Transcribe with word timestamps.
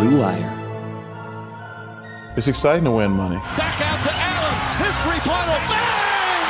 Blue 0.00 0.18
Wire. 0.18 0.56
It's 2.34 2.48
exciting 2.48 2.84
to 2.84 2.90
win 2.90 3.10
money. 3.10 3.36
Back 3.36 3.78
out 3.82 4.02
to 4.02 4.10
Allen. 4.10 4.56
His 4.80 4.96
three-pointer. 5.04 5.60
Bang! 5.68 6.40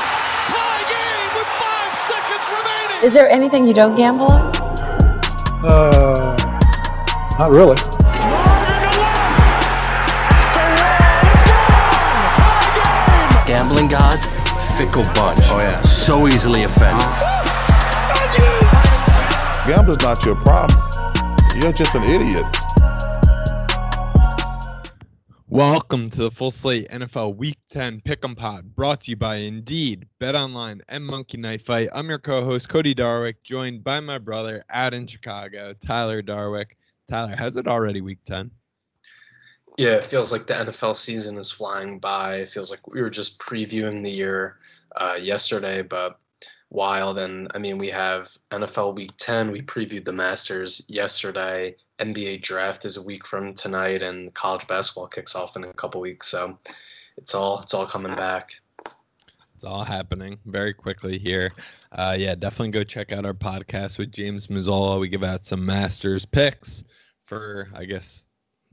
Tie 0.47 0.85
game 0.87 1.31
with 1.35 1.51
five 1.59 1.93
seconds 2.07 2.47
remaining. 2.47 3.05
Is 3.05 3.13
there 3.13 3.29
anything 3.29 3.67
you 3.67 3.75
don't 3.75 3.97
gamble 3.97 4.31
on? 4.31 4.55
Uh, 5.67 6.37
not 7.41 7.51
really. 7.57 7.75
Gambling 13.49 13.89
gods, 13.89 14.27
fickle 14.79 15.03
bunch. 15.19 15.43
Oh 15.51 15.59
yeah. 15.61 15.83
So 15.83 16.29
easily 16.29 16.63
offended. 16.63 17.03
Gambling's 19.67 20.05
not 20.05 20.25
your 20.25 20.37
problem. 20.37 20.79
You're 21.57 21.73
just 21.73 21.97
an 21.97 22.05
idiot. 22.05 22.47
Welcome 25.51 26.11
to 26.11 26.23
the 26.23 26.31
Full 26.31 26.53
Slate 26.53 26.89
NFL 26.91 27.35
Week 27.35 27.59
10 27.71 28.03
Pick'em 28.03 28.37
Pod, 28.37 28.77
brought 28.77 29.01
to 29.01 29.11
you 29.11 29.17
by 29.17 29.35
Indeed, 29.35 30.07
Bet 30.21 30.37
Online, 30.37 30.81
and 30.89 31.05
Monkey 31.05 31.39
Knife 31.39 31.65
Fight. 31.65 31.89
I'm 31.93 32.09
your 32.09 32.21
co-host 32.21 32.69
Cody 32.69 32.95
Darwick, 32.95 33.43
joined 33.43 33.83
by 33.83 33.99
my 33.99 34.19
brother 34.19 34.65
out 34.71 34.95
in 34.95 35.09
Chicago, 35.09 35.75
Tyler 35.85 36.23
Darwick. 36.23 36.77
Tyler, 37.09 37.35
has 37.35 37.57
it 37.57 37.67
already 37.67 38.01
Week 38.01 38.21
10? 38.27 38.53
Yeah, 39.77 39.95
it 39.95 40.05
feels 40.05 40.31
like 40.31 40.47
the 40.47 40.55
NFL 40.55 40.95
season 40.95 41.37
is 41.37 41.51
flying 41.51 41.99
by. 41.99 42.37
It 42.37 42.51
feels 42.51 42.71
like 42.71 42.87
we 42.87 43.03
were 43.03 43.11
just 43.11 43.41
previewing 43.41 44.05
the 44.05 44.11
year 44.13 44.59
uh, 44.95 45.19
yesterday, 45.21 45.83
but 45.83 46.21
wild. 46.71 47.19
And 47.19 47.51
I 47.57 47.59
mean, 47.59 47.77
we 47.77 47.89
have 47.89 48.29
NFL 48.53 48.95
Week 48.95 49.11
10. 49.19 49.51
We 49.51 49.63
previewed 49.63 50.05
the 50.05 50.13
Masters 50.13 50.85
yesterday. 50.87 51.75
NBA 52.01 52.43
draft 52.43 52.85
is 52.85 52.97
a 52.97 53.03
week 53.03 53.27
from 53.27 53.55
tonight, 53.55 54.03
and 54.03 54.33
college 54.35 54.67
basketball 54.67 55.07
kicks 55.07 55.35
off 55.35 55.57
in 55.57 55.65
a 55.65 55.73
couple 55.73 56.01
weeks. 56.01 56.29
So 56.29 56.59
it's 57.17 57.35
all 57.35 57.61
it's 57.61 57.75
all 57.75 57.87
coming 57.87 58.15
back. 58.17 58.55
It's 59.55 59.65
all 59.65 59.85
happening 59.85 60.39
very 60.47 60.73
quickly 60.73 61.19
here. 61.19 61.53
Uh, 61.93 62.17
yeah, 62.19 62.35
definitely 62.35 62.71
go 62.71 62.83
check 62.83 63.13
out 63.13 63.27
our 63.27 63.35
podcast 63.35 63.99
with 63.99 64.11
James 64.11 64.47
Mazzola. 64.47 64.99
We 64.99 65.09
give 65.09 65.23
out 65.23 65.45
some 65.45 65.67
Masters 65.67 66.25
picks 66.25 66.85
for, 67.27 67.69
I 67.75 67.85
guess, 67.85 68.25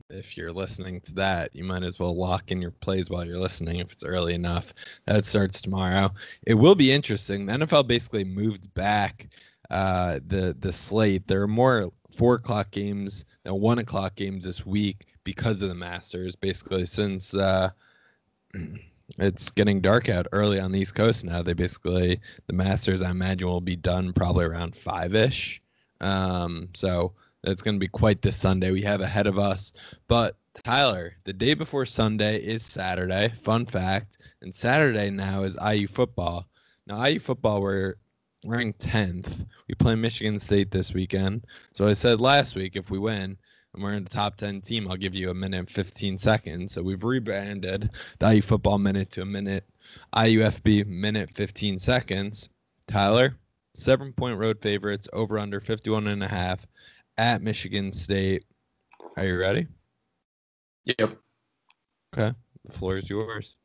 if 0.08 0.38
you're 0.38 0.52
listening 0.52 1.02
to 1.02 1.12
that, 1.16 1.54
you 1.54 1.64
might 1.64 1.82
as 1.82 1.98
well 1.98 2.16
lock 2.16 2.50
in 2.50 2.62
your 2.62 2.70
plays 2.70 3.10
while 3.10 3.26
you're 3.26 3.38
listening 3.38 3.80
if 3.80 3.92
it's 3.92 4.04
early 4.04 4.32
enough. 4.32 4.72
That 5.04 5.26
starts 5.26 5.60
tomorrow. 5.60 6.14
It 6.46 6.54
will 6.54 6.74
be 6.74 6.90
interesting. 6.90 7.44
The 7.44 7.52
NFL 7.52 7.86
basically 7.86 8.24
moved 8.24 8.72
back 8.72 9.28
uh, 9.70 10.20
the 10.26 10.56
the 10.58 10.72
slate. 10.72 11.28
There 11.28 11.42
are 11.42 11.48
more 11.48 11.92
four 12.18 12.34
o'clock 12.34 12.72
games 12.72 13.24
and 13.44 13.58
one 13.58 13.78
o'clock 13.78 14.16
games 14.16 14.44
this 14.44 14.66
week 14.66 15.06
because 15.22 15.62
of 15.62 15.68
the 15.68 15.74
Masters. 15.74 16.34
Basically, 16.34 16.84
since 16.84 17.32
uh, 17.32 17.70
it's 19.18 19.50
getting 19.50 19.80
dark 19.80 20.08
out 20.08 20.26
early 20.32 20.58
on 20.58 20.72
the 20.72 20.80
East 20.80 20.96
Coast 20.96 21.24
now, 21.24 21.42
they 21.42 21.52
basically 21.52 22.20
the 22.48 22.52
Masters 22.52 23.02
I 23.02 23.10
imagine 23.10 23.48
will 23.48 23.60
be 23.60 23.76
done 23.76 24.12
probably 24.12 24.44
around 24.44 24.74
five 24.74 25.14
ish. 25.14 25.62
Um, 26.00 26.70
so 26.74 27.12
it's 27.44 27.62
going 27.62 27.76
to 27.76 27.80
be 27.80 27.88
quite 27.88 28.20
the 28.20 28.32
Sunday 28.32 28.72
we 28.72 28.82
have 28.82 29.00
ahead 29.00 29.28
of 29.28 29.38
us. 29.38 29.72
But 30.08 30.36
Tyler, 30.64 31.14
the 31.22 31.32
day 31.32 31.54
before 31.54 31.86
Sunday 31.86 32.38
is 32.38 32.66
Saturday. 32.66 33.28
Fun 33.42 33.64
fact, 33.64 34.18
and 34.42 34.52
Saturday 34.52 35.10
now 35.10 35.44
is 35.44 35.56
IU 35.64 35.86
football. 35.86 36.48
Now 36.84 37.04
IU 37.04 37.20
football 37.20 37.62
we're 37.62 37.94
ranked 38.48 38.80
10th. 38.80 39.46
We 39.68 39.74
play 39.74 39.94
Michigan 39.94 40.40
State 40.40 40.70
this 40.70 40.92
weekend. 40.92 41.46
So 41.72 41.86
I 41.86 41.92
said 41.92 42.20
last 42.20 42.56
week 42.56 42.76
if 42.76 42.90
we 42.90 42.98
win 42.98 43.36
and 43.74 43.82
we're 43.82 43.94
in 43.94 44.04
the 44.04 44.10
top 44.10 44.36
10 44.36 44.62
team, 44.62 44.88
I'll 44.88 44.96
give 44.96 45.14
you 45.14 45.30
a 45.30 45.34
minute 45.34 45.58
and 45.58 45.70
15 45.70 46.18
seconds. 46.18 46.72
So 46.72 46.82
we've 46.82 47.04
rebranded 47.04 47.90
the 48.18 48.34
IU 48.34 48.42
football 48.42 48.78
minute 48.78 49.10
to 49.10 49.22
a 49.22 49.26
minute 49.26 49.64
IUFB 50.14 50.86
minute 50.86 51.30
15 51.34 51.78
seconds. 51.78 52.48
Tyler, 52.86 53.36
seven 53.74 54.12
point 54.12 54.38
road 54.38 54.60
favorites 54.60 55.08
over 55.12 55.38
under 55.38 55.60
51 55.60 56.06
and 56.06 56.22
a 56.22 56.28
half 56.28 56.66
at 57.16 57.42
Michigan 57.42 57.92
State. 57.92 58.44
Are 59.16 59.26
you 59.26 59.38
ready? 59.38 59.66
Yep. 60.84 61.18
Okay. 62.14 62.36
The 62.64 62.72
floor 62.72 62.96
is 62.96 63.10
yours. 63.10 63.56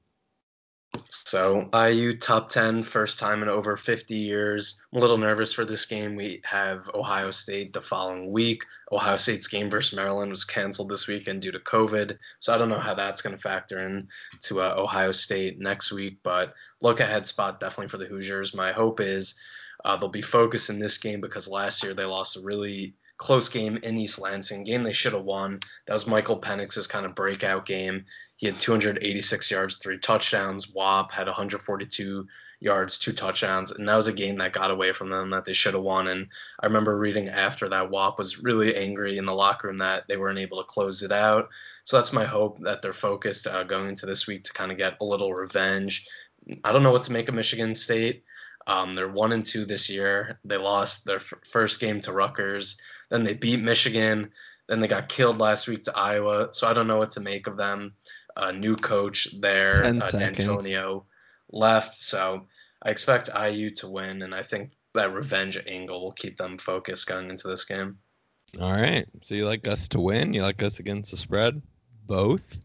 So 1.09 1.69
IU 1.73 2.17
top 2.17 2.49
10, 2.49 2.83
first 2.83 3.17
time 3.17 3.41
in 3.41 3.49
over 3.49 3.75
50 3.75 4.13
years. 4.13 4.83
I'm 4.91 4.97
a 4.97 5.01
little 5.01 5.17
nervous 5.17 5.53
for 5.53 5.65
this 5.65 5.85
game. 5.85 6.15
We 6.15 6.41
have 6.43 6.89
Ohio 6.93 7.31
State 7.31 7.73
the 7.73 7.81
following 7.81 8.31
week. 8.31 8.65
Ohio 8.91 9.17
State's 9.17 9.47
game 9.47 9.69
versus 9.69 9.95
Maryland 9.95 10.29
was 10.29 10.45
canceled 10.45 10.89
this 10.89 11.07
weekend 11.07 11.41
due 11.41 11.51
to 11.51 11.59
COVID. 11.59 12.17
So 12.39 12.53
I 12.53 12.57
don't 12.57 12.69
know 12.69 12.79
how 12.79 12.93
that's 12.93 13.21
going 13.21 13.35
to 13.35 13.41
factor 13.41 13.85
in 13.85 14.07
to 14.41 14.61
uh, 14.61 14.75
Ohio 14.77 15.11
State 15.11 15.59
next 15.59 15.91
week. 15.91 16.19
But 16.23 16.53
look 16.81 16.99
ahead 16.99 17.27
spot 17.27 17.59
definitely 17.59 17.89
for 17.89 17.97
the 17.97 18.05
Hoosiers. 18.05 18.53
My 18.53 18.71
hope 18.71 18.99
is 18.99 19.35
Uh, 19.85 19.97
they'll 19.97 20.09
be 20.09 20.21
focused 20.21 20.69
in 20.69 20.79
this 20.79 20.97
game 20.97 21.19
because 21.21 21.47
last 21.47 21.83
year 21.83 21.93
they 21.93 22.05
lost 22.05 22.37
a 22.37 22.41
really 22.41 22.95
close 23.17 23.49
game 23.49 23.77
in 23.83 23.97
East 23.97 24.19
Lansing, 24.19 24.63
game 24.63 24.83
they 24.83 24.91
should 24.93 25.13
have 25.13 25.23
won. 25.23 25.59
That 25.85 25.93
was 25.93 26.07
Michael 26.07 26.39
Penix's 26.39 26.87
kind 26.87 27.05
of 27.05 27.15
breakout 27.15 27.65
game. 27.65 28.05
He 28.43 28.47
had 28.47 28.59
286 28.59 29.51
yards, 29.51 29.77
three 29.77 29.97
touchdowns. 29.97 30.69
Whop 30.69 31.13
had 31.13 31.27
142 31.27 32.27
yards, 32.59 32.99
two 32.99 33.13
touchdowns, 33.13 33.71
and 33.71 33.87
that 33.87 33.95
was 33.95 34.09
a 34.09 34.11
game 34.11 34.35
that 34.39 34.51
got 34.51 34.69
away 34.69 34.91
from 34.91 35.09
them 35.09 35.29
that 35.29 35.45
they 35.45 35.53
should 35.53 35.75
have 35.75 35.83
won. 35.83 36.09
And 36.09 36.27
I 36.59 36.65
remember 36.65 36.97
reading 36.97 37.29
after 37.29 37.69
that 37.69 37.89
Whop 37.89 38.17
was 38.17 38.43
really 38.43 38.75
angry 38.75 39.17
in 39.17 39.25
the 39.25 39.31
locker 39.31 39.69
room 39.69 39.77
that 39.77 40.09
they 40.09 40.17
weren't 40.17 40.39
able 40.39 40.57
to 40.57 40.67
close 40.67 41.03
it 41.03 41.11
out. 41.13 41.47
So 41.85 41.95
that's 41.95 42.11
my 42.11 42.25
hope 42.25 42.59
that 42.63 42.81
they're 42.81 42.91
focused 42.91 43.47
uh, 43.47 43.63
going 43.63 43.87
into 43.87 44.05
this 44.05 44.27
week 44.27 44.43
to 44.43 44.51
kind 44.51 44.73
of 44.73 44.77
get 44.77 44.97
a 44.99 45.05
little 45.05 45.33
revenge. 45.33 46.05
I 46.65 46.73
don't 46.73 46.83
know 46.83 46.91
what 46.91 47.03
to 47.03 47.13
make 47.13 47.29
of 47.29 47.35
Michigan 47.35 47.73
State. 47.73 48.25
Um, 48.67 48.93
they're 48.93 49.07
one 49.07 49.31
and 49.31 49.45
two 49.45 49.63
this 49.63 49.89
year. 49.89 50.37
They 50.43 50.57
lost 50.57 51.05
their 51.05 51.19
f- 51.19 51.33
first 51.49 51.79
game 51.79 52.01
to 52.01 52.11
Rutgers. 52.11 52.77
Then 53.09 53.23
they 53.23 53.35
beat 53.35 53.61
Michigan. 53.61 54.31
Then 54.67 54.79
they 54.79 54.87
got 54.87 55.09
killed 55.09 55.39
last 55.39 55.67
week 55.67 55.83
to 55.85 55.97
Iowa. 55.97 56.49
So 56.51 56.67
I 56.67 56.73
don't 56.73 56.87
know 56.87 56.97
what 56.97 57.11
to 57.11 57.21
make 57.21 57.47
of 57.47 57.55
them. 57.55 57.93
A 58.35 58.45
uh, 58.47 58.51
new 58.51 58.75
coach 58.75 59.27
there, 59.39 59.83
uh, 59.83 59.91
Dantonio, 59.91 61.05
left. 61.51 61.97
So 61.97 62.47
I 62.81 62.89
expect 62.89 63.29
IU 63.29 63.69
to 63.75 63.87
win, 63.87 64.21
and 64.23 64.33
I 64.33 64.43
think 64.43 64.71
that 64.93 65.13
revenge 65.13 65.57
angle 65.67 66.01
will 66.01 66.11
keep 66.11 66.37
them 66.37 66.57
focused 66.57 67.07
going 67.07 67.29
into 67.29 67.47
this 67.47 67.65
game. 67.65 67.99
All 68.59 68.71
right. 68.71 69.07
So 69.21 69.35
you 69.35 69.45
like 69.45 69.67
us 69.67 69.87
to 69.89 69.99
win? 69.99 70.33
You 70.33 70.43
like 70.43 70.61
us 70.61 70.79
against 70.79 71.11
the 71.11 71.17
spread? 71.17 71.61
Both? 72.05 72.59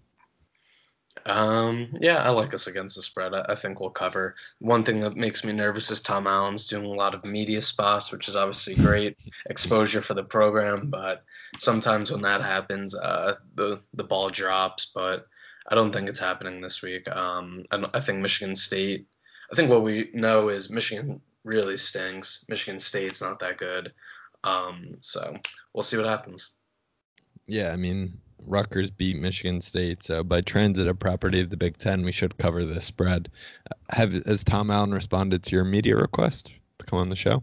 Um, 1.26 1.92
yeah, 2.00 2.22
I 2.22 2.30
like 2.30 2.54
us 2.54 2.66
against 2.66 2.96
the 2.96 3.02
spread. 3.02 3.34
I, 3.34 3.44
I, 3.50 3.54
think 3.54 3.80
we'll 3.80 3.90
cover. 3.90 4.34
One 4.60 4.84
thing 4.84 5.00
that 5.00 5.16
makes 5.16 5.44
me 5.44 5.52
nervous 5.52 5.90
is 5.90 6.00
Tom 6.00 6.26
Allen's 6.26 6.66
doing 6.66 6.84
a 6.84 6.88
lot 6.88 7.14
of 7.14 7.24
media 7.24 7.60
spots, 7.60 8.12
which 8.12 8.28
is 8.28 8.36
obviously 8.36 8.74
great 8.74 9.16
exposure 9.48 10.00
for 10.00 10.14
the 10.14 10.22
program. 10.22 10.88
But 10.90 11.24
sometimes 11.58 12.10
when 12.10 12.22
that 12.22 12.42
happens, 12.42 12.94
uh, 12.94 13.36
the 13.54 13.80
the 13.94 14.04
ball 14.04 14.30
drops. 14.30 14.90
But 14.94 15.26
I 15.68 15.74
don't 15.74 15.92
think 15.92 16.08
it's 16.08 16.18
happening 16.18 16.60
this 16.60 16.82
week. 16.82 17.08
Um, 17.14 17.64
I, 17.70 17.84
I 17.94 18.00
think 18.00 18.20
Michigan 18.20 18.54
State. 18.56 19.06
I 19.52 19.54
think 19.54 19.70
what 19.70 19.82
we 19.82 20.10
know 20.14 20.48
is 20.48 20.70
Michigan 20.70 21.20
really 21.44 21.76
stinks. 21.76 22.44
Michigan 22.48 22.80
State's 22.80 23.22
not 23.22 23.38
that 23.40 23.58
good. 23.58 23.92
Um, 24.44 24.96
so 25.00 25.36
we'll 25.72 25.82
see 25.82 25.96
what 25.96 26.06
happens. 26.06 26.50
Yeah, 27.46 27.72
I 27.72 27.76
mean, 27.76 28.20
Rutgers 28.46 28.90
beat 28.90 29.16
Michigan 29.16 29.60
State, 29.60 30.02
so 30.02 30.22
by 30.22 30.40
transitive 30.42 30.98
property 30.98 31.40
of 31.40 31.50
the 31.50 31.56
Big 31.56 31.78
Ten, 31.78 32.04
we 32.04 32.12
should 32.12 32.36
cover 32.38 32.64
the 32.64 32.80
spread. 32.80 33.30
Have 33.90 34.12
has 34.26 34.44
Tom 34.44 34.70
Allen 34.70 34.92
responded 34.92 35.42
to 35.44 35.56
your 35.56 35.64
media 35.64 35.96
request 35.96 36.52
to 36.78 36.86
come 36.86 36.98
on 36.98 37.08
the 37.08 37.16
show? 37.16 37.42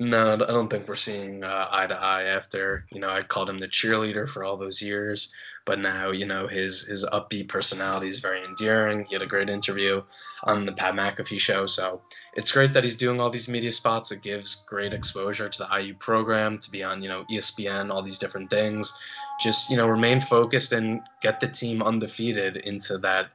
No, 0.00 0.34
I 0.34 0.36
don't 0.36 0.68
think 0.68 0.86
we're 0.86 0.94
seeing 0.94 1.42
uh, 1.42 1.68
eye 1.72 1.88
to 1.88 2.00
eye. 2.00 2.24
After 2.24 2.86
you 2.92 3.00
know, 3.00 3.10
I 3.10 3.22
called 3.22 3.50
him 3.50 3.58
the 3.58 3.66
cheerleader 3.66 4.28
for 4.28 4.44
all 4.44 4.56
those 4.56 4.80
years, 4.80 5.34
but 5.64 5.80
now 5.80 6.12
you 6.12 6.24
know 6.24 6.46
his 6.46 6.82
his 6.82 7.04
upbeat 7.04 7.48
personality 7.48 8.06
is 8.06 8.20
very 8.20 8.44
endearing. 8.44 9.06
He 9.06 9.16
had 9.16 9.22
a 9.22 9.26
great 9.26 9.50
interview 9.50 10.02
on 10.44 10.66
the 10.66 10.72
Pat 10.72 10.94
McAfee 10.94 11.40
show, 11.40 11.66
so 11.66 12.00
it's 12.34 12.52
great 12.52 12.74
that 12.74 12.84
he's 12.84 12.94
doing 12.94 13.18
all 13.18 13.28
these 13.28 13.48
media 13.48 13.72
spots. 13.72 14.12
It 14.12 14.22
gives 14.22 14.64
great 14.66 14.94
exposure 14.94 15.48
to 15.48 15.58
the 15.58 15.80
IU 15.80 15.94
program 15.94 16.58
to 16.58 16.70
be 16.70 16.84
on 16.84 17.02
you 17.02 17.08
know 17.08 17.24
ESPN, 17.28 17.90
all 17.90 18.02
these 18.02 18.20
different 18.20 18.50
things. 18.50 18.96
Just 19.40 19.68
you 19.68 19.76
know, 19.76 19.88
remain 19.88 20.20
focused 20.20 20.70
and 20.70 21.00
get 21.22 21.40
the 21.40 21.48
team 21.48 21.82
undefeated 21.82 22.56
into 22.58 22.98
that 22.98 23.30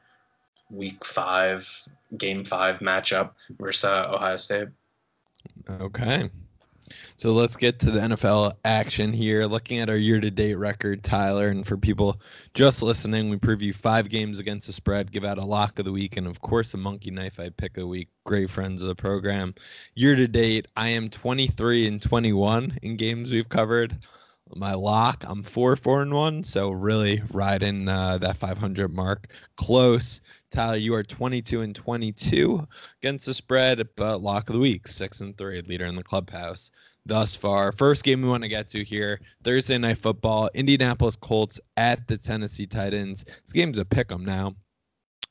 week 0.69 1.03
five, 1.03 1.69
game 2.17 2.45
five 2.45 2.79
matchup 2.79 3.31
versus 3.59 3.83
Ohio 3.83 4.37
State. 4.37 4.69
Okay. 5.69 6.29
So 7.17 7.33
let's 7.33 7.55
get 7.55 7.79
to 7.79 7.91
the 7.91 7.99
NFL 7.99 8.53
action 8.65 9.13
here. 9.13 9.45
Looking 9.45 9.79
at 9.79 9.89
our 9.89 9.95
year 9.95 10.19
to 10.19 10.31
date 10.31 10.55
record, 10.55 11.03
Tyler, 11.03 11.49
and 11.49 11.65
for 11.65 11.77
people 11.77 12.19
just 12.53 12.81
listening, 12.81 13.29
we 13.29 13.37
preview 13.37 13.73
five 13.73 14.09
games 14.09 14.39
against 14.39 14.67
the 14.67 14.73
spread, 14.73 15.11
give 15.11 15.23
out 15.23 15.37
a 15.37 15.45
lock 15.45 15.79
of 15.79 15.85
the 15.85 15.91
week, 15.91 16.17
and 16.17 16.27
of 16.27 16.41
course, 16.41 16.73
a 16.73 16.77
monkey 16.77 17.11
knife 17.11 17.39
I 17.39 17.49
pick 17.49 17.77
of 17.77 17.81
the 17.81 17.87
week. 17.87 18.09
Great 18.25 18.49
friends 18.49 18.81
of 18.81 18.87
the 18.87 18.95
program. 18.95 19.53
Year 19.95 20.15
to 20.15 20.27
date, 20.27 20.67
I 20.75 20.89
am 20.89 21.09
23 21.09 21.87
and 21.87 22.01
21 22.01 22.79
in 22.81 22.97
games 22.97 23.31
we've 23.31 23.49
covered. 23.49 23.97
My 24.55 24.73
lock, 24.73 25.23
I'm 25.27 25.41
4 25.41 25.75
4 25.75 26.01
and 26.03 26.13
1, 26.13 26.43
so 26.43 26.71
really 26.71 27.23
riding 27.31 27.87
uh, 27.87 28.19
that 28.19 28.37
500 28.37 28.93
mark 28.93 29.27
close. 29.55 30.21
Tyler, 30.53 30.77
you 30.77 30.93
are 30.93 31.03
22 31.03 31.61
and 31.61 31.75
22 31.75 32.65
against 33.01 33.25
the 33.25 33.33
spread, 33.33 33.87
but 33.97 34.19
lock 34.21 34.49
of 34.49 34.53
the 34.53 34.59
week, 34.59 34.87
six 34.87 35.19
and 35.19 35.37
three, 35.37 35.61
leader 35.61 35.85
in 35.85 35.95
the 35.95 36.03
clubhouse 36.03 36.69
thus 37.05 37.35
far. 37.35 37.71
First 37.71 38.03
game 38.03 38.21
we 38.21 38.29
want 38.29 38.43
to 38.43 38.49
get 38.49 38.69
to 38.69 38.83
here 38.83 39.19
Thursday 39.43 39.77
night 39.77 39.97
football, 39.97 40.49
Indianapolis 40.53 41.15
Colts 41.15 41.59
at 41.75 42.07
the 42.07 42.17
Tennessee 42.17 42.67
Titans. 42.67 43.23
This 43.23 43.51
game's 43.51 43.79
a 43.79 43.85
pick 43.85 44.11
'em 44.11 44.23
now. 44.23 44.55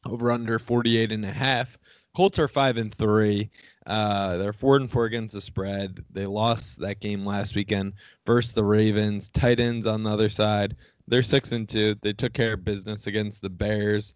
Over 0.04 0.32
under 0.32 0.58
48 0.58 1.12
and 1.12 1.24
a 1.24 1.30
half. 1.30 1.78
Colts 2.14 2.38
are 2.38 2.48
five 2.48 2.76
and 2.76 2.92
three. 2.92 3.48
Uh, 3.86 4.36
they're 4.36 4.52
four 4.52 4.76
and 4.76 4.90
four 4.90 5.04
against 5.06 5.34
the 5.34 5.40
spread. 5.40 6.04
They 6.10 6.26
lost 6.26 6.80
that 6.80 7.00
game 7.00 7.24
last 7.24 7.54
weekend 7.54 7.94
versus 8.26 8.52
the 8.52 8.64
Ravens. 8.64 9.30
Titans 9.30 9.86
on 9.86 10.02
the 10.02 10.10
other 10.10 10.28
side, 10.28 10.76
they're 11.06 11.22
six 11.22 11.52
and 11.52 11.69
two. 11.69 11.94
They 12.02 12.12
took 12.12 12.32
care 12.32 12.54
of 12.54 12.64
business 12.64 13.06
against 13.06 13.40
the 13.40 13.50
Bears. 13.50 14.14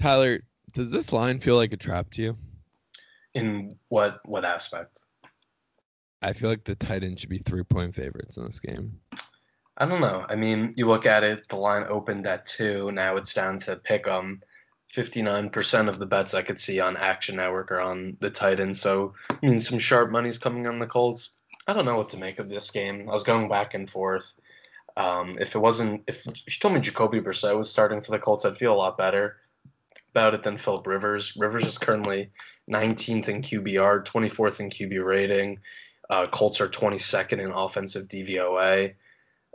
Tyler, 0.00 0.40
does 0.72 0.90
this 0.90 1.12
line 1.12 1.40
feel 1.40 1.56
like 1.56 1.72
a 1.72 1.76
trap 1.76 2.10
to 2.12 2.22
you? 2.22 2.38
In 3.34 3.72
what 3.88 4.20
what 4.24 4.44
aspect? 4.44 5.02
I 6.22 6.32
feel 6.32 6.50
like 6.50 6.64
the 6.64 6.74
Titans 6.74 7.20
should 7.20 7.30
be 7.30 7.38
three 7.38 7.64
point 7.64 7.94
favorites 7.94 8.36
in 8.36 8.44
this 8.44 8.60
game. 8.60 9.00
I 9.76 9.86
don't 9.86 10.00
know. 10.00 10.24
I 10.28 10.34
mean, 10.34 10.74
you 10.76 10.86
look 10.86 11.06
at 11.06 11.22
it, 11.22 11.46
the 11.48 11.56
line 11.56 11.84
opened 11.88 12.26
at 12.26 12.46
two. 12.46 12.90
Now 12.90 13.16
it's 13.16 13.34
down 13.34 13.58
to 13.60 13.76
pick 13.76 14.08
'em. 14.08 14.42
59% 14.94 15.88
of 15.88 15.98
the 15.98 16.06
bets 16.06 16.32
I 16.32 16.42
could 16.42 16.58
see 16.58 16.80
on 16.80 16.96
Action 16.96 17.36
Network 17.36 17.70
are 17.70 17.80
on 17.80 18.16
the 18.20 18.30
Titans. 18.30 18.80
So, 18.80 19.12
I 19.30 19.46
mean, 19.46 19.60
some 19.60 19.78
sharp 19.78 20.10
money's 20.10 20.38
coming 20.38 20.66
on 20.66 20.78
the 20.78 20.86
Colts. 20.86 21.36
I 21.66 21.74
don't 21.74 21.84
know 21.84 21.96
what 21.96 22.08
to 22.10 22.16
make 22.16 22.38
of 22.38 22.48
this 22.48 22.70
game. 22.70 23.06
I 23.08 23.12
was 23.12 23.22
going 23.22 23.50
back 23.50 23.74
and 23.74 23.88
forth. 23.88 24.32
Um, 24.96 25.36
if 25.38 25.54
it 25.54 25.58
wasn't, 25.58 26.04
if 26.06 26.24
you 26.26 26.32
told 26.58 26.74
me 26.74 26.80
Jacoby 26.80 27.20
Brissett 27.20 27.56
was 27.56 27.70
starting 27.70 28.00
for 28.00 28.12
the 28.12 28.18
Colts, 28.18 28.46
I'd 28.46 28.56
feel 28.56 28.72
a 28.72 28.74
lot 28.74 28.96
better 28.96 29.36
about 30.10 30.34
it 30.34 30.42
than 30.42 30.56
Philip 30.56 30.86
Rivers. 30.86 31.36
Rivers 31.36 31.64
is 31.64 31.78
currently 31.78 32.30
19th 32.70 33.28
in 33.28 33.42
QBR, 33.42 34.04
24th 34.04 34.60
in 34.60 34.70
QB 34.70 35.04
rating. 35.04 35.58
Uh, 36.10 36.26
Colts 36.26 36.60
are 36.60 36.68
22nd 36.68 37.40
in 37.40 37.50
offensive 37.50 38.08
DVOA. 38.08 38.94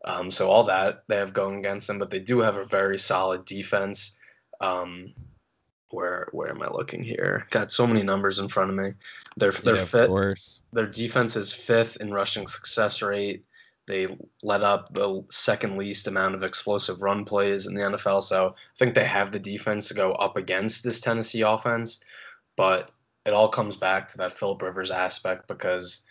Um, 0.05 0.29
so 0.29 0.49
all 0.49 0.65
that 0.65 1.03
they 1.07 1.15
have 1.15 1.33
going 1.33 1.59
against 1.59 1.87
them, 1.87 1.97
but 1.97 2.11
they 2.11 2.19
do 2.19 2.39
have 2.39 2.57
a 2.57 2.65
very 2.65 2.97
solid 2.97 3.45
defense. 3.45 4.17
Um, 4.59 5.13
where 5.89 6.27
where 6.31 6.49
am 6.49 6.61
I 6.61 6.69
looking 6.69 7.03
here? 7.03 7.47
Got 7.51 7.71
so 7.71 7.87
many 7.87 8.03
numbers 8.03 8.39
in 8.39 8.47
front 8.47 8.71
of 8.71 8.75
me. 8.75 8.93
They're 9.37 9.51
they're 9.51 9.77
yeah, 9.77 9.85
fit. 9.85 10.09
Their 10.73 10.87
defense 10.87 11.35
is 11.35 11.53
fifth 11.53 11.97
in 11.97 12.11
rushing 12.11 12.47
success 12.47 13.01
rate. 13.01 13.45
They 13.87 14.07
let 14.41 14.63
up 14.63 14.93
the 14.93 15.23
second 15.29 15.77
least 15.77 16.07
amount 16.07 16.35
of 16.35 16.43
explosive 16.43 17.01
run 17.01 17.25
plays 17.25 17.67
in 17.67 17.73
the 17.73 17.81
NFL. 17.81 18.23
So 18.23 18.55
I 18.57 18.77
think 18.77 18.95
they 18.95 19.05
have 19.05 19.31
the 19.31 19.39
defense 19.39 19.89
to 19.89 19.93
go 19.93 20.13
up 20.13 20.37
against 20.37 20.83
this 20.83 21.01
Tennessee 21.01 21.41
offense. 21.41 21.99
But 22.55 22.91
it 23.25 23.33
all 23.33 23.49
comes 23.49 23.75
back 23.75 24.09
to 24.09 24.17
that 24.19 24.33
Philip 24.33 24.61
Rivers 24.61 24.91
aspect 24.91 25.47
because 25.47 26.03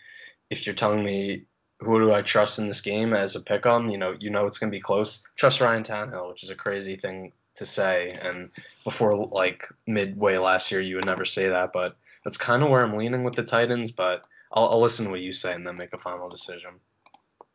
if 0.49 0.65
you're 0.65 0.75
telling 0.75 1.03
me 1.03 1.45
who 1.79 1.99
do 1.99 2.13
I 2.13 2.21
trust 2.21 2.59
in 2.59 2.67
this 2.67 2.81
game 2.81 3.13
as 3.13 3.35
a 3.35 3.41
pick 3.41 3.65
on, 3.65 3.89
you 3.89 3.97
know, 3.97 4.15
you 4.19 4.29
know 4.29 4.45
it's 4.45 4.57
going 4.57 4.71
to 4.71 4.75
be 4.75 4.81
close. 4.81 5.27
Trust 5.35 5.61
Ryan 5.61 5.83
Tannehill, 5.83 6.29
which 6.29 6.43
is 6.43 6.49
a 6.49 6.55
crazy 6.55 6.95
thing 6.95 7.33
to 7.55 7.65
say. 7.65 8.17
And 8.21 8.49
before 8.83 9.15
like 9.15 9.67
midway 9.85 10.37
last 10.37 10.71
year, 10.71 10.81
you 10.81 10.95
would 10.95 11.05
never 11.05 11.25
say 11.25 11.49
that, 11.49 11.71
but 11.73 11.97
that's 12.23 12.37
kind 12.37 12.63
of 12.63 12.69
where 12.69 12.83
I'm 12.83 12.97
leaning 12.97 13.23
with 13.23 13.35
the 13.35 13.43
Titans. 13.43 13.91
But 13.91 14.25
I'll, 14.51 14.69
I'll 14.69 14.81
listen 14.81 15.05
to 15.05 15.11
what 15.11 15.21
you 15.21 15.31
say 15.31 15.53
and 15.53 15.65
then 15.67 15.75
make 15.77 15.93
a 15.93 15.97
final 15.97 16.29
decision. 16.29 16.79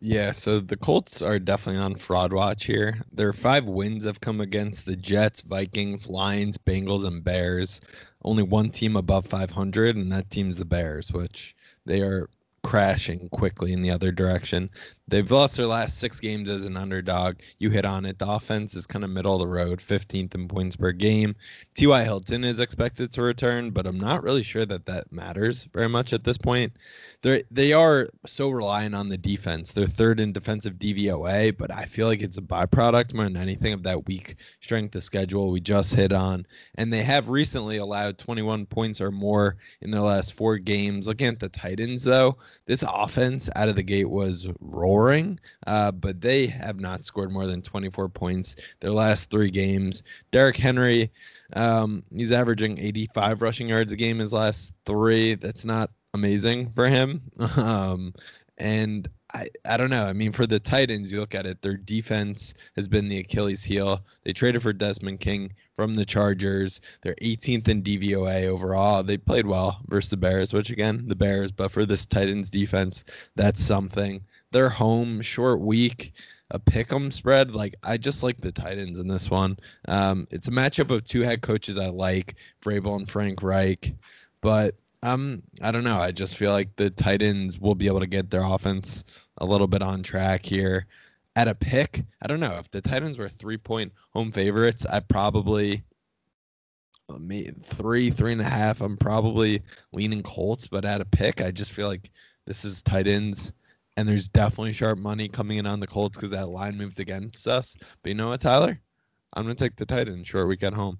Yeah, 0.00 0.30
so 0.32 0.60
the 0.60 0.76
Colts 0.76 1.22
are 1.22 1.38
definitely 1.40 1.80
on 1.80 1.96
fraud 1.96 2.32
watch 2.32 2.64
here. 2.64 3.00
Their 3.12 3.32
five 3.32 3.64
wins 3.64 4.04
have 4.04 4.20
come 4.20 4.40
against 4.40 4.84
the 4.86 4.94
Jets, 4.96 5.40
Vikings, 5.40 6.06
Lions, 6.06 6.56
Bengals, 6.56 7.04
and 7.04 7.24
Bears. 7.24 7.80
Only 8.22 8.44
one 8.44 8.70
team 8.70 8.96
above 8.96 9.26
500, 9.26 9.96
and 9.96 10.12
that 10.12 10.30
team's 10.30 10.56
the 10.56 10.64
Bears, 10.64 11.12
which 11.12 11.54
they 11.84 12.00
are 12.00 12.28
crashing 12.62 13.28
quickly 13.30 13.72
in 13.72 13.82
the 13.82 13.90
other 13.90 14.12
direction. 14.12 14.70
They've 15.08 15.30
lost 15.30 15.56
their 15.56 15.66
last 15.66 15.98
six 15.98 16.20
games 16.20 16.50
as 16.50 16.66
an 16.66 16.76
underdog. 16.76 17.36
You 17.58 17.70
hit 17.70 17.86
on 17.86 18.04
it. 18.04 18.18
The 18.18 18.28
offense 18.28 18.74
is 18.74 18.86
kind 18.86 19.04
of 19.04 19.10
middle 19.10 19.34
of 19.34 19.40
the 19.40 19.46
road, 19.46 19.80
15th 19.80 20.34
in 20.34 20.48
points 20.48 20.76
per 20.76 20.92
game. 20.92 21.34
T.Y. 21.74 22.04
Hilton 22.04 22.44
is 22.44 22.60
expected 22.60 23.10
to 23.12 23.22
return, 23.22 23.70
but 23.70 23.86
I'm 23.86 23.98
not 23.98 24.22
really 24.22 24.42
sure 24.42 24.66
that 24.66 24.84
that 24.86 25.10
matters 25.10 25.64
very 25.72 25.88
much 25.88 26.12
at 26.12 26.24
this 26.24 26.36
point. 26.36 26.74
They 27.22 27.42
they 27.50 27.72
are 27.72 28.08
so 28.26 28.50
reliant 28.50 28.94
on 28.94 29.08
the 29.08 29.18
defense. 29.18 29.72
They're 29.72 29.86
third 29.86 30.20
in 30.20 30.32
defensive 30.32 30.74
DVOA, 30.74 31.56
but 31.56 31.72
I 31.72 31.86
feel 31.86 32.06
like 32.06 32.22
it's 32.22 32.36
a 32.36 32.42
byproduct 32.42 33.14
more 33.14 33.24
than 33.24 33.36
anything 33.36 33.72
of 33.72 33.82
that 33.84 34.06
weak 34.06 34.36
strength 34.60 34.94
of 34.94 35.02
schedule 35.02 35.50
we 35.50 35.60
just 35.60 35.94
hit 35.94 36.12
on. 36.12 36.46
And 36.76 36.92
they 36.92 37.02
have 37.02 37.28
recently 37.28 37.78
allowed 37.78 38.18
21 38.18 38.66
points 38.66 39.00
or 39.00 39.10
more 39.10 39.56
in 39.80 39.90
their 39.90 40.02
last 40.02 40.34
four 40.34 40.58
games. 40.58 41.08
Looking 41.08 41.28
at 41.28 41.40
the 41.40 41.48
Titans, 41.48 42.04
though, 42.04 42.38
this 42.68 42.84
offense 42.86 43.48
out 43.56 43.70
of 43.70 43.76
the 43.76 43.82
gate 43.82 44.08
was 44.08 44.46
roaring, 44.60 45.40
uh, 45.66 45.90
but 45.90 46.20
they 46.20 46.46
have 46.46 46.78
not 46.78 47.06
scored 47.06 47.32
more 47.32 47.46
than 47.46 47.62
24 47.62 48.10
points 48.10 48.56
their 48.80 48.92
last 48.92 49.30
three 49.30 49.50
games. 49.50 50.02
Derrick 50.32 50.58
Henry, 50.58 51.10
um, 51.54 52.04
he's 52.14 52.30
averaging 52.30 52.78
85 52.78 53.40
rushing 53.40 53.68
yards 53.68 53.90
a 53.92 53.96
game 53.96 54.18
his 54.18 54.34
last 54.34 54.70
three. 54.84 55.34
That's 55.34 55.64
not 55.64 55.90
amazing 56.14 56.72
for 56.72 56.86
him. 56.86 57.22
Um, 57.56 58.14
and 58.58 59.08
I, 59.34 59.48
I 59.64 59.76
don't 59.76 59.90
know. 59.90 60.06
I 60.06 60.14
mean, 60.14 60.32
for 60.32 60.46
the 60.46 60.58
Titans, 60.58 61.12
you 61.12 61.20
look 61.20 61.34
at 61.34 61.46
it, 61.46 61.60
their 61.60 61.76
defense 61.76 62.54
has 62.76 62.88
been 62.88 63.08
the 63.08 63.18
Achilles 63.18 63.62
heel. 63.62 64.02
They 64.24 64.32
traded 64.32 64.62
for 64.62 64.72
Desmond 64.72 65.20
King 65.20 65.52
from 65.76 65.94
the 65.94 66.06
Chargers. 66.06 66.80
They're 67.02 67.14
18th 67.20 67.68
in 67.68 67.82
DVOA 67.82 68.44
overall. 68.46 69.02
They 69.02 69.18
played 69.18 69.46
well 69.46 69.80
versus 69.86 70.10
the 70.10 70.16
Bears, 70.16 70.52
which 70.52 70.70
again, 70.70 71.04
the 71.08 71.14
Bears, 71.14 71.52
but 71.52 71.70
for 71.70 71.84
this 71.84 72.06
Titans 72.06 72.48
defense, 72.48 73.04
that's 73.36 73.62
something. 73.62 74.22
They're 74.50 74.70
home, 74.70 75.20
short 75.20 75.60
week, 75.60 76.14
a 76.50 76.58
pick 76.58 76.90
'em 76.90 77.10
spread. 77.10 77.50
Like 77.50 77.76
I 77.82 77.98
just 77.98 78.22
like 78.22 78.40
the 78.40 78.52
Titans 78.52 78.98
in 78.98 79.08
this 79.08 79.30
one. 79.30 79.58
Um, 79.86 80.26
it's 80.30 80.48
a 80.48 80.52
matchup 80.52 80.90
of 80.90 81.04
two 81.04 81.20
head 81.20 81.42
coaches 81.42 81.76
I 81.76 81.88
like, 81.88 82.36
Vrabel 82.62 82.96
and 82.96 83.08
Frank 83.08 83.42
Reich, 83.42 83.94
but 84.40 84.74
um, 85.02 85.42
I 85.60 85.70
don't 85.70 85.84
know. 85.84 85.98
I 85.98 86.10
just 86.10 86.36
feel 86.36 86.50
like 86.50 86.74
the 86.76 86.90
Titans 86.90 87.58
will 87.58 87.74
be 87.74 87.86
able 87.86 88.00
to 88.00 88.06
get 88.06 88.30
their 88.30 88.42
offense 88.42 89.04
a 89.38 89.46
little 89.46 89.66
bit 89.66 89.82
on 89.82 90.02
track 90.02 90.44
here. 90.44 90.86
At 91.36 91.46
a 91.46 91.54
pick, 91.54 92.04
I 92.20 92.26
don't 92.26 92.40
know 92.40 92.56
if 92.58 92.68
the 92.70 92.80
Titans 92.80 93.16
were 93.16 93.28
three 93.28 93.58
point 93.58 93.92
home 94.12 94.32
favorites. 94.32 94.84
I 94.84 95.00
probably 95.00 95.84
three, 97.62 98.10
three 98.10 98.32
and 98.32 98.40
a 98.40 98.44
half. 98.44 98.80
I'm 98.80 98.96
probably 98.96 99.62
leaning 99.92 100.22
Colts, 100.22 100.66
but 100.66 100.84
at 100.84 101.00
a 101.00 101.04
pick, 101.04 101.40
I 101.40 101.50
just 101.50 101.72
feel 101.72 101.88
like 101.88 102.10
this 102.46 102.64
is 102.64 102.82
Titans, 102.82 103.52
and 103.96 104.08
there's 104.08 104.28
definitely 104.28 104.72
sharp 104.72 104.98
money 104.98 105.28
coming 105.28 105.58
in 105.58 105.66
on 105.66 105.80
the 105.80 105.86
Colts 105.86 106.16
because 106.16 106.30
that 106.30 106.48
line 106.48 106.76
moved 106.76 107.00
against 107.00 107.46
us. 107.46 107.74
But 108.02 108.08
you 108.08 108.14
know 108.14 108.28
what, 108.28 108.40
Tyler? 108.40 108.80
I'm 109.34 109.44
gonna 109.44 109.54
take 109.54 109.76
the 109.76 109.86
Titans. 109.86 110.26
Short 110.26 110.48
week 110.48 110.62
at 110.62 110.74
home. 110.74 110.98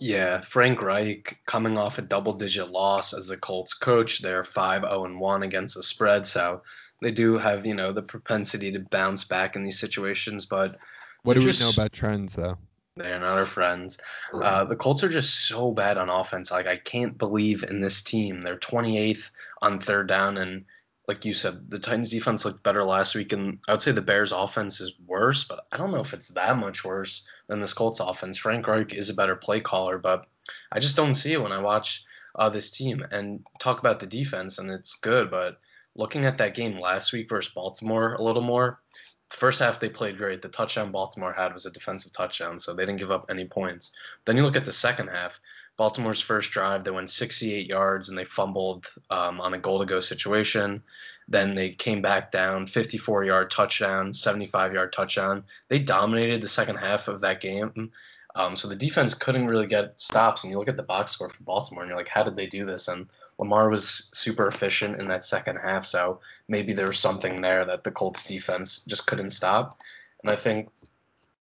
Yeah, 0.00 0.40
Frank 0.40 0.82
Reich 0.82 1.38
coming 1.46 1.78
off 1.78 1.98
a 1.98 2.02
double-digit 2.02 2.68
loss 2.68 3.14
as 3.14 3.30
a 3.30 3.36
Colts 3.36 3.74
coach. 3.74 4.20
They're 4.20 4.42
5-0 4.42 5.04
and 5.04 5.20
1 5.20 5.42
against 5.42 5.76
the 5.76 5.82
spread, 5.82 6.26
so 6.26 6.62
they 7.00 7.12
do 7.12 7.38
have, 7.38 7.64
you 7.64 7.74
know, 7.74 7.92
the 7.92 8.02
propensity 8.02 8.72
to 8.72 8.80
bounce 8.80 9.24
back 9.24 9.56
in 9.56 9.62
these 9.62 9.78
situations, 9.78 10.46
but 10.46 10.76
what 11.22 11.34
do 11.34 11.40
just, 11.40 11.60
we 11.60 11.66
know 11.66 11.72
about 11.72 11.92
trends 11.92 12.34
though? 12.34 12.58
They're 12.96 13.18
not 13.18 13.38
our 13.38 13.46
friends. 13.46 13.98
Uh, 14.32 14.64
the 14.64 14.76
Colts 14.76 15.02
are 15.02 15.08
just 15.08 15.48
so 15.48 15.72
bad 15.72 15.98
on 15.98 16.08
offense. 16.08 16.50
Like 16.52 16.66
I 16.66 16.76
can't 16.76 17.18
believe 17.18 17.64
in 17.64 17.80
this 17.80 18.02
team. 18.02 18.40
They're 18.40 18.58
28th 18.58 19.30
on 19.60 19.80
third 19.80 20.06
down 20.06 20.36
and 20.36 20.64
like 21.06 21.24
you 21.24 21.34
said, 21.34 21.70
the 21.70 21.78
Titans 21.78 22.10
defense 22.10 22.44
looked 22.44 22.62
better 22.62 22.82
last 22.82 23.14
week, 23.14 23.32
and 23.32 23.58
I 23.68 23.72
would 23.72 23.82
say 23.82 23.92
the 23.92 24.00
Bears 24.00 24.32
offense 24.32 24.80
is 24.80 24.98
worse, 25.06 25.44
but 25.44 25.66
I 25.70 25.76
don't 25.76 25.90
know 25.90 26.00
if 26.00 26.14
it's 26.14 26.28
that 26.28 26.56
much 26.56 26.84
worse 26.84 27.28
than 27.46 27.60
this 27.60 27.74
Colts 27.74 28.00
offense. 28.00 28.38
Frank 28.38 28.66
Reich 28.66 28.94
is 28.94 29.10
a 29.10 29.14
better 29.14 29.36
play 29.36 29.60
caller, 29.60 29.98
but 29.98 30.26
I 30.72 30.80
just 30.80 30.96
don't 30.96 31.14
see 31.14 31.32
it 31.32 31.42
when 31.42 31.52
I 31.52 31.60
watch 31.60 32.04
uh, 32.34 32.48
this 32.48 32.70
team 32.70 33.04
and 33.10 33.46
talk 33.58 33.78
about 33.80 34.00
the 34.00 34.06
defense, 34.06 34.58
and 34.58 34.70
it's 34.70 34.94
good. 34.96 35.30
But 35.30 35.58
looking 35.94 36.24
at 36.24 36.38
that 36.38 36.54
game 36.54 36.76
last 36.76 37.12
week 37.12 37.28
versus 37.28 37.52
Baltimore 37.52 38.14
a 38.14 38.22
little 38.22 38.42
more, 38.42 38.80
first 39.28 39.60
half 39.60 39.80
they 39.80 39.90
played 39.90 40.16
great. 40.16 40.40
The 40.40 40.48
touchdown 40.48 40.90
Baltimore 40.90 41.34
had 41.34 41.52
was 41.52 41.66
a 41.66 41.70
defensive 41.70 42.12
touchdown, 42.12 42.58
so 42.58 42.72
they 42.72 42.86
didn't 42.86 43.00
give 43.00 43.10
up 43.10 43.26
any 43.28 43.44
points. 43.44 43.92
Then 44.24 44.38
you 44.38 44.42
look 44.42 44.56
at 44.56 44.64
the 44.64 44.72
second 44.72 45.08
half. 45.08 45.38
Baltimore's 45.76 46.20
first 46.20 46.52
drive, 46.52 46.84
they 46.84 46.90
went 46.90 47.10
68 47.10 47.66
yards 47.66 48.08
and 48.08 48.16
they 48.16 48.24
fumbled 48.24 48.86
um, 49.10 49.40
on 49.40 49.54
a 49.54 49.58
goal 49.58 49.80
to 49.80 49.86
go 49.86 50.00
situation. 50.00 50.82
Then 51.26 51.54
they 51.54 51.70
came 51.70 52.02
back 52.02 52.30
down, 52.30 52.66
54 52.66 53.24
yard 53.24 53.50
touchdown, 53.50 54.12
75 54.12 54.74
yard 54.74 54.92
touchdown. 54.92 55.44
They 55.68 55.80
dominated 55.80 56.40
the 56.40 56.48
second 56.48 56.76
half 56.76 57.08
of 57.08 57.22
that 57.22 57.40
game. 57.40 57.90
Um, 58.36 58.56
so 58.56 58.68
the 58.68 58.76
defense 58.76 59.14
couldn't 59.14 59.46
really 59.46 59.66
get 59.66 60.00
stops. 60.00 60.44
And 60.44 60.50
you 60.50 60.58
look 60.58 60.68
at 60.68 60.76
the 60.76 60.82
box 60.82 61.12
score 61.12 61.28
for 61.28 61.42
Baltimore 61.42 61.82
and 61.82 61.88
you're 61.88 61.98
like, 61.98 62.08
how 62.08 62.22
did 62.22 62.36
they 62.36 62.46
do 62.46 62.66
this? 62.66 62.88
And 62.88 63.08
Lamar 63.38 63.68
was 63.68 64.10
super 64.12 64.46
efficient 64.46 65.00
in 65.00 65.08
that 65.08 65.24
second 65.24 65.56
half. 65.56 65.86
So 65.86 66.20
maybe 66.48 66.72
there 66.72 66.88
was 66.88 66.98
something 66.98 67.40
there 67.40 67.64
that 67.64 67.84
the 67.84 67.90
Colts 67.90 68.24
defense 68.24 68.84
just 68.86 69.06
couldn't 69.06 69.30
stop. 69.30 69.78
And 70.22 70.32
I 70.32 70.36
think 70.36 70.68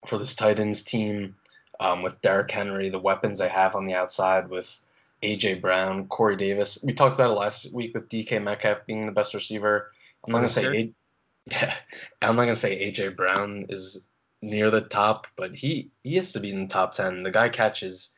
for 0.08 0.18
this 0.18 0.36
Titans 0.36 0.84
team, 0.84 1.36
um, 1.79 2.01
with 2.01 2.21
Derrick 2.21 2.51
Henry, 2.51 2.89
the 2.89 3.00
weapons 3.00 3.39
they 3.39 3.50
have 3.50 3.75
on 3.75 3.86
the 3.86 3.93
outside 3.93 4.50
with 4.50 4.83
AJ 5.24 5.62
Brown, 5.62 6.07
Corey 6.07 6.36
Davis. 6.36 6.79
We 6.83 6.93
talked 6.93 7.15
about 7.15 7.31
it 7.31 7.39
last 7.39 7.74
week 7.74 7.93
with 7.93 8.09
DK 8.09 8.41
Metcalf 8.41 8.86
being 8.86 9.05
the 9.05 9.12
best 9.12 9.33
receiver. 9.33 9.91
I'm 10.25 10.33
not 10.33 10.39
gonna 10.39 10.50
say 10.50 10.65
a- 10.77 10.93
yeah, 11.51 11.74
I'm 12.21 12.36
not 12.36 12.43
gonna 12.43 12.55
say 12.55 12.91
AJ 12.91 13.15
Brown 13.15 13.65
is 13.69 14.09
near 14.41 14.71
the 14.71 14.81
top, 14.81 15.27
but 15.36 15.55
he 15.55 15.91
he 16.03 16.15
has 16.15 16.33
to 16.33 16.39
be 16.39 16.51
in 16.51 16.62
the 16.62 16.67
top 16.67 16.93
ten. 16.93 17.24
The 17.24 17.31
guy 17.31 17.50
catches 17.50 18.15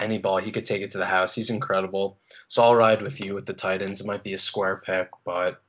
any 0.00 0.18
ball, 0.18 0.38
he 0.38 0.52
could 0.52 0.66
take 0.66 0.82
it 0.82 0.90
to 0.90 0.98
the 0.98 1.06
house. 1.06 1.34
He's 1.34 1.50
incredible. 1.50 2.18
So 2.48 2.62
I'll 2.62 2.74
ride 2.74 3.02
with 3.02 3.24
you 3.24 3.34
with 3.34 3.46
the 3.46 3.52
Titans. 3.52 4.00
It 4.00 4.06
might 4.06 4.24
be 4.24 4.32
a 4.32 4.38
square 4.38 4.82
pick, 4.84 5.08
but 5.24 5.62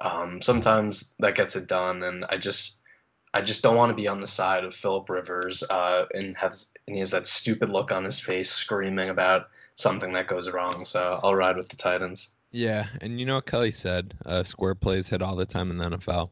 um, 0.00 0.42
sometimes 0.42 1.14
that 1.18 1.34
gets 1.34 1.56
it 1.56 1.66
done. 1.66 2.02
And 2.02 2.24
I 2.28 2.36
just 2.36 2.80
I 3.32 3.42
just 3.42 3.62
don't 3.62 3.76
want 3.76 3.90
to 3.90 4.00
be 4.00 4.08
on 4.08 4.20
the 4.20 4.26
side 4.26 4.64
of 4.64 4.74
Philip 4.74 5.08
Rivers 5.08 5.62
uh, 5.62 6.06
and 6.12 6.36
has 6.36 6.72
and 6.90 6.96
he 6.96 7.00
has 7.00 7.12
that 7.12 7.28
stupid 7.28 7.70
look 7.70 7.92
on 7.92 8.04
his 8.04 8.18
face, 8.18 8.50
screaming 8.50 9.10
about 9.10 9.48
something 9.76 10.12
that 10.14 10.26
goes 10.26 10.50
wrong. 10.50 10.84
So 10.84 11.20
I'll 11.22 11.36
ride 11.36 11.56
with 11.56 11.68
the 11.68 11.76
Titans. 11.76 12.30
Yeah, 12.50 12.86
and 13.00 13.20
you 13.20 13.26
know 13.26 13.36
what 13.36 13.46
Kelly 13.46 13.70
said? 13.70 14.12
Uh, 14.26 14.42
square 14.42 14.74
plays 14.74 15.08
hit 15.08 15.22
all 15.22 15.36
the 15.36 15.46
time 15.46 15.70
in 15.70 15.78
the 15.78 15.90
NFL. 15.90 16.30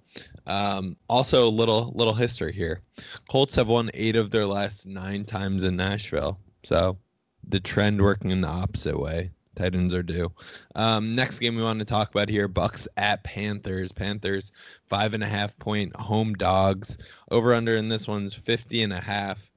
Um, 0.48 0.96
also, 1.08 1.46
a 1.46 1.48
little 1.48 1.92
little 1.94 2.12
history 2.12 2.52
here: 2.52 2.80
Colts 3.28 3.54
have 3.54 3.68
won 3.68 3.92
eight 3.94 4.16
of 4.16 4.32
their 4.32 4.46
last 4.46 4.84
nine 4.84 5.24
times 5.24 5.62
in 5.62 5.76
Nashville. 5.76 6.40
So 6.64 6.98
the 7.46 7.60
trend 7.60 8.02
working 8.02 8.32
in 8.32 8.40
the 8.40 8.48
opposite 8.48 8.98
way. 8.98 9.30
Titans 9.54 9.94
are 9.94 10.02
due. 10.02 10.32
Um, 10.74 11.14
next 11.16 11.38
game 11.40 11.56
we 11.56 11.62
want 11.62 11.78
to 11.78 11.84
talk 11.84 12.10
about 12.10 12.28
here: 12.28 12.48
Bucks 12.48 12.88
at 12.96 13.22
Panthers. 13.22 13.92
Panthers 13.92 14.50
five 14.88 15.14
and 15.14 15.22
a 15.22 15.28
half 15.28 15.56
point 15.60 15.94
home 15.94 16.34
dogs. 16.34 16.98
Over 17.30 17.54
under 17.54 17.76
in 17.76 17.88
this 17.88 18.08
one's 18.08 18.34
50 18.34 18.82
and 18.82 18.92
a 18.92 19.00
half. 19.00 19.47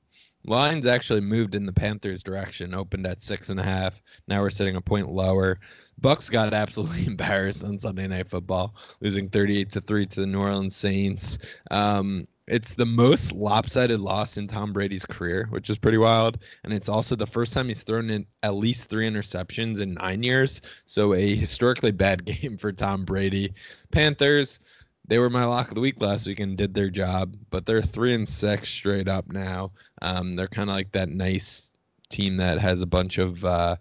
Lines 0.44 0.88
actually 0.88 1.22
moved 1.22 1.56
in 1.56 1.66
the 1.66 1.74
Panthers' 1.74 2.24
direction, 2.24 2.74
opened 2.74 3.06
at 3.06 3.22
six 3.22 3.50
and 3.50 3.60
a 3.60 3.64
half. 3.64 4.02
Now 4.28 4.42
we're 4.42 4.50
sitting 4.50 4.76
a 4.76 4.82
point 4.82 5.10
lower. 5.10 5.60
Bucks 6.00 6.30
got 6.30 6.54
absolutely 6.54 7.06
embarrassed 7.06 7.64
on 7.64 7.80
Sunday 7.80 8.08
Night 8.08 8.30
Football, 8.30 8.76
losing 9.00 9.30
38 9.30 9.72
to 9.74 9.82
three 9.82 10.06
to 10.08 10.20
the 10.22 10.28
New 10.28 10.40
Orleans 10.40 10.76
Saints. 10.76 11.38
Um, 11.70 12.28
it's 12.48 12.74
the 12.74 12.86
most 12.86 13.32
lopsided 13.32 14.00
loss 14.00 14.36
in 14.38 14.48
Tom 14.48 14.74
Brady's 14.74 15.06
career, 15.06 15.48
which 15.52 15.70
is 15.70 15.78
pretty 15.78 15.98
wild. 15.98 16.40
And 16.64 16.74
it's 16.74 16.90
also 16.90 17.16
the 17.16 17.28
first 17.28 17.54
time 17.54 17.68
he's 17.68 17.84
thrown 17.84 18.10
in 18.10 18.26
at 18.44 18.56
least 18.56 18.90
three 18.90 19.10
interceptions 19.10 19.80
in 19.80 19.94
nine 19.94 20.22
years. 20.24 20.62
So 20.86 21.14
a 21.14 21.36
historically 21.36 21.92
bad 21.92 22.26
game 22.26 22.58
for 22.58 22.74
Tom 22.74 23.06
Brady. 23.06 23.54
Panthers, 23.92 24.60
they 25.08 25.20
were 25.20 25.30
my 25.30 25.46
lock 25.46 25.70
of 25.70 25.76
the 25.76 25.82
week 25.82 26.02
last 26.02 26.28
week 26.28 26.40
and 26.40 26.58
did 26.58 26.74
their 26.74 26.90
job, 26.90 27.36
but 27.50 27.66
they're 27.66 27.82
three 27.82 28.14
and 28.14 28.28
six 28.28 28.70
straight 28.70 29.08
up 29.08 29.32
now. 29.32 29.72
Um, 30.02 30.36
they're 30.36 30.48
kind 30.48 30.70
of 30.70 30.76
like 30.76 30.92
that 30.94 31.10
nice 31.10 31.72
team 32.10 32.38
that 32.38 32.60
has 32.60 32.82
a 32.82 32.88
bunch 32.88 33.18
of 33.18 33.44
uh, 33.44 33.76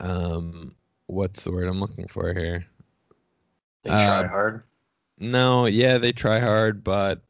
um, 0.00 0.74
what's 1.06 1.44
the 1.44 1.52
word 1.52 1.68
I'm 1.68 1.80
looking 1.80 2.08
for 2.08 2.32
here? 2.32 2.66
They 3.82 3.90
try 3.90 4.24
uh, 4.24 4.28
hard. 4.28 4.62
No, 5.18 5.66
yeah, 5.66 5.98
they 5.98 6.12
try 6.12 6.40
hard, 6.40 6.84
but 6.84 7.22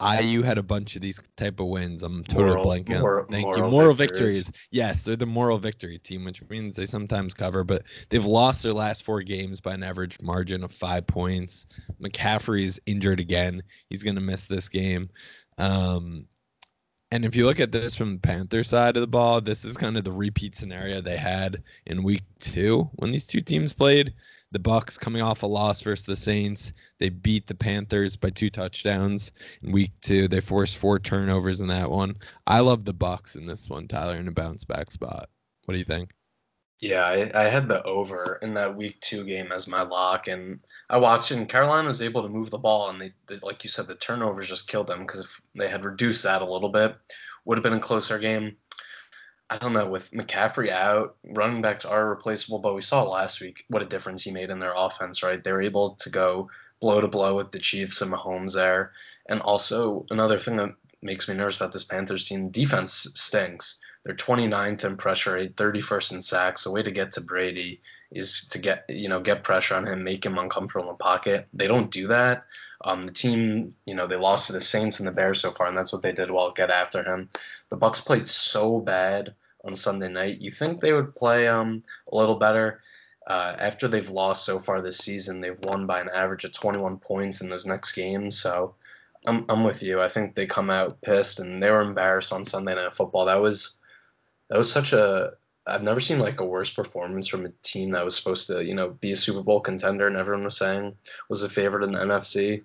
IU 0.00 0.42
had 0.42 0.58
a 0.58 0.62
bunch 0.62 0.94
of 0.94 1.02
these 1.02 1.20
type 1.36 1.58
of 1.58 1.66
wins. 1.66 2.02
I'm 2.02 2.22
totally 2.24 2.50
moral, 2.50 2.64
blanking. 2.64 3.00
Moral, 3.00 3.26
Thank 3.28 3.44
moral 3.44 3.64
you. 3.64 3.70
Moral 3.70 3.94
victories. 3.94 4.46
victories. 4.46 4.66
Yes, 4.70 5.02
they're 5.02 5.16
the 5.16 5.26
moral 5.26 5.58
victory 5.58 5.98
team, 5.98 6.24
which 6.24 6.40
means 6.48 6.76
they 6.76 6.86
sometimes 6.86 7.34
cover, 7.34 7.64
but 7.64 7.82
they've 8.08 8.24
lost 8.24 8.62
their 8.62 8.72
last 8.72 9.04
four 9.04 9.22
games 9.22 9.60
by 9.60 9.74
an 9.74 9.82
average 9.82 10.20
margin 10.20 10.62
of 10.62 10.72
five 10.72 11.06
points. 11.06 11.66
McCaffrey's 12.00 12.78
injured 12.86 13.18
again. 13.18 13.62
He's 13.90 14.04
gonna 14.04 14.20
miss 14.20 14.44
this 14.44 14.68
game. 14.68 15.10
Um, 15.58 16.26
and 17.10 17.24
if 17.24 17.34
you 17.34 17.46
look 17.46 17.58
at 17.58 17.72
this 17.72 17.96
from 17.96 18.14
the 18.14 18.20
Panther 18.20 18.62
side 18.62 18.96
of 18.96 19.00
the 19.00 19.06
ball, 19.06 19.40
this 19.40 19.64
is 19.64 19.76
kind 19.76 19.96
of 19.96 20.04
the 20.04 20.12
repeat 20.12 20.54
scenario 20.54 21.00
they 21.00 21.16
had 21.16 21.62
in 21.86 22.02
week 22.02 22.22
two 22.38 22.88
when 22.96 23.10
these 23.10 23.26
two 23.26 23.40
teams 23.40 23.72
played 23.72 24.12
The 24.50 24.58
Bucks 24.58 24.96
coming 24.96 25.20
off 25.20 25.42
a 25.42 25.46
loss 25.46 25.82
versus 25.82 26.06
the 26.06 26.16
Saints. 26.16 26.72
They 26.98 27.10
beat 27.10 27.46
the 27.46 27.54
Panthers 27.54 28.16
by 28.16 28.30
two 28.30 28.48
touchdowns 28.48 29.32
in 29.62 29.72
week 29.72 29.92
two. 30.00 30.26
They 30.26 30.40
forced 30.40 30.78
four 30.78 30.98
turnovers 30.98 31.60
in 31.60 31.66
that 31.68 31.90
one. 31.90 32.16
I 32.46 32.60
love 32.60 32.84
the 32.84 32.94
Bucks 32.94 33.36
in 33.36 33.46
this 33.46 33.68
one, 33.68 33.88
Tyler, 33.88 34.16
in 34.16 34.26
a 34.26 34.32
bounce 34.32 34.64
back 34.64 34.90
spot. 34.90 35.28
What 35.66 35.74
do 35.74 35.78
you 35.78 35.84
think? 35.84 36.12
Yeah, 36.80 37.04
I, 37.04 37.30
I 37.34 37.48
had 37.48 37.66
the 37.66 37.82
over 37.82 38.38
in 38.40 38.54
that 38.54 38.76
week 38.76 39.00
two 39.00 39.24
game 39.24 39.50
as 39.52 39.66
my 39.66 39.82
lock, 39.82 40.28
and 40.28 40.60
I 40.88 40.98
watched, 40.98 41.32
and 41.32 41.48
Carolina 41.48 41.88
was 41.88 42.00
able 42.00 42.22
to 42.22 42.28
move 42.28 42.50
the 42.50 42.58
ball, 42.58 42.88
and 42.88 43.00
they, 43.00 43.12
they 43.26 43.38
like 43.42 43.64
you 43.64 43.70
said, 43.70 43.88
the 43.88 43.96
turnovers 43.96 44.48
just 44.48 44.68
killed 44.68 44.86
them 44.86 45.00
because 45.00 45.24
if 45.24 45.42
they 45.56 45.68
had 45.68 45.84
reduced 45.84 46.22
that 46.22 46.40
a 46.40 46.50
little 46.50 46.68
bit, 46.68 46.96
would 47.44 47.58
have 47.58 47.64
been 47.64 47.72
a 47.72 47.80
closer 47.80 48.18
game. 48.18 48.56
I 49.50 49.56
don't 49.56 49.72
know, 49.72 49.86
with 49.86 50.10
McCaffrey 50.10 50.68
out, 50.68 51.16
running 51.24 51.62
backs 51.62 51.86
are 51.86 52.08
replaceable, 52.08 52.58
but 52.58 52.74
we 52.74 52.82
saw 52.82 53.02
last 53.02 53.40
week 53.40 53.64
what 53.68 53.82
a 53.82 53.86
difference 53.86 54.22
he 54.22 54.30
made 54.30 54.50
in 54.50 54.58
their 54.58 54.74
offense, 54.76 55.22
right? 55.22 55.42
They 55.42 55.52
were 55.52 55.62
able 55.62 55.94
to 55.96 56.10
go 56.10 56.50
blow 56.80 57.00
to 57.00 57.08
blow 57.08 57.34
with 57.36 57.50
the 57.50 57.58
Chiefs 57.58 58.02
and 58.02 58.12
Mahomes 58.12 58.54
there. 58.54 58.92
And 59.28 59.40
also, 59.40 60.06
another 60.10 60.38
thing 60.38 60.56
that 60.56 60.74
makes 61.00 61.28
me 61.28 61.34
nervous 61.34 61.56
about 61.56 61.72
this 61.72 61.84
Panthers 61.84 62.28
team 62.28 62.50
defense 62.50 63.10
stinks. 63.14 63.80
They're 64.08 64.16
29th 64.16 64.84
in 64.84 64.96
pressure 64.96 65.34
rate, 65.34 65.54
31st 65.56 66.12
in 66.14 66.22
sacks. 66.22 66.64
The 66.64 66.70
way 66.70 66.82
to 66.82 66.90
get 66.90 67.12
to 67.12 67.20
Brady 67.20 67.82
is 68.10 68.48
to 68.52 68.58
get 68.58 68.86
you 68.88 69.06
know 69.06 69.20
get 69.20 69.44
pressure 69.44 69.74
on 69.74 69.86
him, 69.86 70.02
make 70.02 70.24
him 70.24 70.38
uncomfortable 70.38 70.88
in 70.88 70.94
the 70.94 71.04
pocket. 71.04 71.46
They 71.52 71.66
don't 71.66 71.90
do 71.90 72.06
that. 72.06 72.44
Um, 72.80 73.02
the 73.02 73.12
team, 73.12 73.74
you 73.84 73.94
know, 73.94 74.06
they 74.06 74.16
lost 74.16 74.46
to 74.46 74.54
the 74.54 74.62
Saints 74.62 74.98
and 74.98 75.06
the 75.06 75.12
Bears 75.12 75.42
so 75.42 75.50
far, 75.50 75.66
and 75.66 75.76
that's 75.76 75.92
what 75.92 76.00
they 76.00 76.12
did 76.12 76.30
well, 76.30 76.52
get 76.52 76.70
after 76.70 77.02
him. 77.02 77.28
The 77.68 77.76
Bucks 77.76 78.00
played 78.00 78.26
so 78.26 78.80
bad 78.80 79.34
on 79.62 79.74
Sunday 79.74 80.08
night. 80.08 80.40
You 80.40 80.52
think 80.52 80.80
they 80.80 80.94
would 80.94 81.14
play 81.14 81.46
um, 81.46 81.82
a 82.10 82.16
little 82.16 82.36
better? 82.36 82.80
Uh, 83.26 83.56
after 83.58 83.88
they've 83.88 84.08
lost 84.08 84.46
so 84.46 84.58
far 84.58 84.80
this 84.80 84.96
season, 84.96 85.42
they've 85.42 85.60
won 85.64 85.86
by 85.86 86.00
an 86.00 86.08
average 86.14 86.46
of 86.46 86.54
21 86.54 86.96
points 87.00 87.42
in 87.42 87.50
those 87.50 87.66
next 87.66 87.92
games. 87.92 88.38
So 88.38 88.74
I'm, 89.26 89.44
I'm 89.50 89.64
with 89.64 89.82
you. 89.82 90.00
I 90.00 90.08
think 90.08 90.34
they 90.34 90.46
come 90.46 90.70
out 90.70 91.02
pissed, 91.02 91.40
and 91.40 91.62
they 91.62 91.70
were 91.70 91.82
embarrassed 91.82 92.32
on 92.32 92.46
Sunday 92.46 92.74
Night 92.74 92.94
Football. 92.94 93.26
That 93.26 93.42
was 93.42 93.77
that 94.50 94.58
was 94.58 94.70
such 94.70 94.92
a 94.92 95.32
I've 95.66 95.82
never 95.82 96.00
seen 96.00 96.18
like 96.18 96.40
a 96.40 96.46
worse 96.46 96.72
performance 96.72 97.28
from 97.28 97.44
a 97.44 97.52
team 97.62 97.90
that 97.90 98.04
was 98.04 98.16
supposed 98.16 98.46
to, 98.46 98.64
you 98.64 98.74
know, 98.74 98.88
be 98.88 99.12
a 99.12 99.16
Super 99.16 99.42
Bowl 99.42 99.60
contender 99.60 100.06
and 100.06 100.16
everyone 100.16 100.44
was 100.44 100.56
saying 100.56 100.94
was 101.28 101.42
a 101.42 101.48
favorite 101.48 101.84
in 101.84 101.92
the 101.92 101.98
NFC. 101.98 102.64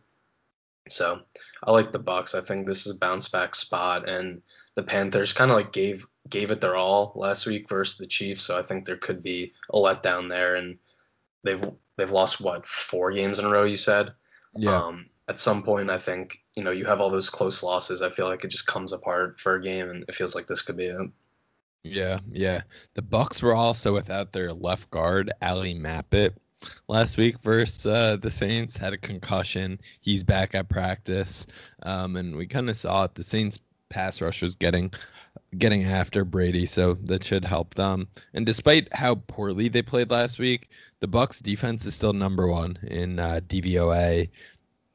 So 0.90 1.20
I 1.64 1.72
like 1.72 1.92
the 1.92 2.00
Bucks. 2.00 2.34
I 2.34 2.42
think 2.42 2.66
this 2.66 2.86
is 2.86 2.96
a 2.96 3.00
bounce 3.00 3.28
back 3.28 3.56
spot 3.56 4.08
and 4.08 4.42
the 4.76 4.84
Panthers 4.84 5.34
kind 5.34 5.52
of 5.52 5.58
like 5.58 5.74
gave 5.74 6.08
gave 6.30 6.52
it 6.52 6.62
their 6.62 6.76
all 6.76 7.12
last 7.16 7.46
week 7.46 7.68
versus 7.68 7.98
the 7.98 8.08
Chiefs, 8.08 8.44
so 8.44 8.58
I 8.58 8.64
think 8.64 8.86
there 8.86 8.98
could 8.98 9.22
be 9.22 9.52
a 9.72 9.78
letdown 9.78 10.30
there 10.30 10.56
and 10.56 10.78
they've 11.44 11.62
they've 11.98 12.12
lost 12.12 12.42
what, 12.42 12.66
four 12.66 13.12
games 13.12 13.38
in 13.38 13.46
a 13.46 13.50
row 13.50 13.66
you 13.66 13.78
said? 13.78 14.14
Yeah. 14.56 14.78
Um, 14.78 15.10
at 15.28 15.40
some 15.40 15.64
point 15.64 15.90
I 15.90 15.98
think, 15.98 16.40
you 16.56 16.64
know, 16.64 16.72
you 16.72 16.86
have 16.86 17.02
all 17.02 17.10
those 17.10 17.30
close 17.30 17.62
losses. 17.62 18.02
I 18.02 18.10
feel 18.10 18.28
like 18.28 18.44
it 18.44 18.50
just 18.50 18.66
comes 18.66 18.94
apart 18.94 19.40
for 19.40 19.56
a 19.56 19.62
game 19.62 19.90
and 19.90 20.04
it 20.08 20.16
feels 20.16 20.36
like 20.36 20.48
this 20.48 20.62
could 20.62 20.78
be 20.78 20.86
it. 20.86 21.10
Yeah, 21.84 22.20
yeah. 22.32 22.62
The 22.94 23.02
Bucks 23.02 23.42
were 23.42 23.54
also 23.54 23.94
without 23.94 24.32
their 24.32 24.54
left 24.54 24.90
guard, 24.90 25.32
Ali 25.42 25.74
Marpet, 25.74 26.34
last 26.88 27.18
week 27.18 27.40
versus 27.44 27.86
uh, 27.86 28.18
the 28.18 28.32
Saints. 28.32 28.78
Had 28.78 28.94
a 28.94 28.98
concussion. 28.98 29.80
He's 30.00 30.24
back 30.24 30.56
at 30.56 30.70
practice, 30.70 31.46
um, 31.84 32.16
and 32.16 32.38
we 32.38 32.48
kind 32.48 32.70
of 32.70 32.78
saw 32.78 33.04
it. 33.04 33.16
The 33.16 33.24
Saints 33.24 33.60
pass 33.90 34.22
rush 34.22 34.42
was 34.42 34.56
getting 34.56 34.94
getting 35.58 35.84
after 35.84 36.24
Brady, 36.24 36.66
so 36.66 36.94
that 36.94 37.24
should 37.24 37.44
help 37.44 37.76
them. 37.76 38.08
And 38.34 38.46
despite 38.46 38.94
how 38.94 39.16
poorly 39.16 39.68
they 39.68 39.82
played 39.82 40.10
last 40.10 40.40
week, 40.40 40.70
the 41.02 41.08
Bucks 41.08 41.42
defense 41.42 41.86
is 41.86 41.96
still 41.96 42.14
number 42.14 42.48
one 42.48 42.78
in 42.84 43.20
uh, 43.20 43.42
DVOA. 43.46 44.30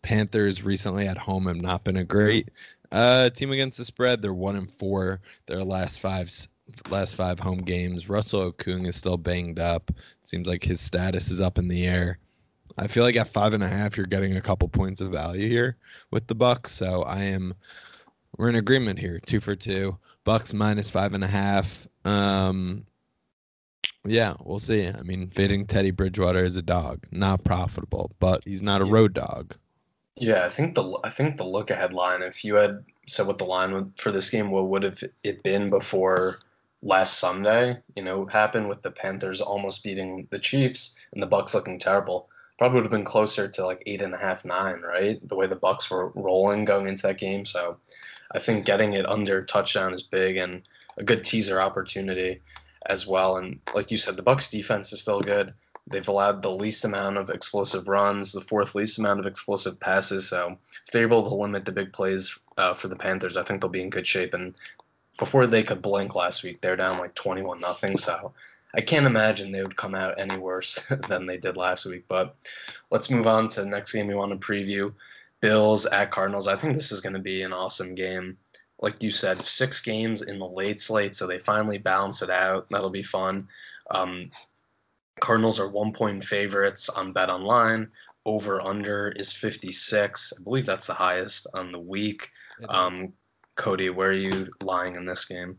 Panthers 0.00 0.62
recently 0.64 1.07
at 1.07 1.18
home 1.18 1.47
have 1.47 1.61
not 1.61 1.85
been 1.85 1.99
a 1.99 2.04
great 2.04 2.49
uh, 2.90 3.28
team 3.30 3.52
against 3.52 3.76
the 3.76 3.85
spread. 3.85 4.23
They're 4.23 4.33
one 4.33 4.57
and 4.57 4.73
four. 4.78 5.21
Their 5.47 5.64
last 5.64 6.00
five 6.00 6.30
last 6.91 7.15
five 7.15 7.39
home 7.39 7.59
games. 7.63 8.09
Russell 8.09 8.53
Okung 8.53 8.87
is 8.87 8.97
still 8.97 9.17
banged 9.17 9.59
up. 9.59 9.91
Seems 10.25 10.49
like 10.49 10.63
his 10.63 10.81
status 10.81 11.31
is 11.31 11.41
up 11.41 11.59
in 11.59 11.69
the 11.69 11.87
air. 11.87 12.19
I 12.77 12.87
feel 12.87 13.03
like 13.03 13.17
at 13.17 13.33
five 13.33 13.55
and 13.55 13.63
a 13.63 13.69
half, 13.69 13.97
you're 13.97 14.07
getting 14.07 14.37
a 14.37 14.41
couple 14.41 14.69
points 14.69 15.01
of 15.01 15.11
value 15.11 15.49
here 15.49 15.77
with 16.11 16.27
the 16.27 16.35
Bucks. 16.35 16.73
So 16.73 17.03
I 17.03 17.25
am, 17.25 17.55
we're 18.37 18.49
in 18.49 18.55
agreement 18.55 18.99
here, 18.99 19.21
two 19.25 19.41
for 19.41 19.57
two. 19.57 19.99
Bucks 20.25 20.55
minus 20.55 20.91
five 20.91 21.15
and 21.15 21.25
a 21.25 21.29
half. 21.29 21.89
Um, 22.05 22.85
yeah, 24.05 24.35
we'll 24.45 24.59
see. 24.59 24.87
I 24.87 25.03
mean, 25.03 25.29
fading 25.31 25.67
Teddy 25.67 25.91
Bridgewater 25.91 26.45
is 26.45 26.57
a 26.57 26.63
dog, 26.63 27.05
not 27.11 27.45
profitable, 27.45 28.13
but 28.21 28.43
he's 28.45 28.63
not 28.63 28.81
a 28.81 28.85
road 28.85 29.13
dog. 29.13 29.57
Yeah, 30.17 30.45
I 30.45 30.49
think 30.49 30.75
the 30.75 30.99
I 31.05 31.11
think 31.11 31.37
the 31.37 31.45
look 31.45 31.71
ahead 31.71 31.93
line. 31.93 32.23
If 32.23 32.45
you 32.45 32.57
had 32.57 32.85
said 33.07 33.26
what 33.26 33.39
the 33.39 33.45
line 33.45 33.73
would, 33.73 33.93
for 33.97 34.11
this 34.11 34.31
game, 34.31 34.50
what 34.50 34.69
would 34.69 34.83
have 34.83 35.02
it 35.25 35.43
been 35.43 35.71
before 35.71 36.39
last 36.82 37.19
Sunday, 37.19 37.78
you 37.97 38.02
know, 38.02 38.26
happened 38.26 38.69
with 38.69 38.82
the 38.82 38.91
Panthers 38.91 39.41
almost 39.41 39.82
beating 39.82 40.28
the 40.30 40.38
Chiefs 40.38 40.97
and 41.12 41.23
the 41.23 41.26
Bucks 41.26 41.54
looking 41.54 41.78
terrible. 41.78 42.28
Probably 42.58 42.76
would 42.76 42.84
have 42.84 42.91
been 42.91 43.04
closer 43.04 43.49
to 43.49 43.67
like 43.67 43.82
eight 43.86 44.02
and 44.02 44.14
a 44.14 44.19
half, 44.19 44.45
nine, 44.45 44.80
right? 44.80 45.26
The 45.26 45.36
way 45.36 45.47
the 45.47 45.56
Bucks 45.56 45.91
were 45.91 46.08
rolling 46.14 46.64
going 46.64 46.88
into 46.88 47.02
that 47.04 47.19
game. 47.19 47.45
So 47.45 47.78
I 48.32 48.38
think 48.38 48.64
getting 48.64 48.95
it 48.95 49.08
under 49.08 49.45
touchdown 49.45 49.95
is 49.95 50.02
big 50.02 50.36
and 50.36 50.62
a 50.97 51.04
good 51.04 51.25
teaser 51.25 51.60
opportunity 51.60 52.41
as 52.86 53.06
well. 53.06 53.36
And 53.36 53.60
like 53.75 53.91
you 53.91 53.97
said, 53.97 54.17
the 54.17 54.23
Bucks 54.23 54.50
defense 54.50 54.93
is 54.93 55.00
still 55.00 55.21
good. 55.21 55.54
They've 55.91 56.08
allowed 56.08 56.43
the 56.43 56.50
least 56.50 56.84
amount 56.84 57.17
of 57.17 57.30
explosive 57.30 57.88
runs, 57.88 58.32
the 58.32 58.41
fourth 58.41 58.75
least 58.75 58.99
amount 58.99 59.21
of 59.21 59.26
explosive 59.26 59.80
passes. 59.80 60.28
So 60.28 60.58
if 60.84 60.93
they're 60.93 61.02
able 61.02 61.23
to 61.23 61.34
limit 61.34 61.64
the 61.64 61.73
big 61.73 61.93
plays 61.93 62.38
uh, 62.58 62.75
for 62.75 62.88
the 62.88 62.97
Panthers, 62.97 63.36
I 63.36 63.43
think 63.43 63.60
they'll 63.60 63.71
be 63.71 63.82
in 63.82 63.91
good 63.91 64.06
shape. 64.06 64.34
And 64.34 64.54
before 65.19 65.47
they 65.47 65.63
could 65.63 65.83
blink 65.83 66.15
last 66.15 66.43
week, 66.43 66.61
they're 66.61 66.76
down 66.76 66.99
like 66.99 67.15
21 67.15 67.61
nothing. 67.61 67.99
So 67.99 68.33
I 68.75 68.81
can't 68.81 69.07
imagine 69.07 69.50
they 69.50 69.63
would 69.63 69.76
come 69.76 69.95
out 69.95 70.19
any 70.19 70.39
worse 70.39 70.81
than 71.09 71.26
they 71.26 71.37
did 71.37 71.57
last 71.57 71.85
week. 71.87 72.04
But 72.09 72.37
let's 72.91 73.11
move 73.11 73.26
on 73.26 73.49
to 73.49 73.63
the 73.63 73.69
next 73.69 73.93
game 73.93 74.07
we 74.07 74.15
want 74.15 74.39
to 74.39 74.47
preview. 74.47 74.95
Bills 75.41 75.87
at 75.87 76.11
Cardinals. 76.11 76.49
I 76.49 76.57
think 76.57 76.75
this 76.75 76.93
is 76.93 77.00
going 77.00 77.13
to 77.13 77.19
be 77.19 77.43
an 77.43 77.52
awesome 77.52 77.95
game. 77.95 78.39
Like 78.81 79.02
you 79.02 79.11
said, 79.11 79.45
six 79.45 79.81
games 79.81 80.23
in 80.23 80.39
the 80.39 80.47
late 80.47 80.81
slate, 80.81 81.15
so 81.15 81.26
they 81.26 81.39
finally 81.39 81.78
balance 81.78 82.23
it 82.23 82.31
out. 82.31 82.69
That'll 82.71 82.91
be 82.91 83.02
fun. 83.02 83.49
Um, 83.91 84.31
Cardinals 85.21 85.59
are 85.59 85.69
one 85.69 85.93
point 85.93 86.25
favorites 86.25 86.89
on 86.89 87.13
Bet 87.13 87.31
Online. 87.31 87.89
Over 88.25 88.61
under 88.61 89.09
is 89.09 89.33
56. 89.33 90.35
I 90.39 90.43
believe 90.43 90.67
that's 90.67 90.87
the 90.87 90.95
highest 90.95 91.47
on 91.54 91.73
the 91.73 91.78
week. 91.78 92.31
Um, 92.69 93.13
Cody, 93.58 93.90
where 93.90 94.10
are 94.10 94.12
you 94.12 94.47
lying 94.62 94.97
in 94.97 95.04
this 95.04 95.25
game? 95.26 95.58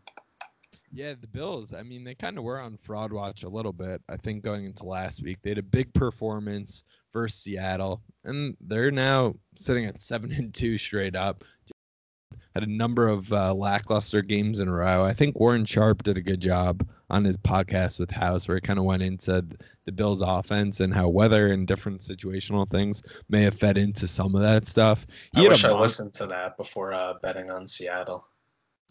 Yeah, 0.92 1.14
the 1.20 1.28
Bills. 1.28 1.74
I 1.74 1.84
mean, 1.84 2.04
they 2.04 2.16
kind 2.16 2.38
of 2.38 2.44
were 2.44 2.60
on 2.60 2.78
fraud 2.78 3.14
watch 3.14 3.44
a 3.44 3.50
little 3.50 3.74
bit. 3.74 4.02
I 4.10 4.18
think 4.18 4.44
going 4.44 4.66
into 4.66 4.86
last 4.86 5.22
week, 5.22 5.38
they 5.44 5.52
had 5.52 5.60
a 5.60 5.64
big 5.64 5.94
performance 5.94 6.84
versus 7.14 7.40
Seattle, 7.40 8.02
and 8.24 8.58
they're 8.62 8.90
now 8.90 9.36
sitting 9.56 9.86
at 9.86 10.02
seven 10.02 10.32
and 10.38 10.54
two 10.54 10.80
straight 10.80 11.16
up. 11.16 11.44
Had 12.56 12.64
a 12.64 12.72
number 12.72 13.08
of 13.08 13.32
uh, 13.32 13.54
lackluster 13.54 14.24
games 14.24 14.60
in 14.60 14.68
a 14.68 14.74
row. 14.74 15.04
I 15.04 15.14
think 15.14 15.40
Warren 15.40 15.66
Sharp 15.66 16.02
did 16.02 16.18
a 16.18 16.22
good 16.22 16.42
job 16.42 16.88
on 17.10 17.24
his 17.24 17.38
podcast 17.38 18.00
with 18.00 18.12
House, 18.12 18.48
where 18.48 18.58
he 18.58 18.62
kind 18.62 18.80
of 18.80 18.86
went 18.86 19.04
into 19.04 19.46
the 19.86 19.92
Bills' 19.92 20.22
offense 20.22 20.80
and 20.80 20.94
how 20.94 21.10
weather 21.10 21.52
and 21.52 21.68
different 21.68 22.02
situational 22.02 22.70
things 22.70 23.04
may 23.30 23.44
have 23.44 23.56
fed 23.56 23.78
into 23.78 24.08
some 24.08 24.36
of 24.36 24.42
that 24.42 24.68
stuff. 24.68 25.06
He 25.34 25.46
I 25.46 25.50
wish 25.50 25.66
I 25.66 25.72
listened 25.72 26.14
to 26.16 26.28
that 26.28 26.58
before 26.58 26.94
uh, 26.94 27.14
betting 27.22 27.50
on 27.50 27.68
Seattle. 27.68 28.26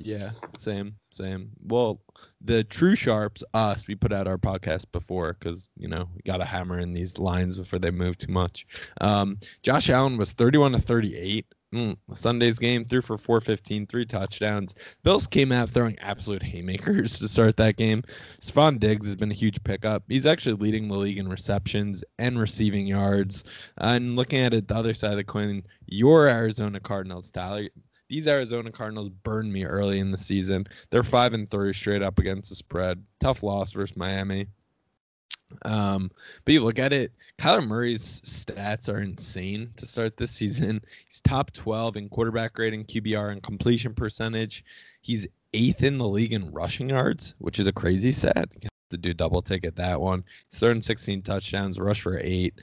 Yeah, 0.01 0.31
same, 0.59 0.95
same. 1.13 1.51
Well, 1.61 2.01
the 2.41 2.63
True 2.63 2.95
Sharps, 2.95 3.43
us, 3.53 3.89
we 3.89 3.97
put 3.97 4.13
out 4.13 4.29
our 4.29 4.39
podcast 4.39 4.87
before 4.93 5.37
because 5.39 5.71
you 5.77 5.89
know 5.89 6.09
we 6.15 6.23
got 6.25 6.37
to 6.37 6.45
hammer 6.45 6.79
in 6.79 6.93
these 6.93 7.19
lines 7.19 7.57
before 7.57 7.81
they 7.81 7.91
move 7.91 8.17
too 8.17 8.31
much. 8.31 8.67
Um, 9.01 9.39
Josh 9.63 9.91
Allen 9.91 10.17
was 10.17 10.31
31 10.33 10.73
to 10.73 10.81
38 10.81 11.47
Mm, 11.75 11.99
Sunday's 12.15 12.59
game 12.59 12.87
threw 12.87 13.03
for 13.03 13.19
415, 13.19 13.87
three 13.87 14.07
touchdowns. 14.07 14.75
Bills 15.03 15.27
came 15.27 15.53
out 15.53 15.69
throwing 15.69 15.99
absolute 15.99 16.43
haymakers 16.43 17.19
to 17.19 17.29
start 17.29 17.59
that 17.59 17.77
game. 17.77 18.05
Stefon 18.41 18.81
Diggs 18.81 19.05
has 19.05 19.17
been 19.17 19.31
a 19.31 19.35
huge 19.35 19.63
pickup. 19.65 20.03
He's 20.09 20.25
actually 20.25 20.55
leading 20.57 20.89
the 20.89 20.97
league 20.97 21.19
in 21.19 21.29
receptions 21.29 22.03
and 22.19 22.39
receiving 22.39 22.87
yards. 22.87 23.45
and 23.77 24.17
looking 24.17 24.41
at 24.41 24.55
it 24.55 24.67
the 24.67 24.77
other 24.77 24.95
side 24.95 25.11
of 25.11 25.19
the 25.19 25.25
coin, 25.25 25.63
your 25.87 26.27
Arizona 26.27 26.81
Cardinals, 26.81 27.31
Tyler. 27.31 27.69
These 28.09 28.29
Arizona 28.29 28.73
Cardinals 28.73 29.11
burned 29.11 29.53
me 29.53 29.67
early 29.67 29.99
in 29.99 30.11
the 30.11 30.17
season. 30.17 30.67
They're 30.89 31.03
five 31.05 31.35
and 31.35 31.51
three 31.51 31.75
straight 31.75 32.01
up 32.01 32.19
against 32.19 32.49
the 32.49 32.57
spread. 32.57 33.05
Tough 33.21 33.43
loss 33.43 33.73
versus 33.73 33.95
Miami. 33.95 34.47
Um, 35.63 36.11
but 36.45 36.55
you 36.55 36.63
look 36.63 36.79
at 36.79 36.93
it, 36.93 37.13
Kyler 37.39 37.67
Murray's 37.67 38.21
stats 38.23 38.93
are 38.93 38.99
insane 38.99 39.71
to 39.77 39.87
start 39.87 40.17
this 40.17 40.31
season. 40.31 40.83
He's 41.07 41.21
top 41.21 41.53
12 41.53 41.97
in 41.97 42.09
quarterback 42.09 42.59
rating, 42.59 42.85
QBR, 42.85 43.33
and 43.33 43.43
completion 43.43 43.95
percentage. 43.95 44.65
He's 45.01 45.27
eighth 45.55 45.83
in 45.83 45.99
the 45.99 46.09
league 46.09 46.33
in 46.33 46.53
rushing 46.53 46.91
yards, 46.91 47.35
which 47.39 47.59
is 47.59 47.67
a 47.67 47.73
crazy 47.73 48.13
stat. 48.13 48.49
to 48.91 48.97
do 48.97 49.13
double 49.13 49.43
take 49.43 49.67
at 49.67 49.77
that 49.77 50.01
one. 50.01 50.25
He's 50.51 50.61
throwing 50.61 50.83
16 50.83 51.23
touchdowns, 51.23 51.79
rush 51.79 52.01
for 52.01 52.19
eight. 52.19 52.55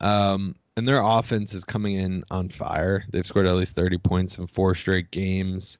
Um, 0.00 0.56
and 0.76 0.86
their 0.86 1.00
offense 1.02 1.54
is 1.54 1.64
coming 1.64 1.96
in 1.96 2.24
on 2.30 2.48
fire. 2.48 3.04
They've 3.10 3.26
scored 3.26 3.46
at 3.46 3.54
least 3.54 3.76
30 3.76 3.98
points 3.98 4.38
in 4.38 4.46
four 4.46 4.74
straight 4.74 5.10
games. 5.10 5.78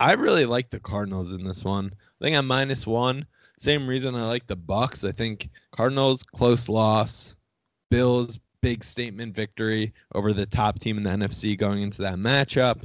I 0.00 0.12
really 0.12 0.46
like 0.46 0.70
the 0.70 0.80
Cardinals 0.80 1.32
in 1.32 1.44
this 1.44 1.64
one. 1.64 1.92
I 1.94 2.24
think 2.24 2.36
I'm 2.36 2.46
minus 2.46 2.86
one. 2.86 3.26
Same 3.58 3.88
reason 3.88 4.14
I 4.14 4.24
like 4.24 4.46
the 4.46 4.56
Bucks. 4.56 5.04
I 5.04 5.12
think 5.12 5.50
Cardinals 5.72 6.22
close 6.22 6.68
loss, 6.68 7.36
Bills 7.90 8.38
big 8.62 8.82
statement 8.82 9.34
victory 9.34 9.92
over 10.14 10.32
the 10.32 10.46
top 10.46 10.78
team 10.78 10.96
in 10.96 11.02
the 11.02 11.10
NFC 11.10 11.56
going 11.58 11.82
into 11.82 12.02
that 12.02 12.16
matchup. 12.16 12.84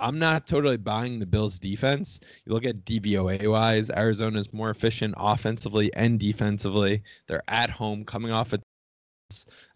I'm 0.00 0.18
not 0.18 0.46
totally 0.46 0.76
buying 0.76 1.18
the 1.18 1.26
Bills 1.26 1.58
defense. 1.58 2.20
You 2.46 2.52
look 2.52 2.64
at 2.64 2.84
DVOA 2.84 3.50
wise, 3.50 3.90
Arizona 3.90 4.38
is 4.38 4.52
more 4.52 4.70
efficient 4.70 5.14
offensively 5.16 5.92
and 5.94 6.20
defensively. 6.20 7.02
They're 7.26 7.42
at 7.48 7.70
home 7.70 8.04
coming 8.04 8.30
off 8.30 8.52
a 8.52 8.60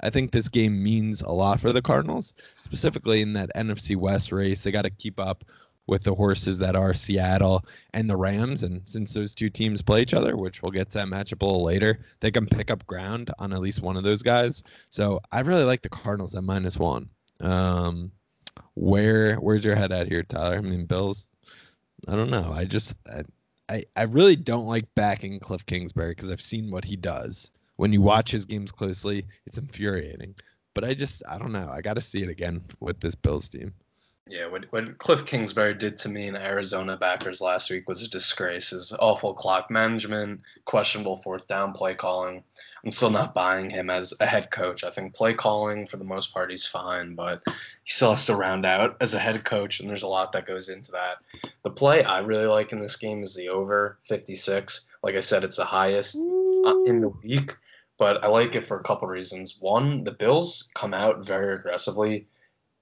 I 0.00 0.08
think 0.08 0.30
this 0.30 0.48
game 0.48 0.82
means 0.82 1.20
a 1.20 1.30
lot 1.30 1.60
for 1.60 1.72
the 1.72 1.82
Cardinals, 1.82 2.32
specifically 2.54 3.20
in 3.20 3.34
that 3.34 3.50
NFC 3.54 3.96
West 3.96 4.32
race. 4.32 4.62
They 4.62 4.70
got 4.70 4.82
to 4.82 4.90
keep 4.90 5.20
up 5.20 5.44
with 5.86 6.02
the 6.02 6.14
horses 6.14 6.58
that 6.58 6.76
are 6.76 6.94
Seattle 6.94 7.64
and 7.92 8.08
the 8.08 8.16
Rams. 8.16 8.62
And 8.62 8.82
since 8.88 9.12
those 9.12 9.34
two 9.34 9.50
teams 9.50 9.82
play 9.82 10.02
each 10.02 10.14
other, 10.14 10.36
which 10.36 10.62
we'll 10.62 10.72
get 10.72 10.90
to 10.90 10.98
that 10.98 11.08
matchup 11.08 11.42
a 11.42 11.44
little 11.44 11.64
later, 11.64 12.04
they 12.20 12.30
can 12.30 12.46
pick 12.46 12.70
up 12.70 12.86
ground 12.86 13.30
on 13.38 13.52
at 13.52 13.60
least 13.60 13.82
one 13.82 13.96
of 13.96 14.04
those 14.04 14.22
guys. 14.22 14.62
So 14.90 15.20
I 15.30 15.40
really 15.40 15.64
like 15.64 15.82
the 15.82 15.88
Cardinals 15.88 16.34
at 16.34 16.44
minus 16.44 16.78
one. 16.78 17.08
Um, 17.40 18.12
where 18.74 19.36
where's 19.36 19.64
your 19.64 19.76
head 19.76 19.92
at 19.92 20.08
here, 20.08 20.22
Tyler? 20.22 20.56
I 20.56 20.60
mean, 20.60 20.86
Bills. 20.86 21.28
I 22.08 22.16
don't 22.16 22.30
know. 22.30 22.52
I 22.52 22.64
just 22.64 22.94
I 23.06 23.22
I, 23.68 23.84
I 23.96 24.02
really 24.02 24.36
don't 24.36 24.66
like 24.66 24.94
backing 24.94 25.40
Cliff 25.40 25.64
Kingsbury 25.64 26.10
because 26.10 26.30
I've 26.30 26.42
seen 26.42 26.70
what 26.70 26.84
he 26.84 26.96
does. 26.96 27.50
When 27.76 27.92
you 27.92 28.02
watch 28.02 28.30
his 28.30 28.44
games 28.44 28.70
closely, 28.70 29.26
it's 29.46 29.58
infuriating. 29.58 30.34
But 30.74 30.84
I 30.84 30.94
just 30.94 31.22
I 31.28 31.38
don't 31.38 31.52
know. 31.52 31.68
I 31.70 31.80
got 31.80 31.94
to 31.94 32.00
see 32.00 32.22
it 32.22 32.28
again 32.28 32.62
with 32.80 33.00
this 33.00 33.14
Bills 33.14 33.48
team. 33.48 33.72
Yeah, 34.28 34.46
what, 34.46 34.66
what 34.70 34.98
Cliff 34.98 35.26
Kingsbury 35.26 35.74
did 35.74 35.98
to 35.98 36.08
me 36.08 36.28
in 36.28 36.36
Arizona 36.36 36.96
backers 36.96 37.40
last 37.40 37.70
week 37.70 37.88
was 37.88 38.04
a 38.04 38.08
disgrace. 38.08 38.70
His 38.70 38.92
awful 38.92 39.34
clock 39.34 39.68
management, 39.68 40.42
questionable 40.64 41.16
fourth 41.16 41.48
down 41.48 41.72
play 41.72 41.96
calling. 41.96 42.44
I'm 42.84 42.92
still 42.92 43.10
not 43.10 43.34
buying 43.34 43.68
him 43.68 43.90
as 43.90 44.14
a 44.20 44.26
head 44.26 44.52
coach. 44.52 44.84
I 44.84 44.90
think 44.90 45.14
play 45.14 45.34
calling, 45.34 45.86
for 45.86 45.96
the 45.96 46.04
most 46.04 46.32
part, 46.32 46.52
he's 46.52 46.66
fine, 46.66 47.16
but 47.16 47.42
he 47.46 47.90
still 47.90 48.10
has 48.10 48.26
to 48.26 48.36
round 48.36 48.64
out 48.64 48.96
as 49.00 49.12
a 49.12 49.18
head 49.18 49.44
coach, 49.44 49.80
and 49.80 49.88
there's 49.88 50.04
a 50.04 50.08
lot 50.08 50.32
that 50.32 50.46
goes 50.46 50.68
into 50.68 50.92
that. 50.92 51.16
The 51.64 51.70
play 51.70 52.04
I 52.04 52.20
really 52.20 52.46
like 52.46 52.72
in 52.72 52.80
this 52.80 52.96
game 52.96 53.24
is 53.24 53.34
the 53.34 53.48
over 53.48 53.98
56. 54.04 54.88
Like 55.02 55.16
I 55.16 55.20
said, 55.20 55.42
it's 55.42 55.56
the 55.56 55.64
highest 55.64 56.16
uh, 56.16 56.82
in 56.84 57.00
the 57.00 57.12
week, 57.24 57.56
but 57.98 58.22
I 58.22 58.28
like 58.28 58.54
it 58.54 58.66
for 58.66 58.78
a 58.78 58.84
couple 58.84 59.08
reasons. 59.08 59.58
One, 59.60 60.04
the 60.04 60.12
Bills 60.12 60.70
come 60.74 60.94
out 60.94 61.26
very 61.26 61.54
aggressively 61.54 62.28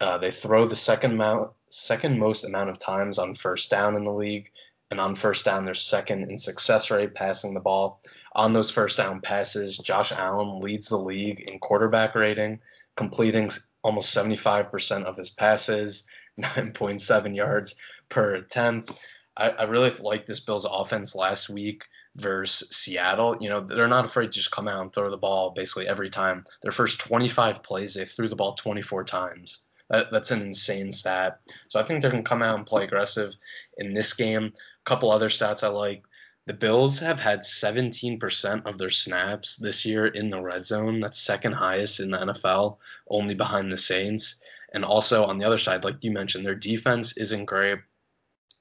uh, 0.00 0.16
they 0.18 0.30
throw 0.30 0.66
the 0.66 0.76
second 0.76 1.12
amount, 1.12 1.50
second 1.68 2.18
most 2.18 2.44
amount 2.44 2.70
of 2.70 2.78
times 2.78 3.18
on 3.18 3.34
first 3.34 3.70
down 3.70 3.96
in 3.96 4.04
the 4.04 4.12
league, 4.12 4.50
and 4.90 4.98
on 4.98 5.14
first 5.14 5.44
down, 5.44 5.64
they're 5.64 5.74
second 5.74 6.30
in 6.30 6.38
success 6.38 6.90
rate 6.90 7.14
passing 7.14 7.54
the 7.54 7.60
ball. 7.60 8.00
On 8.34 8.52
those 8.52 8.70
first 8.70 8.96
down 8.96 9.20
passes, 9.20 9.76
Josh 9.78 10.10
Allen 10.12 10.60
leads 10.60 10.88
the 10.88 10.96
league 10.96 11.40
in 11.40 11.58
quarterback 11.58 12.14
rating, 12.14 12.60
completing 12.96 13.50
almost 13.82 14.14
75% 14.14 15.04
of 15.04 15.16
his 15.16 15.30
passes, 15.30 16.06
9.7 16.40 17.36
yards 17.36 17.74
per 18.08 18.34
attempt. 18.34 18.92
I, 19.36 19.50
I 19.50 19.62
really 19.64 19.90
like 20.00 20.26
this 20.26 20.40
Bills 20.40 20.66
offense 20.68 21.14
last 21.14 21.50
week 21.50 21.84
versus 22.16 22.70
Seattle. 22.70 23.36
You 23.40 23.48
know, 23.50 23.60
they're 23.60 23.86
not 23.86 24.04
afraid 24.06 24.32
to 24.32 24.38
just 24.38 24.50
come 24.50 24.66
out 24.66 24.82
and 24.82 24.92
throw 24.92 25.10
the 25.10 25.16
ball 25.16 25.50
basically 25.50 25.86
every 25.86 26.10
time. 26.10 26.46
Their 26.62 26.72
first 26.72 27.00
25 27.00 27.62
plays, 27.62 27.94
they 27.94 28.04
threw 28.04 28.28
the 28.28 28.36
ball 28.36 28.54
24 28.54 29.04
times. 29.04 29.66
That, 29.90 30.12
that's 30.12 30.30
an 30.30 30.40
insane 30.40 30.92
stat. 30.92 31.40
So 31.68 31.80
I 31.80 31.82
think 31.82 32.00
they're 32.00 32.10
going 32.10 32.24
to 32.24 32.28
come 32.28 32.42
out 32.42 32.56
and 32.56 32.66
play 32.66 32.84
aggressive 32.84 33.34
in 33.76 33.92
this 33.92 34.14
game. 34.14 34.44
A 34.54 34.84
couple 34.84 35.10
other 35.10 35.28
stats 35.28 35.62
I 35.62 35.68
like. 35.68 36.04
The 36.46 36.54
Bills 36.54 37.00
have 37.00 37.20
had 37.20 37.40
17% 37.40 38.66
of 38.66 38.78
their 38.78 38.90
snaps 38.90 39.56
this 39.56 39.84
year 39.84 40.06
in 40.06 40.30
the 40.30 40.40
red 40.40 40.64
zone. 40.64 41.00
That's 41.00 41.20
second 41.20 41.52
highest 41.52 42.00
in 42.00 42.10
the 42.10 42.18
NFL, 42.18 42.78
only 43.08 43.34
behind 43.34 43.70
the 43.70 43.76
Saints. 43.76 44.40
And 44.72 44.84
also 44.84 45.24
on 45.24 45.38
the 45.38 45.44
other 45.44 45.58
side, 45.58 45.84
like 45.84 46.02
you 46.02 46.12
mentioned, 46.12 46.46
their 46.46 46.54
defense 46.54 47.16
isn't 47.16 47.44
great. 47.44 47.80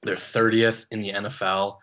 They're 0.02 0.16
30th 0.16 0.86
in 0.92 1.00
the 1.00 1.12
NFL 1.12 1.78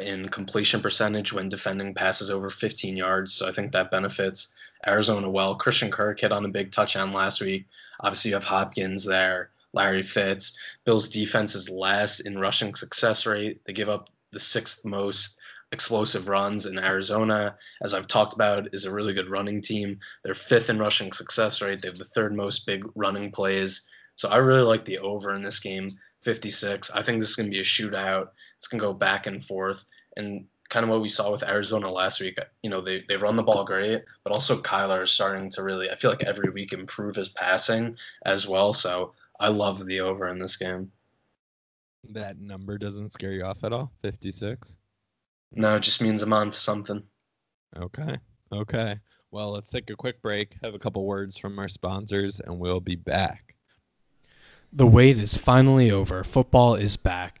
in 0.00 0.28
completion 0.28 0.80
percentage 0.80 1.32
when 1.32 1.48
defending 1.48 1.94
passes 1.94 2.30
over 2.30 2.50
15 2.50 2.96
yards. 2.96 3.34
So 3.34 3.48
I 3.48 3.52
think 3.52 3.72
that 3.72 3.90
benefits 3.90 4.54
Arizona 4.86 5.28
well. 5.28 5.56
Christian 5.56 5.90
Kirk 5.90 6.20
hit 6.20 6.32
on 6.32 6.44
a 6.44 6.48
big 6.48 6.72
touchdown 6.72 7.12
last 7.12 7.40
week. 7.40 7.66
Obviously, 8.00 8.30
you 8.30 8.34
have 8.36 8.44
Hopkins 8.44 9.04
there, 9.04 9.50
Larry 9.72 10.02
Fitz. 10.02 10.58
Bill's 10.84 11.08
defense 11.08 11.54
is 11.54 11.68
last 11.68 12.20
in 12.20 12.38
rushing 12.38 12.74
success 12.74 13.26
rate. 13.26 13.60
They 13.64 13.72
give 13.72 13.88
up 13.88 14.10
the 14.32 14.40
sixth 14.40 14.84
most 14.84 15.38
explosive 15.72 16.28
runs 16.28 16.66
in 16.66 16.78
Arizona, 16.78 17.56
as 17.82 17.92
I've 17.92 18.08
talked 18.08 18.32
about, 18.32 18.68
is 18.72 18.84
a 18.84 18.92
really 18.92 19.12
good 19.12 19.28
running 19.28 19.60
team. 19.60 20.00
They're 20.22 20.34
fifth 20.34 20.70
in 20.70 20.78
rushing 20.78 21.12
success 21.12 21.60
rate. 21.60 21.82
They 21.82 21.88
have 21.88 21.98
the 21.98 22.04
third 22.04 22.34
most 22.34 22.66
big 22.66 22.84
running 22.94 23.30
plays. 23.30 23.86
So 24.16 24.28
I 24.28 24.36
really 24.36 24.62
like 24.62 24.84
the 24.84 24.98
over 24.98 25.34
in 25.34 25.42
this 25.42 25.60
game, 25.60 25.90
56. 26.22 26.90
I 26.90 27.02
think 27.02 27.20
this 27.20 27.30
is 27.30 27.36
going 27.36 27.50
to 27.50 27.54
be 27.54 27.60
a 27.60 27.64
shootout. 27.64 28.28
It's 28.56 28.66
going 28.66 28.80
to 28.80 28.86
go 28.86 28.92
back 28.92 29.26
and 29.26 29.44
forth. 29.44 29.84
And 30.16 30.46
kind 30.68 30.84
of 30.84 30.90
what 30.90 31.00
we 31.00 31.08
saw 31.08 31.30
with 31.30 31.42
Arizona 31.42 31.90
last 31.90 32.20
week. 32.20 32.38
You 32.62 32.70
know, 32.70 32.80
they, 32.80 33.04
they 33.08 33.16
run 33.16 33.36
the 33.36 33.42
ball 33.42 33.64
great, 33.64 34.02
but 34.24 34.32
also 34.32 34.60
Kyler 34.60 35.02
is 35.02 35.10
starting 35.10 35.50
to 35.50 35.62
really, 35.62 35.90
I 35.90 35.96
feel 35.96 36.10
like 36.10 36.24
every 36.24 36.50
week 36.50 36.72
improve 36.72 37.16
his 37.16 37.28
passing 37.30 37.96
as 38.24 38.46
well. 38.46 38.72
So 38.72 39.14
I 39.40 39.48
love 39.48 39.86
the 39.86 40.00
over 40.00 40.28
in 40.28 40.38
this 40.38 40.56
game. 40.56 40.90
That 42.10 42.38
number 42.38 42.78
doesn't 42.78 43.12
scare 43.12 43.32
you 43.32 43.44
off 43.44 43.64
at 43.64 43.72
all? 43.72 43.92
56? 44.02 44.76
No, 45.52 45.76
it 45.76 45.80
just 45.80 46.02
means 46.02 46.22
I'm 46.22 46.32
on 46.32 46.50
to 46.50 46.56
something. 46.56 47.02
Okay. 47.76 48.16
Okay. 48.52 48.98
Well, 49.30 49.50
let's 49.50 49.70
take 49.70 49.90
a 49.90 49.96
quick 49.96 50.22
break, 50.22 50.54
have 50.62 50.74
a 50.74 50.78
couple 50.78 51.04
words 51.04 51.36
from 51.36 51.58
our 51.58 51.68
sponsors, 51.68 52.40
and 52.40 52.58
we'll 52.58 52.80
be 52.80 52.96
back. 52.96 53.54
The 54.72 54.86
wait 54.86 55.18
is 55.18 55.38
finally 55.38 55.90
over. 55.90 56.24
Football 56.24 56.74
is 56.74 56.96
back 56.96 57.40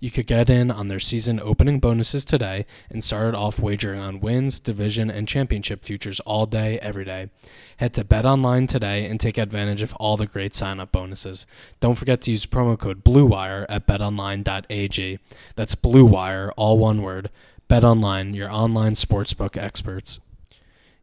You 0.00 0.10
could 0.10 0.26
get 0.26 0.48
in 0.48 0.70
on 0.70 0.88
their 0.88 0.98
season 0.98 1.38
opening 1.38 1.78
bonuses 1.78 2.24
today 2.24 2.64
and 2.90 3.04
start 3.04 3.34
off 3.34 3.60
wagering 3.60 4.00
on 4.00 4.20
wins, 4.20 4.58
division, 4.58 5.10
and 5.10 5.28
championship 5.28 5.84
futures 5.84 6.20
all 6.20 6.46
day, 6.46 6.78
every 6.80 7.04
day. 7.04 7.28
Head 7.76 7.92
to 7.94 8.04
BetOnline 8.04 8.66
today 8.66 9.04
and 9.04 9.20
take 9.20 9.36
advantage 9.36 9.82
of 9.82 9.92
all 9.96 10.16
the 10.16 10.26
great 10.26 10.54
sign-up 10.54 10.90
bonuses. 10.90 11.46
Don't 11.80 11.96
forget 11.96 12.22
to 12.22 12.30
use 12.30 12.46
promo 12.46 12.78
code 12.78 13.04
BLUEWIRE 13.04 13.66
at 13.68 13.86
betonline.ag. 13.86 15.18
That's 15.54 15.74
BLUEWIRE, 15.74 16.52
all 16.56 16.78
one 16.78 17.02
word. 17.02 17.28
BetOnline, 17.68 18.34
your 18.34 18.50
online 18.50 18.94
sportsbook 18.94 19.58
experts. 19.58 20.18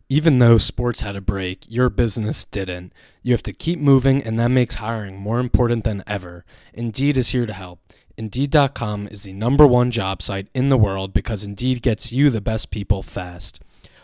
Even 0.10 0.40
though 0.40 0.58
sports 0.58 1.02
had 1.02 1.16
a 1.16 1.22
break, 1.22 1.66
your 1.68 1.90
business 1.90 2.46
didn't. 2.46 2.94
You 3.22 3.34
have 3.34 3.44
to 3.44 3.54
keep 3.54 3.78
moving, 3.78 4.24
and 4.24 4.40
that 4.40 4.48
makes 4.48 4.76
hiring 4.76 5.18
more 5.18 5.40
important 5.40 5.84
than 5.84 6.04
ever. 6.08 6.46
Indeed 6.74 7.16
is 7.18 7.30
here 7.30 7.46
to 7.46 7.54
help. 7.54 7.87
Indeed.com 8.20 9.08
is 9.10 9.24
the 9.24 9.34
number 9.34 9.68
one 9.68 9.92
job 9.92 10.24
site 10.24 10.48
in 10.56 10.70
the 10.70 10.78
world 10.78 11.14
because 11.14 11.44
Indeed 11.44 11.84
gets 11.84 12.12
you 12.12 12.32
the 12.32 12.42
best 12.42 12.72
people 12.72 13.04
fast. 13.04 13.60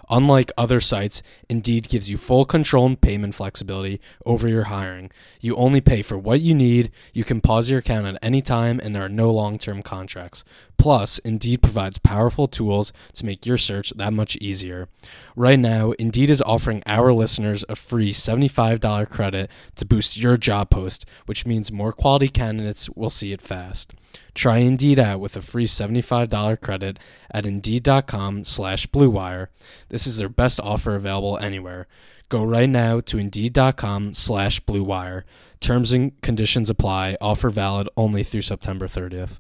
Unlike 0.08 0.52
other 0.56 0.80
sites, 0.80 1.24
Indeed 1.50 1.90
gives 1.90 2.12
you 2.12 2.18
full 2.18 2.46
control 2.46 2.86
and 2.86 3.02
payment 3.02 3.34
flexibility 3.34 4.00
over 4.24 4.48
your 4.48 4.66
hiring. 4.66 5.10
You 5.40 5.56
only 5.56 5.82
pay 5.82 6.04
for 6.04 6.16
what 6.16 6.42
you 6.42 6.54
need, 6.54 6.92
you 7.12 7.24
can 7.24 7.42
pause 7.42 7.72
your 7.72 7.80
account 7.80 8.06
at 8.06 8.20
any 8.22 8.44
time, 8.44 8.80
and 8.80 8.94
there 8.94 9.04
are 9.04 9.10
no 9.10 9.32
long 9.32 9.58
term 9.58 9.82
contracts. 9.82 10.44
Plus, 10.78 11.18
Indeed 11.20 11.64
provides 11.64 11.98
powerful 11.98 12.48
tools 12.48 12.94
to 13.14 13.26
make 13.26 13.48
your 13.48 13.58
search 13.58 13.94
that 13.96 14.14
much 14.14 14.36
easier. 14.36 14.90
Right 15.36 15.58
now, 15.58 15.94
Indeed 15.94 16.30
is 16.30 16.44
offering 16.44 16.84
our 16.86 17.12
listeners 17.12 17.66
a 17.68 17.76
free 17.76 18.14
$75 18.14 19.10
credit 19.10 19.50
to 19.78 19.86
boost 19.86 20.18
your 20.18 20.38
job 20.38 20.70
post, 20.70 21.08
which 21.26 21.48
means 21.48 21.72
more 21.72 21.94
quality 21.94 22.30
candidates 22.30 22.90
will 22.92 23.10
see 23.10 23.32
it 23.32 23.42
fast. 23.42 23.96
Try 24.34 24.58
Indeed 24.58 25.00
out 25.00 25.20
with 25.20 25.36
a 25.36 25.42
free 25.42 25.68
$75 25.68 26.62
credit 26.62 27.00
at 27.32 27.46
Indeed.com 27.46 28.44
slash 28.44 28.88
BlueWire. 28.88 29.48
This 29.90 30.08
is 30.08 30.18
their 30.18 30.30
best 30.30 30.60
offer 30.60 30.96
available 30.96 31.38
anywhere. 31.38 31.88
Go 32.30 32.44
right 32.44 32.70
now 32.70 33.00
to 33.02 33.18
Indeed.com 33.18 34.14
slash 34.14 34.62
BlueWire. 34.62 35.24
Terms 35.60 35.92
and 35.92 36.20
conditions 36.22 36.70
apply. 36.70 37.18
Offer 37.22 37.50
valid 37.50 37.90
only 37.96 38.24
through 38.24 38.42
September 38.42 38.88
30th. 38.88 39.40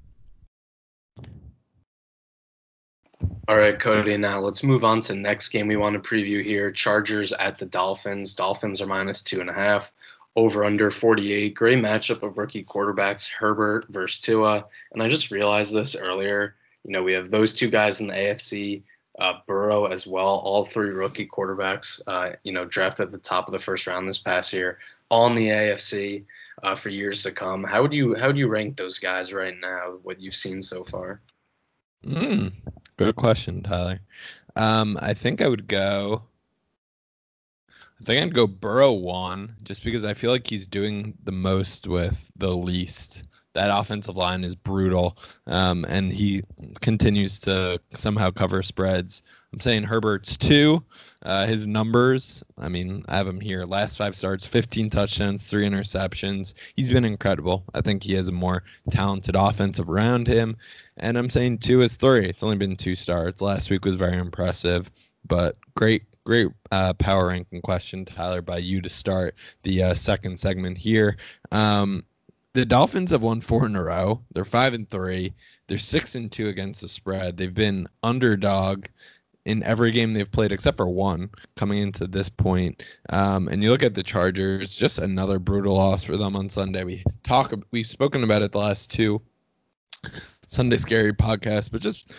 All 3.48 3.58
right, 3.58 3.78
Cody. 3.78 4.18
Now 4.18 4.40
let's 4.40 4.64
move 4.64 4.84
on 4.84 5.02
to 5.02 5.14
the 5.14 5.20
next 5.20 5.50
game 5.50 5.68
we 5.68 5.76
want 5.76 6.02
to 6.02 6.10
preview 6.10 6.44
here. 6.44 6.72
Chargers 6.72 7.32
at 7.34 7.58
the 7.58 7.66
Dolphins. 7.66 8.36
Dolphins 8.36 8.82
are 8.82 8.86
minus 8.86 9.22
two 9.22 9.42
and 9.42 9.50
a 9.50 9.54
half. 9.54 9.92
Over 10.36 10.66
under 10.66 10.90
48. 10.90 11.54
Great 11.54 11.78
matchup 11.78 12.24
of 12.24 12.38
rookie 12.38 12.64
quarterbacks, 12.64 13.30
Herbert 13.32 13.86
versus 13.90 14.20
Tua. 14.22 14.66
And 14.92 15.02
I 15.04 15.08
just 15.08 15.30
realized 15.30 15.74
this 15.74 15.96
earlier. 15.96 16.56
You 16.84 16.92
know, 16.92 17.04
we 17.04 17.14
have 17.14 17.30
those 17.30 17.54
two 17.54 17.70
guys 17.70 18.02
in 18.02 18.08
the 18.08 18.14
AFC, 18.14 18.84
uh, 19.20 19.34
Burrow 19.46 19.86
as 19.86 20.08
well. 20.08 20.42
All 20.44 20.66
three 20.66 20.90
rookie 20.90 21.28
quarterbacks, 21.28 22.02
uh, 22.08 22.36
you 22.44 22.52
know, 22.52 22.66
drafted 22.66 23.08
at 23.08 23.12
the 23.12 23.20
top 23.20 23.48
of 23.48 23.52
the 23.52 23.60
first 23.60 23.86
round 23.86 24.08
this 24.08 24.18
past 24.18 24.54
year, 24.54 24.80
all 25.10 25.28
in 25.28 25.36
the 25.36 25.50
AFC 25.50 26.26
uh, 26.62 26.76
for 26.76 26.90
years 26.90 27.24
to 27.24 27.32
come. 27.32 27.64
How 27.64 27.82
would 27.82 27.94
you 27.94 28.16
how 28.16 28.28
would 28.28 28.38
you 28.38 28.48
rank 28.48 28.78
those 28.78 29.00
guys 29.00 29.34
right 29.34 29.56
now? 29.60 30.00
What 30.04 30.20
you've 30.20 30.36
seen 30.36 30.62
so 30.62 30.84
far? 30.84 31.22
Mm, 32.06 32.52
good 32.98 33.16
question, 33.16 33.64
Tyler. 33.64 34.00
Um, 34.56 34.98
I 35.02 35.14
think 35.14 35.42
I 35.42 35.48
would 35.48 35.68
go. 35.68 36.24
I 38.04 38.06
think 38.06 38.22
I'd 38.22 38.34
go 38.34 38.48
Burrow 38.48 38.92
one, 38.92 39.56
just 39.64 39.82
because 39.86 40.04
I 40.04 40.14
feel 40.14 40.30
like 40.30 40.46
he's 40.46 40.68
doing 40.68 41.14
the 41.24 41.32
most 41.32 41.88
with 41.88 42.30
the 42.36 42.54
least. 42.54 43.24
That 43.54 43.70
offensive 43.72 44.18
line 44.18 44.44
is 44.44 44.56
brutal, 44.56 45.18
um, 45.48 45.86
and 45.88 46.12
he 46.12 46.44
continues 46.82 47.40
to 47.42 47.80
somehow 47.94 48.32
cover 48.32 48.62
spreads. 48.62 49.24
I'm 49.54 49.62
saying 49.62 49.84
Herbert's 49.84 50.36
two. 50.36 50.84
Uh, 51.22 51.46
his 51.46 51.66
numbers, 51.66 52.44
I 52.58 52.68
mean, 52.68 53.06
I 53.08 53.16
have 53.16 53.28
him 53.28 53.40
here. 53.40 53.64
Last 53.64 53.98
five 53.98 54.18
starts, 54.18 54.46
15 54.46 54.90
touchdowns, 54.90 55.48
three 55.48 55.66
interceptions. 55.66 56.56
He's 56.76 56.90
been 56.90 57.06
incredible. 57.06 57.64
I 57.74 57.80
think 57.80 58.04
he 58.04 58.16
has 58.16 58.28
a 58.28 58.34
more 58.34 58.64
talented 58.92 59.36
offensive 59.38 59.90
around 59.90 60.28
him. 60.28 60.58
And 60.98 61.18
I'm 61.18 61.30
saying 61.30 61.60
Tua 61.60 61.86
is 61.86 61.96
three. 61.96 62.26
It's 62.26 62.44
only 62.44 62.58
been 62.58 62.76
two 62.76 62.96
starts. 62.96 63.42
Last 63.42 63.70
week 63.70 63.86
was 63.86 63.96
very 63.96 64.18
impressive, 64.18 64.92
but 65.26 65.56
great, 65.76 66.04
great 66.24 66.48
uh, 66.72 66.94
power 66.94 67.28
ranking 67.28 67.62
question, 67.62 68.06
Tyler, 68.06 68.42
by 68.42 68.58
you 68.58 68.82
to 68.82 68.90
start 68.90 69.36
the 69.64 69.84
uh, 69.84 69.96
second 69.96 70.40
segment 70.40 70.78
here. 70.78 71.18
Um, 71.52 72.04
the 72.54 72.66
Dolphins 72.66 73.12
have 73.12 73.22
won 73.22 73.42
four 73.42 73.66
in 73.66 73.76
a 73.76 73.84
row. 73.84 74.22
They're 74.34 74.46
five 74.46 74.74
and 74.74 74.90
three. 74.90 75.34
They're 75.68 75.78
six 75.78 76.16
and 76.16 76.32
two 76.32 76.48
against 76.48 76.82
the 76.82 76.88
spread. 76.88 77.38
They've 77.38 77.54
been 77.54 77.88
underdog 78.04 78.86
in 79.46 79.64
every 79.64 79.92
game 79.92 80.14
they've 80.14 80.32
played 80.32 80.52
except 80.52 80.78
for 80.78 80.88
one 80.88 81.30
coming 81.56 81.82
into 81.82 82.08
this 82.08 82.30
point. 82.30 82.84
Um, 83.10 83.48
and 83.48 83.62
you 83.62 83.72
look 83.72 83.84
at 83.84 83.96
the 83.96 84.04
Chargers, 84.04 84.76
just 84.76 85.00
another 85.00 85.40
brutal 85.40 85.76
loss 85.76 86.04
for 86.04 86.16
them 86.16 86.36
on 86.36 86.50
Sunday. 86.50 86.84
We 86.84 87.04
talk, 87.24 87.54
we've 87.72 87.88
spoken 87.88 88.24
about 88.24 88.42
it 88.42 88.52
the 88.52 88.60
last 88.60 88.92
two 88.92 89.22
Sunday 90.48 90.78
Scary 90.78 91.14
podcasts, 91.14 91.72
but 91.72 91.82
just 91.82 92.12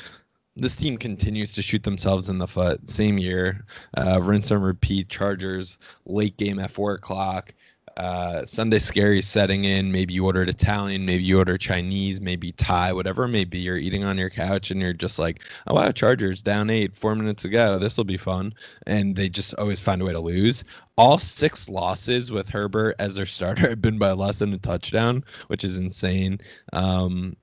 this 0.57 0.77
team 0.77 0.97
continues 0.97 1.53
to 1.53 1.63
shoot 1.63 1.83
themselves 1.83 2.29
in 2.29 2.39
the 2.39 2.47
foot. 2.47 2.89
Same 2.89 3.19
year, 3.19 3.65
uh, 3.97 4.21
rinse 4.23 4.51
and 4.51 4.65
repeat. 4.65 5.09
Chargers 5.09 5.79
late 6.07 6.37
game 6.37 6.59
at 6.59 6.71
four 6.71 6.95
o'clock 6.95 7.55
uh, 7.97 8.45
Sunday 8.45 8.79
scary 8.79 9.23
setting 9.23 9.65
in. 9.65 9.93
Maybe 9.93 10.15
you 10.15 10.25
ordered 10.25 10.49
Italian, 10.49 11.07
maybe 11.07 11.23
you 11.23 11.39
order 11.39 11.57
Chinese, 11.57 12.21
maybe 12.21 12.53
Thai, 12.53 12.93
whatever 12.93 13.25
it 13.25 13.29
may 13.29 13.45
be. 13.45 13.59
You're 13.59 13.77
eating 13.77 14.05
on 14.05 14.19
your 14.19 14.31
couch 14.31 14.71
and 14.71 14.81
you're 14.81 14.93
just 14.93 15.19
like, 15.19 15.41
oh 15.67 15.75
wow, 15.75 15.93
Chargers 15.93 16.43
down 16.43 16.71
eight, 16.71 16.95
four 16.95 17.15
minutes 17.15 17.45
ago. 17.45 17.79
This 17.79 17.97
will 17.97 18.05
be 18.05 18.17
fun. 18.17 18.55
And 18.87 19.15
they 19.15 19.29
just 19.29 19.55
always 19.55 19.81
find 19.81 20.03
a 20.03 20.05
way 20.05 20.13
to 20.13 20.21
lose. 20.21 20.65
All 20.97 21.19
six 21.19 21.69
losses 21.69 22.33
with 22.33 22.49
Herbert 22.49 22.97
as 22.99 23.17
their 23.17 23.27
starter 23.27 23.69
have 23.71 23.83
been 23.83 23.99
by 23.99 24.13
less 24.13 24.41
than 24.41 24.53
a 24.53 24.59
touchdown, 24.59 25.25
which 25.47 25.65
is 25.65 25.77
insane. 25.77 26.41
Um, 26.73 27.37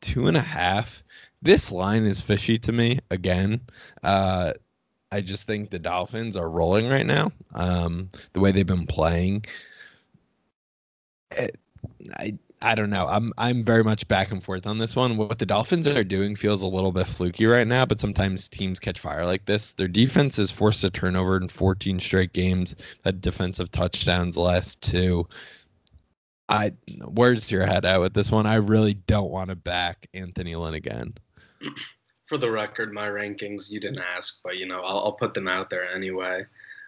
two 0.00 0.28
and 0.28 0.36
a 0.36 0.42
half. 0.42 1.02
This 1.40 1.70
line 1.70 2.04
is 2.04 2.20
fishy 2.20 2.58
to 2.60 2.72
me 2.72 3.00
again. 3.10 3.60
Uh, 4.02 4.52
I 5.10 5.20
just 5.20 5.46
think 5.46 5.70
the 5.70 5.78
Dolphins 5.78 6.36
are 6.36 6.48
rolling 6.48 6.88
right 6.88 7.06
now. 7.06 7.32
Um, 7.54 8.10
the 8.32 8.40
way 8.40 8.52
they've 8.52 8.66
been 8.66 8.86
playing, 8.86 9.44
it, 11.30 11.56
eh, 12.10 12.10
I 12.16 12.38
I 12.60 12.74
don't 12.74 12.90
know. 12.90 13.06
I'm 13.06 13.32
I'm 13.38 13.62
very 13.62 13.84
much 13.84 14.08
back 14.08 14.32
and 14.32 14.42
forth 14.42 14.66
on 14.66 14.78
this 14.78 14.96
one. 14.96 15.16
What 15.16 15.38
the 15.38 15.46
Dolphins 15.46 15.86
are 15.86 16.02
doing 16.02 16.34
feels 16.34 16.62
a 16.62 16.66
little 16.66 16.90
bit 16.90 17.06
fluky 17.06 17.46
right 17.46 17.66
now, 17.66 17.86
but 17.86 18.00
sometimes 18.00 18.48
teams 18.48 18.80
catch 18.80 18.98
fire 18.98 19.24
like 19.24 19.44
this. 19.44 19.72
Their 19.72 19.88
defense 19.88 20.38
is 20.38 20.50
forced 20.50 20.82
a 20.82 20.90
turnover 20.90 21.36
in 21.36 21.48
14 21.48 22.00
straight 22.00 22.32
games. 22.32 22.74
Had 23.04 23.20
defensive 23.20 23.70
touchdowns 23.70 24.36
last 24.36 24.82
two. 24.82 25.28
I 26.48 26.72
where's 27.04 27.50
your 27.50 27.64
head 27.64 27.84
at 27.84 28.00
with 28.00 28.14
this 28.14 28.32
one? 28.32 28.46
I 28.46 28.56
really 28.56 28.94
don't 28.94 29.30
want 29.30 29.50
to 29.50 29.56
back 29.56 30.08
Anthony 30.12 30.56
Lynn 30.56 30.74
again. 30.74 31.14
for 32.26 32.38
the 32.38 32.50
record, 32.50 32.92
my 32.92 33.06
rankings 33.06 33.70
you 33.70 33.80
didn't 33.80 34.02
ask, 34.16 34.42
but 34.44 34.58
you 34.58 34.66
know 34.66 34.80
I'll, 34.80 34.98
I'll 34.98 35.12
put 35.12 35.34
them 35.34 35.48
out 35.48 35.70
there 35.70 35.90
anyway. 35.90 36.44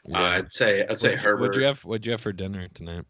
Uh, 0.06 0.10
yeah. 0.10 0.18
Uh, 0.18 0.30
I'd 0.38 0.52
say 0.52 0.86
I'd 0.86 1.00
say 1.00 1.12
what, 1.12 1.20
Herbert. 1.20 1.40
What'd 1.40 1.56
you 1.56 1.66
have? 1.66 1.80
What'd 1.84 2.06
you 2.06 2.12
have 2.12 2.20
for 2.20 2.32
dinner 2.32 2.68
tonight? 2.74 3.04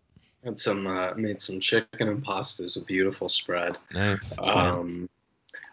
Had 0.45 0.59
some 0.59 0.87
uh, 0.87 1.15
made 1.15 1.43
some 1.43 1.61
chicken 1.61 2.09
and 2.09 2.23
pasta. 2.23 2.63
It's 2.63 2.77
a 2.77 2.85
beautiful 2.85 3.29
spread. 3.29 3.77
Nice. 3.93 4.39
Um, 4.39 5.09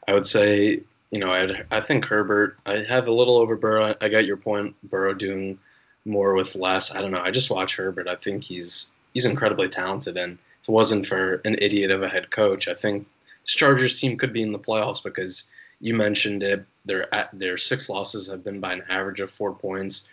I 0.08 0.14
would 0.14 0.26
say 0.26 0.82
you 1.12 1.20
know 1.20 1.32
I 1.32 1.64
I 1.72 1.82
think 1.82 2.06
Herbert. 2.06 2.58
I 2.66 2.80
have 2.80 3.08
a 3.08 3.14
little 3.14 3.38
over 3.38 3.56
Burrow. 3.56 3.96
I 4.02 4.10
got 4.10 4.26
your 4.26 4.38
point. 4.38 4.76
Burrow 4.84 5.14
doing 5.14 5.60
more 6.06 6.34
with 6.34 6.56
less. 6.56 6.96
I 6.96 7.02
don't 7.02 7.12
know. 7.12 7.22
I 7.22 7.32
just 7.32 7.52
watch 7.52 7.76
Herbert. 7.76 8.08
I 8.08 8.16
think 8.16 8.44
he's 8.44 8.94
he's 9.14 9.26
incredibly 9.26 9.70
talented, 9.70 10.18
and 10.18 10.38
if 10.62 10.70
it 10.70 10.72
wasn't 10.72 11.06
for 11.06 11.36
an 11.46 11.56
idiot 11.60 11.92
of 11.92 12.02
a 12.02 12.10
head 12.10 12.30
coach, 12.30 12.68
I 12.68 12.74
think 12.74 13.08
this 13.44 13.54
Chargers 13.54 14.00
team 14.00 14.18
could 14.18 14.34
be 14.34 14.42
in 14.42 14.52
the 14.52 14.60
playoffs 14.60 15.04
because 15.04 15.50
you 15.80 15.94
mentioned 15.94 16.44
it. 16.44 16.66
Their 16.86 17.08
their 17.34 17.58
six 17.58 17.90
losses 17.90 18.30
have 18.30 18.44
been 18.44 18.60
by 18.60 18.74
an 18.74 18.84
average 18.90 19.20
of 19.20 19.30
four 19.30 19.54
points, 19.54 20.10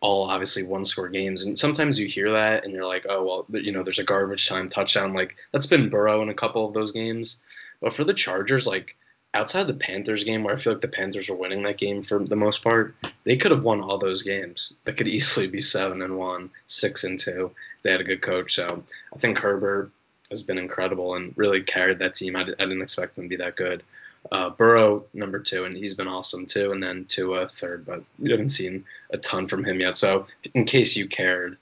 all 0.00 0.24
obviously 0.24 0.62
one 0.62 0.84
score 0.84 1.08
games. 1.08 1.42
And 1.42 1.58
sometimes 1.58 1.98
you 1.98 2.06
hear 2.06 2.32
that 2.32 2.64
and 2.64 2.72
you're 2.72 2.86
like, 2.86 3.06
oh 3.08 3.24
well, 3.24 3.46
you 3.50 3.72
know, 3.72 3.82
there's 3.82 3.98
a 3.98 4.04
garbage 4.04 4.48
time 4.48 4.68
touchdown. 4.68 5.12
Like 5.12 5.36
that's 5.52 5.66
been 5.66 5.90
Burrow 5.90 6.22
in 6.22 6.28
a 6.28 6.34
couple 6.34 6.66
of 6.66 6.74
those 6.74 6.92
games. 6.92 7.42
But 7.80 7.92
for 7.92 8.04
the 8.04 8.14
Chargers, 8.14 8.66
like 8.66 8.96
outside 9.34 9.66
the 9.66 9.74
Panthers 9.74 10.24
game, 10.24 10.42
where 10.42 10.54
I 10.54 10.56
feel 10.56 10.72
like 10.72 10.82
the 10.82 10.88
Panthers 10.88 11.28
are 11.28 11.34
winning 11.34 11.62
that 11.62 11.78
game 11.78 12.02
for 12.02 12.18
the 12.18 12.36
most 12.36 12.64
part, 12.64 12.94
they 13.24 13.36
could 13.36 13.52
have 13.52 13.62
won 13.62 13.82
all 13.82 13.98
those 13.98 14.22
games. 14.22 14.74
That 14.84 14.96
could 14.96 15.08
easily 15.08 15.46
be 15.46 15.60
seven 15.60 16.02
and 16.02 16.16
one, 16.16 16.50
six 16.66 17.04
and 17.04 17.18
two. 17.18 17.52
They 17.82 17.92
had 17.92 18.00
a 18.00 18.04
good 18.04 18.22
coach, 18.22 18.54
so 18.54 18.82
I 19.14 19.18
think 19.18 19.38
Herbert 19.38 19.90
has 20.30 20.42
been 20.42 20.58
incredible 20.58 21.14
and 21.14 21.32
really 21.36 21.62
carried 21.62 22.00
that 22.00 22.14
team. 22.14 22.36
I 22.36 22.44
didn't 22.44 22.82
expect 22.82 23.16
them 23.16 23.26
to 23.26 23.28
be 23.28 23.36
that 23.36 23.56
good. 23.56 23.82
Uh, 24.30 24.50
Burrow 24.50 25.04
number 25.14 25.38
two, 25.38 25.64
and 25.64 25.76
he's 25.76 25.94
been 25.94 26.08
awesome 26.08 26.44
too. 26.44 26.72
And 26.72 26.82
then 26.82 27.06
Tua 27.06 27.48
third, 27.48 27.86
but 27.86 28.02
we 28.18 28.30
haven't 28.30 28.50
seen 28.50 28.84
a 29.10 29.18
ton 29.18 29.46
from 29.46 29.64
him 29.64 29.80
yet. 29.80 29.96
So 29.96 30.26
in 30.54 30.64
case 30.64 30.96
you 30.96 31.08
cared, 31.08 31.56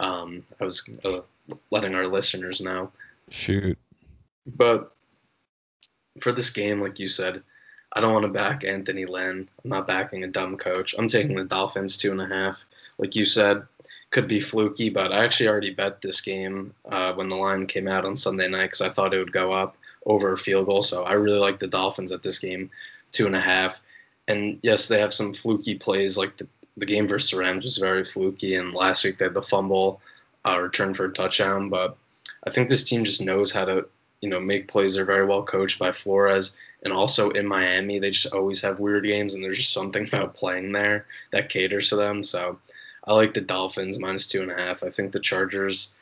um, 0.00 0.42
I 0.60 0.64
was 0.64 0.88
uh, 1.04 1.20
letting 1.70 1.94
our 1.94 2.06
listeners 2.06 2.60
know. 2.60 2.90
Shoot. 3.30 3.78
But 4.46 4.92
for 6.20 6.32
this 6.32 6.50
game, 6.50 6.80
like 6.80 6.98
you 6.98 7.06
said, 7.06 7.42
I 7.92 8.00
don't 8.00 8.12
want 8.12 8.24
to 8.24 8.32
back 8.32 8.64
Anthony 8.64 9.04
Lynn. 9.04 9.48
I'm 9.64 9.70
not 9.70 9.86
backing 9.86 10.22
a 10.22 10.28
dumb 10.28 10.56
coach. 10.56 10.94
I'm 10.98 11.08
taking 11.08 11.36
the 11.36 11.44
Dolphins 11.44 11.96
two 11.96 12.12
and 12.12 12.20
a 12.20 12.26
half. 12.26 12.64
Like 12.98 13.16
you 13.16 13.24
said, 13.24 13.62
could 14.10 14.28
be 14.28 14.40
fluky, 14.40 14.90
but 14.90 15.12
I 15.12 15.24
actually 15.24 15.48
already 15.48 15.70
bet 15.70 16.00
this 16.00 16.20
game 16.20 16.74
uh, 16.90 17.12
when 17.14 17.28
the 17.28 17.36
line 17.36 17.66
came 17.66 17.88
out 17.88 18.04
on 18.04 18.16
Sunday 18.16 18.48
night 18.48 18.66
because 18.66 18.80
I 18.80 18.90
thought 18.90 19.14
it 19.14 19.18
would 19.18 19.32
go 19.32 19.50
up 19.50 19.76
over 20.06 20.32
a 20.32 20.38
field 20.38 20.66
goal. 20.66 20.82
So 20.82 21.04
I 21.04 21.14
really 21.14 21.38
like 21.38 21.58
the 21.58 21.66
Dolphins 21.66 22.12
at 22.12 22.22
this 22.22 22.38
game, 22.38 22.70
two 23.12 23.26
and 23.26 23.36
a 23.36 23.40
half. 23.40 23.80
And 24.28 24.58
yes, 24.62 24.88
they 24.88 25.00
have 25.00 25.14
some 25.14 25.34
fluky 25.34 25.76
plays. 25.76 26.16
Like 26.16 26.36
the, 26.36 26.46
the 26.76 26.86
game 26.86 27.08
versus 27.08 27.34
Rams 27.34 27.64
was 27.64 27.78
very 27.78 28.04
fluky, 28.04 28.54
and 28.54 28.74
last 28.74 29.04
week 29.04 29.18
they 29.18 29.26
had 29.26 29.34
the 29.34 29.42
fumble 29.42 30.00
uh, 30.46 30.58
return 30.58 30.94
for 30.94 31.06
a 31.06 31.12
touchdown. 31.12 31.68
But 31.68 31.96
I 32.46 32.50
think 32.50 32.68
this 32.68 32.84
team 32.84 33.04
just 33.04 33.20
knows 33.20 33.52
how 33.52 33.64
to, 33.64 33.86
you 34.20 34.28
know, 34.28 34.40
make 34.40 34.68
plays. 34.68 34.94
They're 34.94 35.04
very 35.04 35.26
well 35.26 35.42
coached 35.42 35.78
by 35.78 35.92
Flores, 35.92 36.56
and 36.82 36.92
also 36.92 37.30
in 37.30 37.46
Miami, 37.46 37.98
they 37.98 38.10
just 38.10 38.32
always 38.32 38.62
have 38.62 38.80
weird 38.80 39.04
games, 39.04 39.34
and 39.34 39.42
there's 39.42 39.56
just 39.56 39.72
something 39.72 40.06
about 40.08 40.36
playing 40.36 40.72
there 40.72 41.06
that 41.32 41.48
caters 41.48 41.88
to 41.90 41.96
them. 41.96 42.22
So 42.22 42.58
I 43.04 43.14
like 43.14 43.34
the 43.34 43.40
Dolphins 43.40 43.98
minus 43.98 44.28
two 44.28 44.42
and 44.42 44.50
a 44.50 44.56
half. 44.56 44.82
I 44.82 44.90
think 44.90 45.12
the 45.12 45.20
Chargers. 45.20 45.96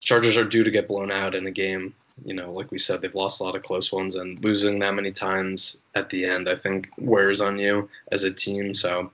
Chargers 0.00 0.36
are 0.36 0.44
due 0.44 0.64
to 0.64 0.70
get 0.72 0.88
blown 0.88 1.12
out 1.12 1.36
in 1.36 1.46
a 1.46 1.52
game 1.52 1.94
you 2.24 2.34
know, 2.34 2.52
like 2.52 2.70
we 2.70 2.78
said, 2.78 3.00
they've 3.00 3.14
lost 3.14 3.40
a 3.40 3.44
lot 3.44 3.56
of 3.56 3.62
close 3.62 3.92
ones, 3.92 4.16
and 4.16 4.42
losing 4.44 4.78
that 4.78 4.94
many 4.94 5.12
times 5.12 5.82
at 5.94 6.10
the 6.10 6.24
end, 6.24 6.48
I 6.48 6.56
think, 6.56 6.88
wears 6.98 7.40
on 7.40 7.58
you 7.58 7.88
as 8.10 8.24
a 8.24 8.32
team. 8.32 8.74
So 8.74 9.10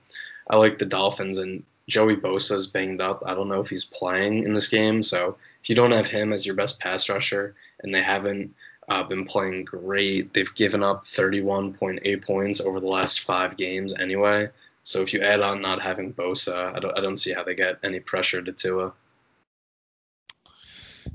I 0.49 0.57
like 0.57 0.77
the 0.77 0.85
Dolphins, 0.85 1.37
and 1.37 1.63
Joey 1.87 2.15
Bosa's 2.15 2.67
banged 2.67 3.01
up. 3.01 3.23
I 3.25 3.33
don't 3.33 3.49
know 3.49 3.61
if 3.61 3.69
he's 3.69 3.85
playing 3.85 4.43
in 4.43 4.53
this 4.53 4.69
game. 4.69 5.01
So 5.01 5.37
if 5.61 5.69
you 5.69 5.75
don't 5.75 5.91
have 5.91 6.07
him 6.07 6.33
as 6.33 6.45
your 6.45 6.55
best 6.55 6.79
pass 6.79 7.09
rusher, 7.09 7.55
and 7.81 7.93
they 7.93 8.01
haven't 8.01 8.53
uh, 8.87 9.03
been 9.03 9.25
playing 9.25 9.65
great, 9.65 10.33
they've 10.33 10.53
given 10.55 10.83
up 10.83 11.05
31.8 11.05 12.23
points 12.23 12.61
over 12.61 12.79
the 12.79 12.87
last 12.87 13.21
five 13.21 13.57
games 13.57 13.93
anyway. 13.93 14.49
So 14.83 15.01
if 15.01 15.13
you 15.13 15.21
add 15.21 15.41
on 15.41 15.61
not 15.61 15.81
having 15.81 16.13
Bosa, 16.13 16.75
I 16.75 16.79
don't, 16.79 16.97
I 16.97 17.01
don't 17.01 17.17
see 17.17 17.31
how 17.31 17.43
they 17.43 17.55
get 17.55 17.79
any 17.83 17.99
pressure 17.99 18.41
to 18.41 18.51
Tua. 18.51 18.93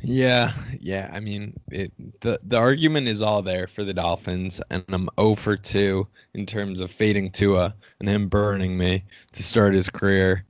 Yeah, 0.03 0.53
yeah. 0.81 1.11
I 1.13 1.21
mean, 1.21 1.55
it, 1.71 1.93
the 2.21 2.41
the 2.43 2.59
argument 2.59 3.09
is 3.09 3.23
all 3.23 3.43
there 3.43 3.67
for 3.67 3.85
the 3.85 3.95
Dolphins, 3.95 4.61
and 4.71 4.85
I'm 4.89 5.09
0 5.19 5.35
for 5.35 5.57
2 5.57 6.07
in 6.35 6.47
terms 6.47 6.81
of 6.81 6.91
fading 6.91 7.31
Tua 7.31 7.75
and 8.01 8.09
him 8.09 8.29
burning 8.29 8.77
me 8.77 9.05
to 9.33 9.43
start 9.43 9.75
his 9.75 9.89
career. 9.91 10.45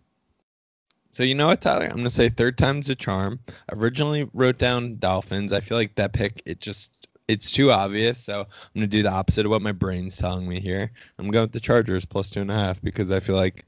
So 1.11 1.23
you 1.23 1.37
know 1.37 1.47
what, 1.47 1.61
Tyler? 1.61 1.87
I'm 1.87 1.97
gonna 1.97 2.11
say 2.11 2.29
third 2.29 2.59
time's 2.59 2.91
a 2.91 2.97
charm. 2.97 3.39
I 3.49 3.75
originally 3.75 4.29
wrote 4.35 4.59
down 4.59 4.97
Dolphins. 4.99 5.53
I 5.53 5.61
feel 5.61 5.79
like 5.79 5.95
that 5.97 6.13
pick 6.13 6.43
it 6.45 6.61
just 6.61 7.07
it's 7.29 7.53
too 7.53 7.71
obvious, 7.71 8.19
so 8.19 8.41
I'm 8.41 8.47
gonna 8.75 8.87
do 8.89 9.03
the 9.05 9.13
opposite 9.13 9.47
of 9.47 9.51
what 9.51 9.63
my 9.63 9.73
brain's 9.73 10.17
telling 10.17 10.49
me 10.49 10.61
here. 10.61 10.91
I'm 11.19 11.31
going 11.31 11.45
with 11.45 11.53
the 11.53 11.61
Chargers 11.61 12.05
plus 12.05 12.31
two 12.31 12.41
and 12.41 12.51
a 12.51 12.55
half 12.55 12.83
because 12.83 13.11
I 13.13 13.21
feel 13.21 13.37
like 13.37 13.65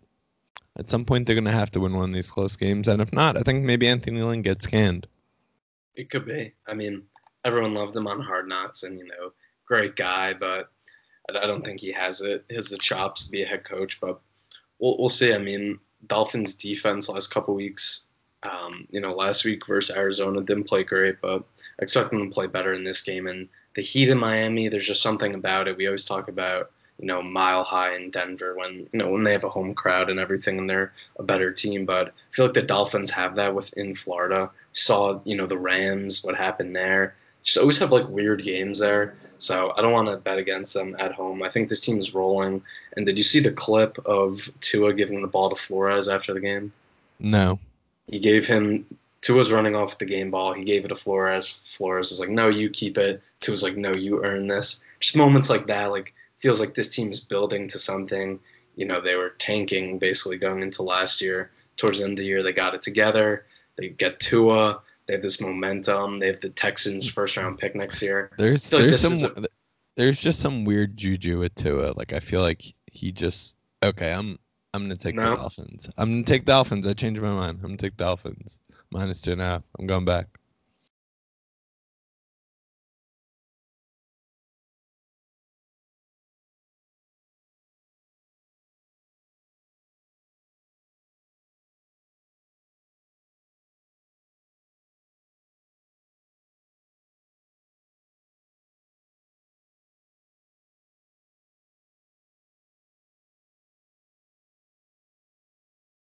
at 0.77 0.91
some 0.91 1.05
point 1.05 1.27
they're 1.27 1.37
gonna 1.37 1.53
have 1.53 1.71
to 1.73 1.81
win 1.81 1.95
one 1.95 2.11
of 2.11 2.15
these 2.15 2.31
close 2.31 2.57
games, 2.57 2.89
and 2.89 3.01
if 3.01 3.13
not, 3.13 3.37
I 3.37 3.43
think 3.43 3.65
maybe 3.65 3.87
Anthony 3.87 4.23
Lynn 4.23 4.43
gets 4.43 4.67
canned. 4.67 5.07
It 5.97 6.11
could 6.11 6.27
be. 6.27 6.53
I 6.67 6.75
mean, 6.75 7.03
everyone 7.45 7.75
loved 7.75 7.97
him 7.97 8.07
on 8.07 8.21
Hard 8.21 8.49
Knocks, 8.49 8.83
and 8.83 8.99
you 8.99 9.07
know, 9.07 9.33
great 9.67 9.97
guy, 9.97 10.35
but 10.35 10.71
I 11.35 11.47
don't 11.47 11.65
think 11.65 11.81
he 11.81 11.93
has 11.93 12.21
it. 12.21 12.45
He 12.49 12.55
has 12.55 12.69
the 12.69 12.79
chops 12.79 13.25
to 13.25 13.31
be 13.31 13.43
a 13.43 13.47
head 13.47 13.65
coach, 13.65 14.01
but 14.01 14.21
we'll 14.79 14.99
we'll 14.99 15.09
see. 15.09 15.33
I 15.33 15.39
mean, 15.39 15.79
Dolphins 16.07 16.55
defense 16.55 17.09
last 17.09 17.33
couple 17.33 17.55
weeks. 17.55 18.09
Um, 18.43 18.87
you 18.91 19.01
know, 19.01 19.15
last 19.15 19.45
week 19.45 19.67
versus 19.67 19.97
Arizona 19.97 20.41
didn't 20.43 20.69
play 20.69 20.85
great, 20.85 21.21
but 21.21 21.45
expect 21.81 22.11
them 22.11 22.29
to 22.29 22.35
play 22.35 22.47
better 22.47 22.75
in 22.75 22.85
this 22.85 23.03
game. 23.03 23.27
And 23.27 23.49
the 23.75 23.83
Heat 23.83 24.09
in 24.09 24.19
Miami, 24.19 24.69
there's 24.69 24.87
just 24.87 25.03
something 25.03 25.35
about 25.35 25.67
it. 25.67 25.77
We 25.77 25.87
always 25.87 26.05
talk 26.05 26.29
about 26.29 26.71
you 26.99 27.07
know 27.07 27.23
mile 27.23 27.65
high 27.65 27.95
in 27.95 28.11
Denver 28.11 28.57
when 28.57 28.89
you 28.93 28.99
know 28.99 29.11
when 29.11 29.25
they 29.25 29.33
have 29.33 29.45
a 29.45 29.51
home 29.51 29.75
crowd 29.75 30.11
and 30.11 30.19
everything, 30.19 30.59
and 30.59 30.69
they're 30.69 30.93
a 31.19 31.23
better 31.23 31.53
team. 31.53 31.85
But 31.85 32.09
I 32.09 32.13
feel 32.31 32.47
like 32.47 32.55
the 32.55 32.63
Dolphins 32.63 33.11
have 33.11 33.37
that 33.37 33.55
within 33.55 33.95
Florida 33.95 34.51
saw 34.73 35.21
you 35.25 35.37
know 35.37 35.47
the 35.47 35.59
Rams, 35.59 36.25
what 36.25 36.37
happened 36.37 36.75
there. 36.75 37.15
Just 37.43 37.59
always 37.59 37.79
have 37.79 37.93
like 37.93 38.09
weird 38.09 38.43
games 38.43 38.79
there. 38.79 39.15
So 39.39 39.73
I 39.77 39.83
don't 39.83 39.93
want 39.93 40.09
to 40.09 40.17
bet 40.17 40.39
against 40.39 40.75
them 40.75 40.97
at 40.99 41.13
home. 41.13 41.43
I 41.43 41.51
think 41.51 41.69
this 41.69 41.81
team 41.81 41.99
is 41.99 42.15
rolling. 42.15 42.63
And 42.97 43.07
did 43.07 43.19
you 43.19 43.25
see 43.25 43.41
the 43.41 43.53
clip 43.53 43.99
of 44.05 44.51
Tua 44.61 44.95
giving 44.95 45.23
the 45.23 45.29
ball 45.29 45.51
to 45.51 45.57
Flores 45.57 46.09
after 46.09 46.35
the 46.35 46.41
game? 46.41 46.73
No. 47.21 47.61
He 48.09 48.19
gave 48.19 48.47
him 48.47 48.85
Tua's 49.21 49.53
running 49.53 49.75
off 49.75 49.99
the 49.99 50.05
game 50.05 50.31
ball. 50.31 50.55
He 50.55 50.65
gave 50.65 50.85
it 50.85 50.89
to 50.89 50.95
Flores. 50.95 51.49
Flores 51.49 52.13
is 52.13 52.21
like, 52.21 52.29
"No, 52.29 52.49
you 52.49 52.71
keep 52.71 52.99
it." 52.99 53.23
Tua's 53.41 53.63
like, 53.63 53.77
"No, 53.77 53.93
you 53.93 54.25
earn 54.25 54.47
this." 54.47 54.85
Just 55.01 55.17
moments 55.17 55.51
like 55.51 55.67
that, 55.67 55.91
like 55.91 56.15
feels 56.39 56.61
like 56.61 56.75
this 56.75 56.89
team 56.89 57.11
is 57.11 57.21
building 57.21 57.69
to 57.69 57.79
something. 57.79 58.39
You 58.75 58.87
know, 58.87 59.01
they 59.01 59.15
were 59.15 59.31
tanking 59.31 59.99
basically 59.99 60.39
going 60.39 60.63
into 60.63 60.83
last 60.83 61.21
year. 61.21 61.51
Towards 61.77 61.99
the 61.99 62.05
end 62.05 62.15
of 62.15 62.19
the 62.19 62.25
year, 62.25 62.43
they 62.43 62.53
got 62.53 62.75
it 62.75 62.83
together. 62.83 63.47
They 63.77 63.91
get 63.91 64.21
Tua. 64.21 64.81
They 65.07 65.15
have 65.15 65.23
this 65.23 65.41
momentum. 65.41 66.19
They 66.19 66.27
have 66.29 66.41
the 66.41 66.49
Texans 66.49 67.09
first 67.09 67.37
round 67.37 67.59
pick 67.59 67.75
next 67.75 68.03
year. 68.03 68.31
There's 68.39 68.69
there's 68.71 69.01
some 69.01 69.45
a, 69.45 69.47
there's 69.97 70.21
just 70.21 70.41
some 70.41 70.65
weird 70.65 70.97
juju 70.97 71.39
with 71.39 71.55
Tua. 71.55 71.93
Like 71.97 72.13
I 72.13 72.21
feel 72.21 72.41
like 72.41 72.63
he 72.87 73.13
just 73.13 73.57
okay. 73.83 74.13
I'm 74.13 74.39
I'm 74.75 74.83
gonna 74.83 74.97
take 74.97 75.15
no. 75.15 75.31
the 75.31 75.37
Dolphins. 75.37 75.89
I'm 75.97 76.13
gonna 76.13 76.25
take 76.25 76.45
Dolphins. 76.45 76.87
I 76.87 76.95
changed 76.95 77.21
my 77.21 77.35
mind. 77.35 77.59
I'm 77.63 77.69
gonna 77.69 77.77
take 77.77 77.97
Dolphins 77.97 78.59
minus 78.91 79.23
two 79.23 79.33
and 79.33 79.41
a 79.41 79.45
half. 79.45 79.63
I'm 79.79 79.87
going 79.87 80.05
back. 80.05 80.27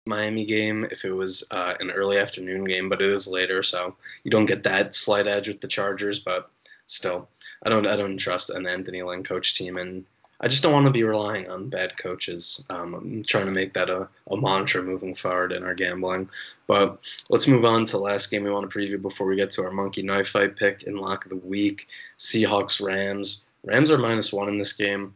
Miami 0.07 0.45
game 0.45 0.87
if 0.91 1.03
it 1.03 1.11
was 1.11 1.43
uh, 1.49 1.73
an 1.79 1.89
early 1.89 2.19
afternoon 2.19 2.63
game, 2.63 2.89
but 2.89 3.01
it 3.01 3.09
is 3.09 3.27
later, 3.27 3.63
so 3.63 3.95
you 4.23 4.29
don't 4.29 4.45
get 4.45 4.61
that 4.63 4.93
slight 4.93 5.27
edge 5.27 5.47
with 5.47 5.61
the 5.61 5.67
Chargers. 5.67 6.19
But 6.19 6.51
still, 6.85 7.27
I 7.63 7.69
don't 7.69 7.87
I 7.87 7.95
don't 7.95 8.17
trust 8.17 8.51
an 8.51 8.67
Anthony 8.67 9.01
Lynn 9.01 9.23
coach 9.23 9.57
team, 9.57 9.77
and 9.77 10.05
I 10.39 10.47
just 10.47 10.61
don't 10.61 10.73
want 10.73 10.85
to 10.85 10.91
be 10.91 11.03
relying 11.03 11.49
on 11.49 11.69
bad 11.69 11.97
coaches. 11.97 12.67
Um, 12.69 12.93
I'm 12.93 13.23
trying 13.23 13.45
to 13.45 13.51
make 13.51 13.73
that 13.73 13.89
a, 13.89 14.07
a 14.29 14.37
mantra 14.37 14.83
moving 14.83 15.15
forward 15.15 15.51
in 15.51 15.63
our 15.63 15.73
gambling. 15.73 16.29
But 16.67 16.99
let's 17.31 17.47
move 17.47 17.65
on 17.65 17.85
to 17.85 17.93
the 17.93 18.03
last 18.03 18.29
game 18.29 18.43
we 18.43 18.51
want 18.51 18.69
to 18.69 18.77
preview 18.77 19.01
before 19.01 19.25
we 19.25 19.35
get 19.35 19.49
to 19.51 19.63
our 19.63 19.71
monkey 19.71 20.03
knife 20.03 20.27
fight 20.27 20.55
pick 20.55 20.83
in 20.83 20.97
lock 20.97 21.25
of 21.25 21.29
the 21.29 21.35
week: 21.37 21.87
Seahawks 22.19 22.79
Rams. 22.79 23.43
Rams 23.63 23.89
are 23.89 23.97
minus 23.97 24.31
one 24.31 24.49
in 24.49 24.59
this 24.59 24.73
game. 24.73 25.15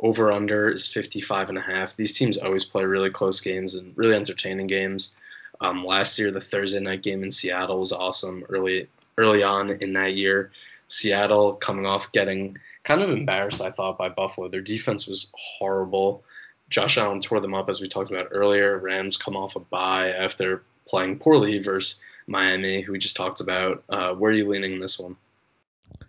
Over 0.00 0.32
under 0.32 0.70
is 0.70 0.88
55 0.88 1.50
and 1.50 1.58
a 1.58 1.62
half. 1.62 1.94
These 1.94 2.16
teams 2.16 2.38
always 2.38 2.64
play 2.64 2.84
really 2.84 3.10
close 3.10 3.40
games 3.40 3.74
and 3.74 3.96
really 3.96 4.14
entertaining 4.14 4.66
games. 4.66 5.18
Um, 5.60 5.84
last 5.84 6.18
year, 6.18 6.30
the 6.30 6.40
Thursday 6.40 6.80
night 6.80 7.02
game 7.02 7.22
in 7.22 7.30
Seattle 7.30 7.80
was 7.80 7.92
awesome 7.92 8.44
early 8.48 8.88
early 9.18 9.42
on 9.42 9.70
in 9.70 9.92
that 9.92 10.14
year. 10.14 10.50
Seattle 10.88 11.54
coming 11.54 11.84
off 11.84 12.12
getting 12.12 12.56
kind 12.82 13.02
of 13.02 13.10
embarrassed, 13.10 13.60
I 13.60 13.70
thought, 13.70 13.98
by 13.98 14.08
Buffalo. 14.08 14.48
Their 14.48 14.62
defense 14.62 15.06
was 15.06 15.30
horrible. 15.36 16.24
Josh 16.70 16.96
Allen 16.96 17.20
tore 17.20 17.40
them 17.40 17.54
up, 17.54 17.68
as 17.68 17.80
we 17.80 17.88
talked 17.88 18.10
about 18.10 18.28
earlier. 18.30 18.78
Rams 18.78 19.16
come 19.16 19.36
off 19.36 19.56
a 19.56 19.60
bye 19.60 20.10
after 20.10 20.62
playing 20.88 21.18
poorly 21.18 21.58
versus 21.58 22.02
Miami, 22.26 22.80
who 22.80 22.92
we 22.92 22.98
just 22.98 23.16
talked 23.16 23.40
about. 23.40 23.84
Uh, 23.88 24.14
where 24.14 24.32
are 24.32 24.34
you 24.34 24.48
leaning 24.48 24.72
in 24.72 24.80
this 24.80 24.98
one? 24.98 25.16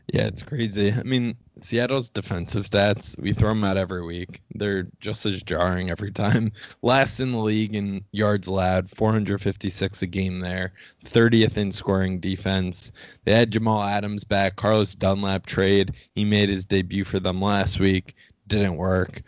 Yeah, 0.07 0.27
it's 0.27 0.43
crazy. 0.43 0.91
I 0.91 1.03
mean, 1.03 1.37
Seattle's 1.61 2.09
defensive 2.09 2.65
stats, 2.65 3.17
we 3.19 3.33
throw 3.33 3.49
them 3.49 3.63
out 3.63 3.77
every 3.77 4.03
week. 4.03 4.41
They're 4.53 4.87
just 4.99 5.25
as 5.25 5.41
jarring 5.43 5.89
every 5.89 6.11
time. 6.11 6.51
Last 6.81 7.19
in 7.19 7.31
the 7.31 7.37
league 7.37 7.75
in 7.75 8.03
yards 8.11 8.47
allowed, 8.47 8.89
456 8.89 10.01
a 10.01 10.07
game 10.07 10.39
there, 10.39 10.73
30th 11.05 11.57
in 11.57 11.71
scoring 11.71 12.19
defense. 12.19 12.91
They 13.23 13.33
had 13.33 13.51
Jamal 13.51 13.83
Adams 13.83 14.23
back, 14.23 14.55
Carlos 14.55 14.95
Dunlap 14.95 15.45
trade. 15.45 15.93
He 16.15 16.25
made 16.25 16.49
his 16.49 16.65
debut 16.65 17.03
for 17.03 17.19
them 17.19 17.41
last 17.41 17.79
week, 17.79 18.15
didn't 18.47 18.77
work. 18.77 19.21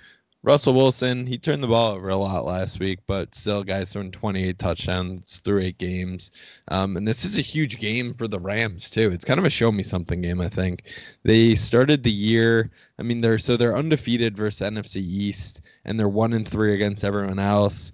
Russell 0.46 0.74
Wilson, 0.74 1.26
he 1.26 1.38
turned 1.38 1.64
the 1.64 1.68
ball 1.68 1.94
over 1.94 2.10
a 2.10 2.18
lot 2.18 2.44
last 2.44 2.78
week, 2.78 3.00
but 3.08 3.34
still, 3.34 3.64
guys 3.64 3.94
throwing 3.94 4.12
28 4.12 4.60
touchdowns 4.60 5.40
through 5.40 5.62
eight 5.62 5.78
games. 5.78 6.32
Um, 6.68 6.98
and 6.98 7.08
this 7.08 7.24
is 7.24 7.38
a 7.38 7.42
huge 7.42 7.80
game 7.80 8.14
for 8.14 8.28
the 8.28 8.42
Rams 8.42 8.90
too. 8.90 9.10
It's 9.12 9.24
kind 9.24 9.40
of 9.40 9.46
a 9.46 9.50
show 9.50 9.72
me 9.72 9.84
something 9.84 10.22
game, 10.22 10.42
I 10.42 10.50
think. 10.50 10.84
They 11.24 11.56
started 11.56 12.04
the 12.04 12.12
year. 12.12 12.72
I 13.00 13.04
mean, 13.04 13.22
they're 13.22 13.40
so 13.40 13.56
they're 13.56 13.78
undefeated 13.78 14.36
versus 14.36 14.68
NFC 14.68 14.98
East, 14.98 15.62
and 15.86 15.98
they're 15.98 16.10
one 16.10 16.34
and 16.34 16.46
three 16.46 16.74
against 16.74 17.06
everyone 17.06 17.40
else. 17.40 17.94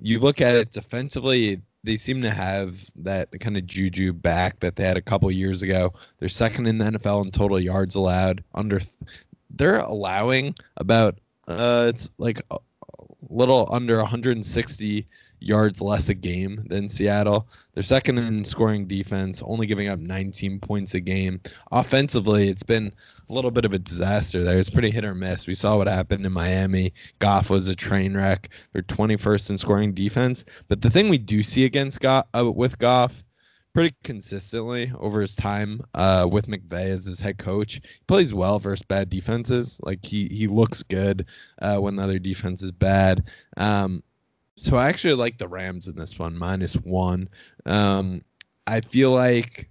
You 0.00 0.18
look 0.18 0.40
at 0.40 0.56
it 0.56 0.72
defensively, 0.72 1.60
they 1.84 1.98
seem 1.98 2.22
to 2.22 2.30
have 2.30 2.90
that 2.96 3.38
kind 3.38 3.58
of 3.58 3.66
juju 3.66 4.14
back 4.14 4.60
that 4.60 4.76
they 4.76 4.84
had 4.84 4.96
a 4.96 5.02
couple 5.02 5.30
years 5.30 5.62
ago. 5.62 5.92
They're 6.18 6.30
second 6.30 6.68
in 6.68 6.78
the 6.78 6.86
NFL 6.86 7.26
in 7.26 7.32
total 7.32 7.60
yards 7.60 7.96
allowed. 7.96 8.42
Under, 8.54 8.80
they're 9.50 9.80
allowing 9.80 10.54
about 10.78 11.18
uh, 11.48 11.86
it's 11.88 12.10
like 12.18 12.42
a 12.50 12.58
little 13.28 13.68
under 13.70 13.96
160 13.96 15.06
yards 15.38 15.80
less 15.80 16.08
a 16.08 16.14
game 16.14 16.64
than 16.68 16.88
Seattle. 16.88 17.48
They're 17.74 17.82
second 17.82 18.18
in 18.18 18.44
scoring 18.44 18.86
defense, 18.86 19.42
only 19.44 19.66
giving 19.66 19.88
up 19.88 19.98
19 19.98 20.60
points 20.60 20.94
a 20.94 21.00
game. 21.00 21.40
Offensively, 21.70 22.48
it's 22.48 22.62
been 22.62 22.92
a 23.28 23.32
little 23.32 23.50
bit 23.50 23.64
of 23.64 23.74
a 23.74 23.78
disaster 23.78 24.42
there. 24.42 24.58
It's 24.58 24.70
pretty 24.70 24.90
hit 24.90 25.04
or 25.04 25.14
miss. 25.14 25.46
We 25.46 25.54
saw 25.54 25.76
what 25.76 25.88
happened 25.88 26.24
in 26.24 26.32
Miami. 26.32 26.94
Goff 27.18 27.50
was 27.50 27.68
a 27.68 27.76
train 27.76 28.16
wreck. 28.16 28.50
They're 28.72 28.82
21st 28.82 29.50
in 29.50 29.58
scoring 29.58 29.92
defense. 29.92 30.44
But 30.68 30.80
the 30.80 30.90
thing 30.90 31.08
we 31.08 31.18
do 31.18 31.42
see 31.42 31.64
against 31.64 32.00
Goff, 32.00 32.26
uh, 32.36 32.50
with 32.50 32.78
Goff 32.78 33.22
pretty 33.76 33.94
consistently 34.02 34.90
over 34.98 35.20
his 35.20 35.36
time 35.36 35.82
uh, 35.92 36.26
with 36.32 36.46
McVay 36.46 36.88
as 36.88 37.04
his 37.04 37.20
head 37.20 37.36
coach. 37.36 37.74
He 37.74 38.04
plays 38.06 38.32
well 38.32 38.58
versus 38.58 38.82
bad 38.82 39.10
defenses. 39.10 39.78
Like 39.82 40.02
he 40.02 40.28
he 40.28 40.46
looks 40.46 40.82
good 40.82 41.26
uh, 41.60 41.76
when 41.76 41.96
the 41.96 42.02
other 42.02 42.18
defense 42.18 42.62
is 42.62 42.72
bad. 42.72 43.24
Um, 43.58 44.02
so 44.56 44.78
I 44.78 44.88
actually 44.88 45.12
like 45.12 45.36
the 45.36 45.46
Rams 45.46 45.88
in 45.88 45.94
this 45.94 46.18
one 46.18 46.38
minus 46.38 46.72
one. 46.72 47.28
Um, 47.66 48.22
I 48.66 48.80
feel 48.80 49.10
like 49.10 49.68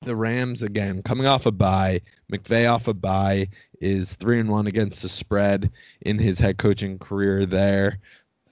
the 0.00 0.16
Rams 0.16 0.62
again 0.62 1.02
coming 1.02 1.26
off 1.26 1.44
a 1.44 1.52
bye. 1.52 2.00
McVay 2.32 2.66
off 2.66 2.88
a 2.88 2.94
bye 2.94 3.50
is 3.78 4.14
three 4.14 4.40
and 4.40 4.48
one 4.48 4.66
against 4.66 5.02
the 5.02 5.10
spread 5.10 5.70
in 6.00 6.18
his 6.18 6.38
head 6.38 6.56
coaching 6.56 6.98
career 6.98 7.44
there. 7.44 7.98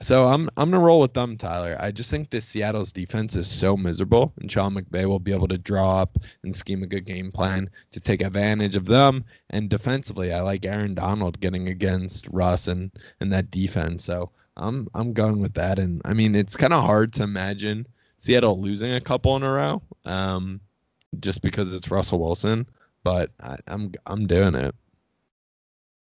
So 0.01 0.25
I'm 0.25 0.49
I'm 0.57 0.71
gonna 0.71 0.83
roll 0.83 0.99
with 0.99 1.13
them, 1.13 1.37
Tyler. 1.37 1.77
I 1.79 1.91
just 1.91 2.09
think 2.09 2.29
this 2.29 2.45
Seattle's 2.45 2.91
defense 2.91 3.35
is 3.35 3.47
so 3.47 3.77
miserable, 3.77 4.33
and 4.41 4.51
Sean 4.51 4.73
McVay 4.73 5.05
will 5.05 5.19
be 5.19 5.33
able 5.33 5.47
to 5.49 5.57
draw 5.57 6.01
up 6.01 6.17
and 6.43 6.55
scheme 6.55 6.83
a 6.83 6.87
good 6.87 7.05
game 7.05 7.31
plan 7.31 7.69
to 7.91 7.99
take 7.99 8.21
advantage 8.21 8.75
of 8.75 8.85
them. 8.85 9.25
And 9.51 9.69
defensively, 9.69 10.33
I 10.33 10.41
like 10.41 10.65
Aaron 10.65 10.95
Donald 10.95 11.39
getting 11.39 11.69
against 11.69 12.27
Russ 12.31 12.67
and 12.67 12.91
and 13.19 13.31
that 13.33 13.51
defense. 13.51 14.03
So 14.03 14.31
I'm 14.57 14.87
I'm 14.93 15.13
going 15.13 15.41
with 15.41 15.53
that. 15.53 15.77
And 15.77 16.01
I 16.03 16.13
mean, 16.13 16.35
it's 16.35 16.57
kind 16.57 16.73
of 16.73 16.83
hard 16.83 17.13
to 17.13 17.23
imagine 17.23 17.87
Seattle 18.17 18.59
losing 18.59 18.93
a 18.93 19.01
couple 19.01 19.35
in 19.35 19.43
a 19.43 19.51
row. 19.51 19.81
Um, 20.05 20.61
just 21.19 21.41
because 21.41 21.73
it's 21.73 21.91
Russell 21.91 22.19
Wilson, 22.19 22.65
but 23.03 23.31
I, 23.41 23.57
I'm 23.67 23.93
I'm 24.05 24.27
doing 24.27 24.55
it. 24.55 24.73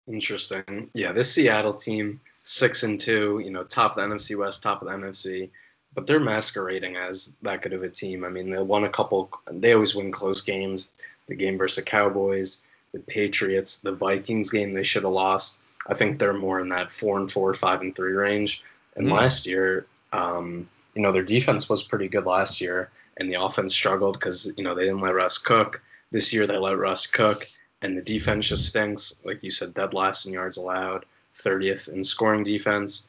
Interesting. 0.08 0.90
Yeah, 0.94 1.12
this 1.12 1.32
Seattle 1.32 1.74
team, 1.74 2.20
six 2.46 2.84
and 2.84 3.00
two, 3.00 3.42
you 3.44 3.50
know, 3.50 3.64
top 3.64 3.96
of 3.96 3.96
the 3.96 4.14
NFC 4.14 4.38
West, 4.38 4.62
top 4.62 4.80
of 4.80 4.88
the 4.88 4.94
NFC, 4.94 5.50
but 5.94 6.06
they're 6.06 6.20
masquerading 6.20 6.96
as 6.96 7.36
that 7.42 7.60
good 7.60 7.72
of 7.72 7.82
a 7.82 7.88
team. 7.88 8.24
I 8.24 8.28
mean, 8.28 8.50
they 8.50 8.58
won 8.58 8.84
a 8.84 8.88
couple. 8.88 9.30
They 9.50 9.72
always 9.72 9.96
win 9.96 10.12
close 10.12 10.42
games. 10.42 10.90
The 11.26 11.34
game 11.34 11.58
versus 11.58 11.84
the 11.84 11.90
Cowboys, 11.90 12.64
the 12.92 13.00
Patriots, 13.00 13.78
the 13.78 13.92
Vikings 13.92 14.50
game 14.50 14.72
they 14.72 14.84
should 14.84 15.02
have 15.02 15.12
lost. 15.12 15.60
I 15.88 15.94
think 15.94 16.18
they're 16.18 16.32
more 16.32 16.60
in 16.60 16.68
that 16.68 16.92
four 16.92 17.18
and 17.18 17.28
four, 17.28 17.52
five 17.52 17.80
and 17.80 17.94
three 17.94 18.12
range. 18.12 18.62
And 18.94 19.08
mm. 19.08 19.12
last 19.12 19.46
year, 19.46 19.86
um, 20.12 20.68
you 20.94 21.02
know, 21.02 21.10
their 21.10 21.24
defense 21.24 21.68
was 21.68 21.82
pretty 21.82 22.06
good 22.06 22.26
last 22.26 22.60
year, 22.60 22.90
and 23.16 23.28
the 23.28 23.42
offense 23.42 23.74
struggled 23.74 24.18
because 24.18 24.52
you 24.56 24.62
know 24.62 24.74
they 24.74 24.84
didn't 24.84 25.00
let 25.00 25.14
Russ 25.14 25.38
cook. 25.38 25.82
This 26.12 26.32
year 26.32 26.46
they 26.46 26.58
let 26.58 26.78
Russ 26.78 27.08
cook, 27.08 27.44
and 27.82 27.98
the 27.98 28.02
defense 28.02 28.46
just 28.46 28.66
stinks. 28.66 29.20
Like 29.24 29.42
you 29.42 29.50
said, 29.50 29.74
dead 29.74 29.94
last 29.94 30.26
in 30.26 30.32
yards 30.32 30.58
allowed, 30.58 31.04
30th 31.36 31.88
in 31.88 32.02
scoring 32.04 32.42
defense. 32.42 33.08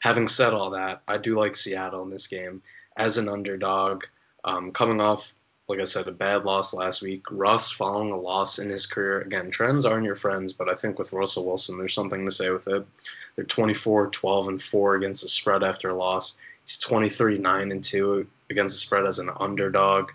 Having 0.00 0.28
said 0.28 0.54
all 0.54 0.70
that, 0.70 1.02
I 1.08 1.18
do 1.18 1.34
like 1.34 1.56
Seattle 1.56 2.02
in 2.02 2.10
this 2.10 2.26
game 2.26 2.62
as 2.96 3.18
an 3.18 3.28
underdog, 3.28 4.04
um, 4.44 4.70
coming 4.72 5.00
off 5.00 5.34
like 5.68 5.80
I 5.80 5.84
said, 5.84 6.08
a 6.08 6.12
bad 6.12 6.44
loss 6.44 6.74
last 6.74 7.00
week. 7.00 7.24
Russ 7.30 7.70
following 7.70 8.10
a 8.10 8.20
loss 8.20 8.58
in 8.58 8.68
his 8.68 8.84
career. 8.84 9.20
Again, 9.20 9.50
trends 9.50 9.86
aren't 9.86 10.04
your 10.04 10.16
friends, 10.16 10.52
but 10.52 10.68
I 10.68 10.74
think 10.74 10.98
with 10.98 11.12
Russell 11.12 11.46
Wilson, 11.46 11.78
there's 11.78 11.94
something 11.94 12.24
to 12.24 12.30
say 12.30 12.50
with 12.50 12.68
it. 12.68 12.86
They're 13.34 13.46
24, 13.46 14.08
12, 14.08 14.48
and 14.48 14.60
4 14.62 14.96
against 14.96 15.22
the 15.22 15.28
spread 15.28 15.62
after 15.62 15.88
a 15.88 15.94
loss. 15.94 16.38
He's 16.66 16.78
23, 16.78 17.38
9, 17.38 17.72
and 17.72 17.82
2 17.82 18.26
against 18.50 18.74
the 18.74 18.78
spread 18.78 19.06
as 19.06 19.18
an 19.18 19.30
underdog. 19.40 20.10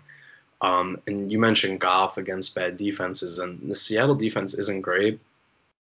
Um, 0.60 1.00
and 1.08 1.32
you 1.32 1.40
mentioned 1.40 1.80
Goff 1.80 2.16
against 2.16 2.54
bad 2.54 2.76
defenses, 2.76 3.40
and 3.40 3.58
the 3.68 3.74
Seattle 3.74 4.14
defense 4.14 4.54
isn't 4.54 4.82
great. 4.82 5.18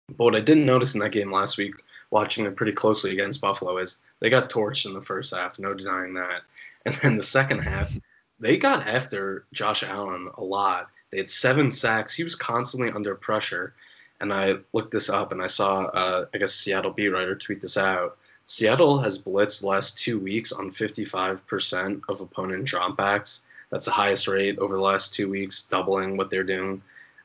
But 0.10 0.26
what 0.26 0.36
I 0.36 0.41
didn't 0.41 0.66
notice 0.66 0.95
in 0.95 0.99
that 0.99 1.14
game 1.14 1.32
last 1.32 1.58
week, 1.58 1.76
watching 2.12 2.45
it 2.45 2.58
pretty 2.58 2.74
closely 2.74 3.12
against 3.12 3.39
Buffalo, 3.39 3.78
is 3.78 3.97
they 4.20 4.30
got 4.30 4.49
torched 4.49 4.86
in 4.86 4.93
the 4.93 5.01
first 5.01 5.34
half, 5.34 5.60
no 5.60 5.74
denying 5.74 6.14
that. 6.16 6.41
And 6.86 6.95
then 6.95 7.16
the 7.16 7.24
second 7.24 7.60
half, 7.60 7.97
they 8.41 8.58
got 8.58 8.86
after 8.86 9.45
Josh 9.54 9.84
Allen 9.84 10.28
a 10.38 10.43
lot. 10.43 10.89
They 11.10 11.18
had 11.20 11.30
seven 11.30 11.72
sacks. 11.72 12.14
He 12.14 12.26
was 12.26 12.36
constantly 12.36 12.91
under 12.91 13.16
pressure. 13.16 13.74
And 14.20 14.34
I 14.34 14.56
looked 14.74 14.91
this 14.91 15.10
up 15.10 15.32
and 15.32 15.41
I 15.41 15.47
saw, 15.47 15.86
uh, 15.86 16.26
I 16.34 16.38
guess, 16.38 16.54
Seattle 16.54 16.91
beat 16.91 17.08
writer 17.08 17.36
tweet 17.36 17.62
this 17.62 17.78
out. 17.78 18.18
Seattle 18.45 18.99
has 18.99 19.24
blitzed 19.24 19.62
the 19.62 19.68
last 19.68 19.97
two 19.97 20.20
weeks 20.20 20.51
on 20.51 20.72
55% 20.72 22.01
of 22.10 22.20
opponent 22.20 22.68
dropbacks. 22.68 23.43
That's 23.70 23.86
the 23.86 23.91
highest 23.91 24.28
rate 24.28 24.60
over 24.60 24.76
the 24.76 24.82
last 24.82 25.14
two 25.14 25.30
weeks, 25.30 25.64
doubling 25.64 26.18
what 26.18 26.30
they're 26.30 26.43
doing 26.43 26.82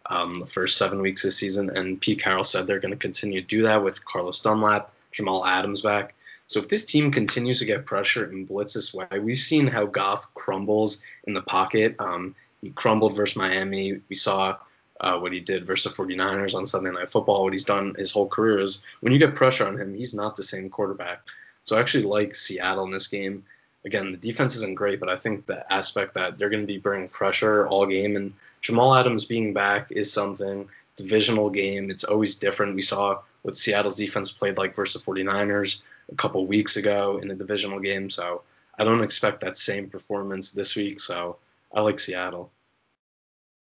um, 0.08 0.40
the 0.40 0.46
first 0.46 0.76
seven 0.76 1.00
weeks 1.00 1.22
this 1.22 1.36
season. 1.36 1.70
And 1.70 2.00
Pete 2.00 2.22
Carroll 2.22 2.44
said 2.44 2.66
they're 2.66 2.80
going 2.80 2.92
to 2.92 2.98
continue 2.98 3.40
to 3.40 3.46
do 3.46 3.62
that 3.62 3.82
with 3.82 4.04
Carlos 4.04 4.40
Dunlap, 4.40 4.92
Jamal 5.12 5.44
Adams 5.44 5.82
back. 5.82 6.14
So 6.46 6.60
if 6.60 6.68
this 6.68 6.84
team 6.84 7.10
continues 7.10 7.58
to 7.58 7.66
get 7.66 7.84
pressure 7.84 8.24
and 8.24 8.48
blitz 8.48 8.72
this 8.72 8.94
way, 8.94 9.06
we've 9.20 9.38
seen 9.38 9.66
how 9.66 9.84
Goff 9.84 10.32
crumbles 10.34 11.02
in 11.24 11.34
the 11.34 11.42
pocket. 11.42 11.94
Um, 11.98 12.34
he 12.62 12.70
crumbled 12.70 13.14
versus 13.14 13.36
Miami. 13.36 14.00
We 14.08 14.16
saw 14.16 14.56
uh, 15.00 15.18
what 15.18 15.32
he 15.32 15.40
did 15.40 15.66
versus 15.66 15.94
the 15.94 16.02
49ers 16.02 16.54
on 16.54 16.66
Sunday 16.66 16.90
Night 16.90 17.10
Football. 17.10 17.44
What 17.44 17.52
he's 17.52 17.64
done 17.64 17.94
his 17.98 18.12
whole 18.12 18.28
career 18.28 18.60
is 18.60 18.84
when 19.00 19.12
you 19.12 19.18
get 19.18 19.34
pressure 19.34 19.66
on 19.66 19.78
him, 19.78 19.94
he's 19.94 20.14
not 20.14 20.36
the 20.36 20.42
same 20.42 20.70
quarterback. 20.70 21.20
So 21.64 21.76
I 21.76 21.80
actually 21.80 22.04
like 22.04 22.34
Seattle 22.34 22.84
in 22.84 22.90
this 22.90 23.08
game. 23.08 23.44
Again, 23.84 24.10
the 24.10 24.18
defense 24.18 24.56
isn't 24.56 24.74
great, 24.74 25.00
but 25.00 25.08
I 25.08 25.16
think 25.16 25.46
the 25.46 25.70
aspect 25.72 26.14
that 26.14 26.36
they're 26.36 26.50
going 26.50 26.62
to 26.62 26.66
be 26.66 26.78
bringing 26.78 27.08
pressure 27.08 27.66
all 27.66 27.86
game 27.86 28.16
and 28.16 28.32
Jamal 28.60 28.94
Adams 28.94 29.24
being 29.24 29.52
back 29.52 29.92
is 29.92 30.12
something. 30.12 30.68
Divisional 30.96 31.48
game, 31.48 31.90
it's 31.90 32.02
always 32.02 32.34
different. 32.34 32.74
We 32.74 32.82
saw 32.82 33.20
what 33.42 33.56
Seattle's 33.56 33.96
defense 33.96 34.32
played 34.32 34.58
like 34.58 34.74
versus 34.74 35.04
the 35.04 35.12
49ers 35.12 35.84
a 36.10 36.16
couple 36.16 36.44
weeks 36.46 36.76
ago 36.76 37.18
in 37.22 37.30
a 37.30 37.36
divisional 37.36 37.78
game. 37.78 38.10
So 38.10 38.42
I 38.76 38.84
don't 38.84 39.02
expect 39.02 39.40
that 39.42 39.56
same 39.56 39.88
performance 39.88 40.50
this 40.50 40.74
week. 40.74 40.98
So 40.98 41.36
I 41.72 41.80
like 41.82 41.98
Seattle. 41.98 42.50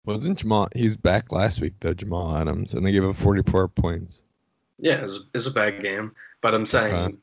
Wasn't 0.05 0.39
Jamal? 0.39 0.69
He's 0.73 0.95
back 0.95 1.33
last 1.33 1.59
week 1.59 1.73
though, 1.81 1.93
Jamal 1.93 2.37
Adams, 2.37 2.73
and 2.73 2.85
they 2.85 2.93
gave 2.93 3.03
him 3.03 3.13
44 3.13 3.67
points. 3.67 4.23
Yeah, 4.79 5.05
it's, 5.33 5.47
a 5.47 5.51
bad 5.51 5.81
game, 5.81 6.15
but 6.39 6.53
I'm 6.53 6.65
saying 6.65 7.17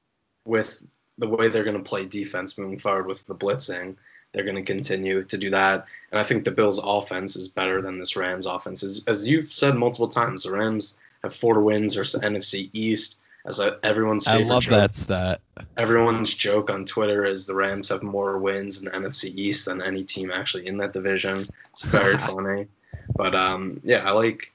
with 0.44 0.84
the 1.18 1.28
way 1.28 1.48
they're 1.48 1.64
going 1.64 1.76
to 1.76 1.82
play 1.82 2.06
defense 2.06 2.58
moving 2.58 2.78
forward 2.78 3.06
with 3.06 3.26
the 3.26 3.34
blitzing, 3.34 3.96
they're 4.32 4.44
going 4.44 4.56
to 4.56 4.62
continue 4.62 5.22
to 5.24 5.38
do 5.38 5.50
that. 5.50 5.86
And 6.10 6.20
I 6.20 6.24
think 6.24 6.44
the 6.44 6.50
Bills' 6.50 6.80
offense 6.82 7.36
is 7.36 7.48
better 7.48 7.80
than 7.80 7.98
this 7.98 8.16
Rams' 8.16 8.46
offense. 8.46 8.82
As, 8.82 9.04
as 9.06 9.28
you've 9.28 9.52
said 9.52 9.76
multiple 9.76 10.08
times, 10.08 10.42
the 10.42 10.50
Rams 10.50 10.98
have 11.22 11.34
four 11.34 11.60
wins 11.60 11.94
versus 11.94 12.20
the 12.20 12.26
NFC 12.26 12.68
East 12.72 13.20
as 13.46 13.60
a, 13.60 13.78
everyone's 13.82 14.24
favorite. 14.24 14.46
I 14.46 14.48
love 14.48 14.62
joke. 14.62 14.70
that 14.70 14.96
stat. 14.96 15.40
Everyone's 15.76 16.32
joke 16.34 16.70
on 16.70 16.84
Twitter 16.84 17.24
is 17.24 17.46
the 17.46 17.54
Rams 17.54 17.90
have 17.90 18.02
more 18.02 18.38
wins 18.38 18.78
in 18.78 18.86
the 18.86 18.90
NFC 18.90 19.34
East 19.34 19.66
than 19.66 19.82
any 19.82 20.02
team 20.02 20.30
actually 20.32 20.66
in 20.66 20.78
that 20.78 20.92
division. 20.92 21.46
It's 21.70 21.84
very 21.84 22.16
funny, 22.18 22.68
but 23.14 23.34
um, 23.34 23.80
yeah, 23.84 24.08
I 24.08 24.12
like, 24.12 24.52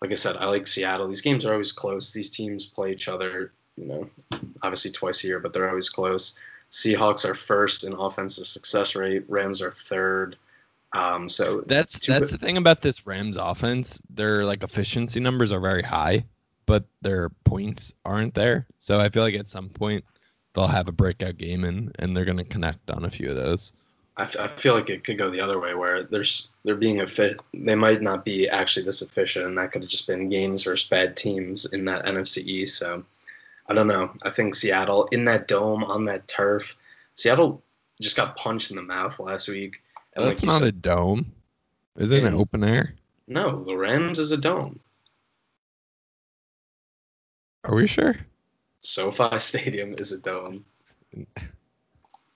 like 0.00 0.10
I 0.10 0.14
said, 0.14 0.36
I 0.36 0.46
like 0.46 0.66
Seattle. 0.66 1.06
These 1.06 1.22
games 1.22 1.44
are 1.44 1.52
always 1.52 1.72
close. 1.72 2.12
These 2.12 2.30
teams 2.30 2.66
play 2.66 2.92
each 2.92 3.08
other, 3.08 3.52
you 3.76 3.86
know, 3.86 4.10
obviously 4.62 4.90
twice 4.90 5.24
a 5.24 5.26
year, 5.26 5.40
but 5.40 5.52
they're 5.52 5.68
always 5.68 5.88
close. 5.88 6.38
Seahawks 6.70 7.24
are 7.28 7.34
first 7.34 7.84
in 7.84 7.92
offensive 7.92 8.46
success 8.46 8.96
rate. 8.96 9.24
Rams 9.28 9.62
are 9.62 9.70
third. 9.70 10.36
Um, 10.92 11.28
so 11.28 11.62
that's 11.66 12.06
that's 12.06 12.30
the 12.30 12.38
thing 12.38 12.56
about 12.56 12.80
this 12.80 13.06
Rams 13.06 13.36
offense. 13.36 14.00
Their 14.10 14.44
like 14.44 14.62
efficiency 14.62 15.18
numbers 15.18 15.50
are 15.50 15.60
very 15.60 15.82
high 15.82 16.24
but 16.66 16.84
their 17.02 17.30
points 17.44 17.94
aren't 18.04 18.34
there. 18.34 18.66
So 18.78 18.98
I 18.98 19.08
feel 19.08 19.22
like 19.22 19.34
at 19.34 19.48
some 19.48 19.68
point 19.68 20.04
they'll 20.54 20.66
have 20.66 20.88
a 20.88 20.92
breakout 20.92 21.36
game 21.36 21.64
and, 21.64 21.94
and 21.98 22.16
they're 22.16 22.24
going 22.24 22.38
to 22.38 22.44
connect 22.44 22.90
on 22.90 23.04
a 23.04 23.10
few 23.10 23.28
of 23.28 23.36
those. 23.36 23.72
I, 24.16 24.22
f- 24.22 24.36
I 24.38 24.46
feel 24.46 24.74
like 24.74 24.90
it 24.90 25.02
could 25.02 25.18
go 25.18 25.28
the 25.30 25.40
other 25.40 25.58
way 25.58 25.74
where 25.74 26.04
there's 26.04 26.54
they're 26.64 26.76
being 26.76 27.00
a 27.00 27.06
fit. 27.06 27.42
They 27.52 27.74
might 27.74 28.00
not 28.00 28.24
be 28.24 28.48
actually 28.48 28.86
this 28.86 29.02
efficient, 29.02 29.44
and 29.44 29.58
that 29.58 29.72
could 29.72 29.82
have 29.82 29.90
just 29.90 30.06
been 30.06 30.28
games 30.28 30.62
versus 30.62 30.88
bad 30.88 31.16
teams 31.16 31.72
in 31.72 31.84
that 31.86 32.04
NFC 32.04 32.38
East. 32.38 32.78
So 32.78 33.04
I 33.66 33.74
don't 33.74 33.86
know. 33.86 34.12
I 34.22 34.30
think 34.30 34.54
Seattle 34.54 35.06
in 35.06 35.24
that 35.24 35.48
dome 35.48 35.84
on 35.84 36.04
that 36.06 36.28
turf, 36.28 36.76
Seattle 37.14 37.62
just 38.00 38.16
got 38.16 38.36
punched 38.36 38.70
in 38.70 38.76
the 38.76 38.82
mouth 38.82 39.18
last 39.18 39.48
week. 39.48 39.82
And 40.14 40.24
That's 40.26 40.42
like 40.42 40.46
not 40.46 40.58
said, 40.60 40.68
a 40.68 40.72
dome. 40.72 41.32
Isn't 41.96 42.16
it 42.16 42.24
an 42.24 42.34
open 42.34 42.64
air? 42.64 42.94
No, 43.26 43.62
the 43.62 43.76
Rams 43.76 44.18
is 44.18 44.32
a 44.32 44.36
dome. 44.36 44.80
Are 47.64 47.74
we 47.74 47.86
sure? 47.86 48.16
SoFi 48.80 49.38
Stadium 49.38 49.94
is 49.98 50.12
a 50.12 50.20
dome. 50.20 50.64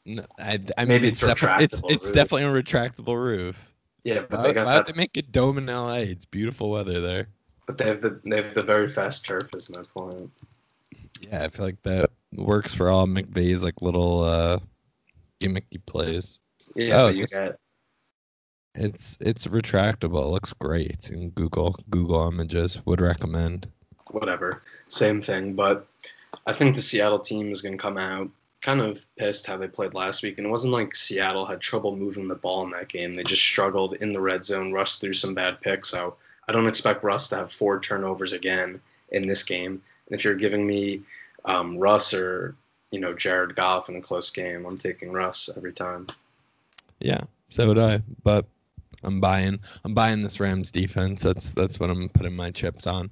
No, 0.06 0.22
I, 0.38 0.58
I 0.78 0.84
mean 0.86 1.04
it's 1.04 1.22
it's, 1.22 1.42
it's, 1.42 1.82
it's 1.88 2.10
definitely 2.10 2.44
a 2.44 2.62
retractable 2.62 3.16
roof. 3.16 3.72
Yeah, 4.04 4.20
but 4.20 4.38
why, 4.38 4.42
they 4.42 4.52
got 4.54 4.66
why 4.66 4.74
that. 4.74 4.86
they 4.86 4.92
make 4.94 5.16
a 5.18 5.22
dome 5.22 5.58
in 5.58 5.66
LA? 5.66 5.96
It's 5.96 6.24
beautiful 6.24 6.70
weather 6.70 7.00
there. 7.00 7.28
But 7.66 7.76
they 7.76 7.84
have 7.84 8.00
the 8.00 8.20
they 8.24 8.36
have 8.36 8.54
the 8.54 8.62
very 8.62 8.86
fast 8.86 9.26
turf. 9.26 9.54
Is 9.54 9.68
my 9.68 9.82
point. 9.94 10.30
Yeah, 11.20 11.44
I 11.44 11.48
feel 11.48 11.64
like 11.64 11.82
that 11.82 12.10
works 12.34 12.74
for 12.74 12.88
all 12.88 13.06
McVay's 13.06 13.62
like 13.62 13.80
little 13.80 14.22
uh 14.22 14.58
gimmicky 15.40 15.84
plays. 15.84 16.38
Yeah, 16.74 17.02
oh, 17.02 17.08
you 17.08 17.26
got. 17.26 17.56
It's 18.74 19.18
it's 19.20 19.46
retractable. 19.46 20.22
It 20.24 20.30
looks 20.30 20.52
great 20.52 21.10
in 21.10 21.30
Google 21.30 21.74
Google 21.90 22.28
Images. 22.28 22.78
Would 22.84 23.00
recommend 23.00 23.68
whatever, 24.10 24.62
same 24.88 25.20
thing. 25.20 25.54
But 25.54 25.86
I 26.46 26.52
think 26.52 26.74
the 26.74 26.82
Seattle 26.82 27.18
team 27.18 27.50
is 27.50 27.62
going 27.62 27.76
to 27.76 27.82
come 27.82 27.98
out 27.98 28.30
kind 28.60 28.80
of 28.80 29.04
pissed 29.16 29.46
how 29.46 29.56
they 29.56 29.68
played 29.68 29.94
last 29.94 30.22
week. 30.22 30.38
And 30.38 30.46
it 30.46 30.50
wasn't 30.50 30.72
like 30.72 30.94
Seattle 30.94 31.46
had 31.46 31.60
trouble 31.60 31.96
moving 31.96 32.28
the 32.28 32.34
ball 32.34 32.64
in 32.64 32.70
that 32.70 32.88
game. 32.88 33.14
They 33.14 33.22
just 33.22 33.42
struggled 33.42 33.94
in 33.94 34.12
the 34.12 34.20
red 34.20 34.44
zone. 34.44 34.72
Russ 34.72 34.96
threw 34.96 35.12
some 35.12 35.34
bad 35.34 35.60
picks. 35.60 35.88
So 35.88 36.16
I 36.48 36.52
don't 36.52 36.66
expect 36.66 37.04
Russ 37.04 37.28
to 37.28 37.36
have 37.36 37.52
four 37.52 37.80
turnovers 37.80 38.32
again 38.32 38.80
in 39.10 39.26
this 39.26 39.44
game. 39.44 39.82
If 40.10 40.24
you're 40.24 40.34
giving 40.34 40.66
me 40.66 41.02
um, 41.44 41.78
Russ 41.78 42.14
or 42.14 42.54
you 42.90 43.00
know 43.00 43.14
Jared 43.14 43.54
Goff 43.54 43.88
in 43.88 43.96
a 43.96 44.00
close 44.00 44.30
game, 44.30 44.64
I'm 44.64 44.78
taking 44.78 45.12
Russ 45.12 45.50
every 45.56 45.72
time. 45.72 46.06
Yeah, 47.00 47.24
so 47.50 47.68
would 47.68 47.78
I. 47.78 48.02
But 48.22 48.46
I'm 49.04 49.20
buying. 49.20 49.58
I'm 49.84 49.94
buying 49.94 50.22
this 50.22 50.40
Rams 50.40 50.70
defense. 50.70 51.22
That's 51.22 51.50
that's 51.52 51.78
what 51.78 51.90
I'm 51.90 52.08
putting 52.08 52.34
my 52.34 52.50
chips 52.50 52.86
on 52.86 53.10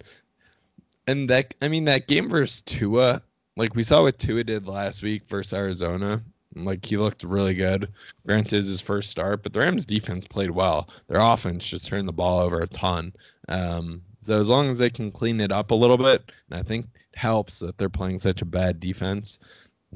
and 1.07 1.31
that 1.31 1.55
I 1.63 1.69
mean 1.69 1.85
that 1.85 2.07
game 2.07 2.29
versus 2.29 2.63
Tua, 2.63 3.23
like 3.57 3.75
we 3.75 3.83
saw 3.83 4.03
what 4.03 4.19
Tua 4.19 4.45
did 4.45 4.67
last 4.67 5.03
week 5.03 5.27
versus 5.29 5.53
Arizona. 5.53 6.23
Like 6.55 6.85
he 6.85 6.97
looked 6.97 7.23
really 7.23 7.55
good. 7.55 7.93
Granted, 8.27 8.65
his 8.65 8.81
first 8.81 9.11
start, 9.11 9.43
but 9.43 9.53
the 9.53 9.61
Rams 9.61 9.85
defense 9.85 10.27
played 10.27 10.51
well. 10.51 10.89
Their 11.09 11.21
offense 11.21 11.67
just 11.67 11.87
turned 11.87 12.09
the 12.09 12.13
ball 12.13 12.41
over 12.41 12.61
a 12.61 12.67
ton. 12.67 13.13
Um, 13.49 14.03
so 14.27 14.41
as 14.41 14.49
long 14.49 14.71
as 14.71 14.79
they 14.79 14.91
can 14.91 15.11
clean 15.11 15.41
it 15.41 15.53
up 15.53 15.71
a 15.71 15.75
little 15.75 15.99
bit, 15.99 16.31
and 16.51 16.59
I 16.59 16.63
think 16.63 16.87
it 17.13 17.19
helps 17.19 17.61
that 17.61 17.79
they're 17.79 17.89
playing 17.89 18.21
such 18.21 18.43
a 18.43 18.47
bad 18.47 18.81
defense. 18.81 19.39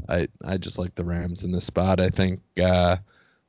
I 0.09 0.29
I 0.45 0.57
just 0.57 0.79
like 0.79 0.95
the 0.95 1.05
Rams 1.05 1.43
in 1.45 1.51
this 1.51 1.65
spot. 1.65 2.01
I 2.01 2.11
think 2.11 2.41
uh, 2.63 2.97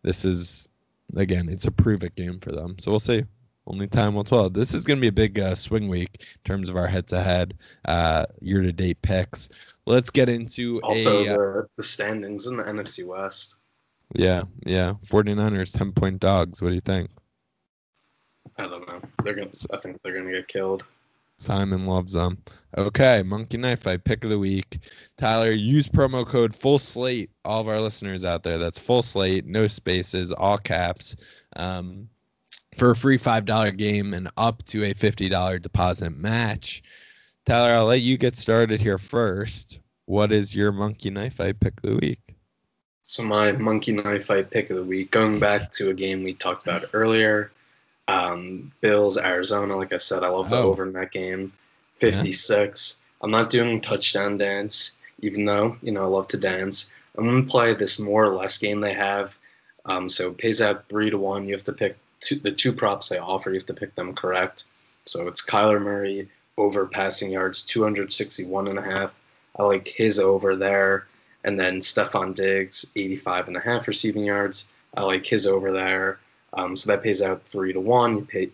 this 0.02 0.26
is 0.26 0.68
again, 1.16 1.50
it's 1.50 1.66
a 1.66 1.72
prove 1.72 2.04
it 2.04 2.16
game 2.16 2.40
for 2.40 2.52
them. 2.52 2.78
So 2.80 2.92
we'll 2.92 3.00
see. 3.00 3.24
Only 3.68 3.88
time 3.88 4.16
will 4.16 4.24
tell. 4.24 4.50
This 4.50 4.74
is 4.74 4.84
going 4.84 4.98
to 4.98 5.02
be 5.02 5.08
a 5.08 5.12
big 5.12 5.40
uh, 5.40 5.56
swing 5.56 5.88
week 5.88 6.10
in 6.20 6.50
terms 6.50 6.68
of 6.68 6.76
our 6.76 6.88
head 6.88 7.08
to 7.10 7.22
head, 7.22 7.54
year 8.42 8.62
to 8.62 8.72
date 8.72 9.02
picks. 9.02 9.50
Let's 9.86 10.10
get 10.10 10.30
into 10.30 10.82
also 10.82 11.24
a, 11.24 11.30
uh, 11.30 11.34
the, 11.34 11.68
the 11.78 11.84
standings 11.84 12.48
in 12.48 12.58
the 12.58 12.64
NFC 12.64 13.06
West. 13.06 13.58
Yeah, 14.14 14.44
yeah. 14.66 14.96
49ers 15.08 15.78
10 15.78 15.92
point 15.94 16.20
dogs. 16.20 16.62
What 16.62 16.70
do 16.70 16.76
you 16.76 16.82
think? 16.82 17.12
I 18.58 18.64
don't 18.64 18.88
know. 18.88 18.91
They're 19.24 19.34
gonna. 19.34 19.52
I 19.72 19.78
think 19.78 20.02
they're 20.02 20.14
gonna 20.14 20.32
get 20.32 20.48
killed. 20.48 20.84
Simon 21.38 21.88
loves 21.88 22.14
them. 22.14 22.38
Okay, 22.78 23.24
Monkey 23.24 23.58
Knife 23.58 23.82
Fight 23.82 24.04
pick 24.04 24.24
of 24.24 24.30
the 24.30 24.38
week. 24.38 24.80
Tyler, 25.18 25.50
use 25.50 25.88
promo 25.88 26.26
code 26.26 26.56
Full 26.56 26.78
Slate. 26.78 27.32
All 27.44 27.62
of 27.62 27.68
our 27.68 27.82
listeners 27.82 28.24
out 28.24 28.44
there, 28.44 28.60
that's 28.60 28.78
Full 28.78 29.02
Slate, 29.02 29.46
no 29.48 29.68
spaces, 29.68 30.32
all 30.32 30.60
caps, 30.60 31.16
um, 31.56 32.10
for 32.78 32.92
a 32.92 32.96
free 32.96 33.18
five 33.18 33.46
dollar 33.46 33.72
game 33.72 34.14
and 34.14 34.30
up 34.38 34.64
to 34.66 34.84
a 34.84 34.94
fifty 34.94 35.30
dollar 35.30 35.58
deposit 35.58 36.12
match. 36.12 36.84
Tyler, 37.46 37.74
I'll 37.74 37.86
let 37.86 38.02
you 38.02 38.18
get 38.18 38.36
started 38.36 38.80
here 38.80 39.00
first. 39.00 39.80
What 40.06 40.32
is 40.32 40.54
your 40.54 40.72
Monkey 40.72 41.10
Knife 41.10 41.36
Fight 41.36 41.60
pick 41.60 41.74
of 41.84 41.90
the 41.90 41.96
week? 41.96 42.36
So 43.04 43.24
my 43.24 43.52
Monkey 43.54 43.94
Knife 43.94 44.26
Fight 44.26 44.52
pick 44.52 44.70
of 44.70 44.76
the 44.76 44.84
week, 44.84 45.10
going 45.10 45.40
back 45.40 45.72
to 45.74 45.90
a 45.90 45.94
game 45.94 46.24
we 46.24 46.34
talked 46.34 46.64
about 46.64 46.86
earlier, 46.94 47.52
um, 48.12 48.72
Bills 48.82 49.18
Arizona. 49.18 49.76
Like 49.78 49.94
I 49.94 49.98
said, 49.98 50.24
I 50.24 50.28
love 50.30 50.50
the 50.50 50.58
Oh. 50.58 50.64
over 50.70 50.86
in 50.86 50.94
that 50.94 51.12
game, 51.12 51.54
fifty 51.98 52.32
six. 52.34 53.04
I'm 53.22 53.32
not 53.32 53.50
doing 53.50 53.82
touchdown 53.82 54.38
dance, 54.38 54.98
even 55.20 55.46
though 55.46 55.78
you 55.82 55.92
know 55.92 56.04
I 56.04 56.08
love 56.08 56.28
to 56.30 56.38
dance. 56.38 56.94
I'm 57.18 57.26
gonna 57.26 57.44
play 57.44 57.74
this 57.74 58.00
more 58.00 58.26
or 58.26 58.36
less 58.36 58.58
game 58.58 58.80
they 58.82 58.94
have. 58.94 59.38
Um, 59.86 60.10
so 60.10 60.30
it 60.30 60.38
pays 60.38 60.62
out 60.62 60.88
three 60.90 61.10
to 61.10 61.18
one. 61.18 61.48
You 61.48 61.54
have 61.56 61.64
to 61.66 61.74
pick 61.74 61.98
two, 62.20 62.36
the 62.36 62.52
two 62.52 62.74
props 62.74 63.10
they 63.10 63.18
offer. 63.18 63.50
You 63.50 63.56
have 63.58 63.66
to 63.68 63.74
pick 63.74 63.96
them 63.96 64.14
correct. 64.16 64.64
So 65.06 65.28
it's 65.28 65.44
Kyler 65.44 65.82
Murray 65.82 66.30
over 66.58 66.86
passing 66.86 67.32
yards, 67.32 67.66
261 67.66 68.68
and 68.68 68.78
a 68.78 68.82
half. 68.84 69.18
I 69.58 69.64
like 69.64 69.88
his 69.88 70.20
over 70.20 70.56
there. 70.56 71.08
And 71.44 71.60
then 71.60 71.80
Stefon 71.80 72.36
Diggs, 72.36 72.92
85 72.96 73.48
and 73.48 73.58
a 73.58 73.60
half 73.60 73.88
receiving 73.88 74.24
yards. 74.26 74.72
I 74.96 75.02
like 75.04 75.26
his 75.26 75.48
over 75.48 75.72
there. 75.72 76.20
Um, 76.54 76.76
so 76.76 76.92
that 76.92 77.04
pays 77.04 77.22
out 77.22 77.46
three 77.46 77.74
to 77.74 77.80
one. 77.80 78.16
You 78.18 78.26
pay 78.26 78.50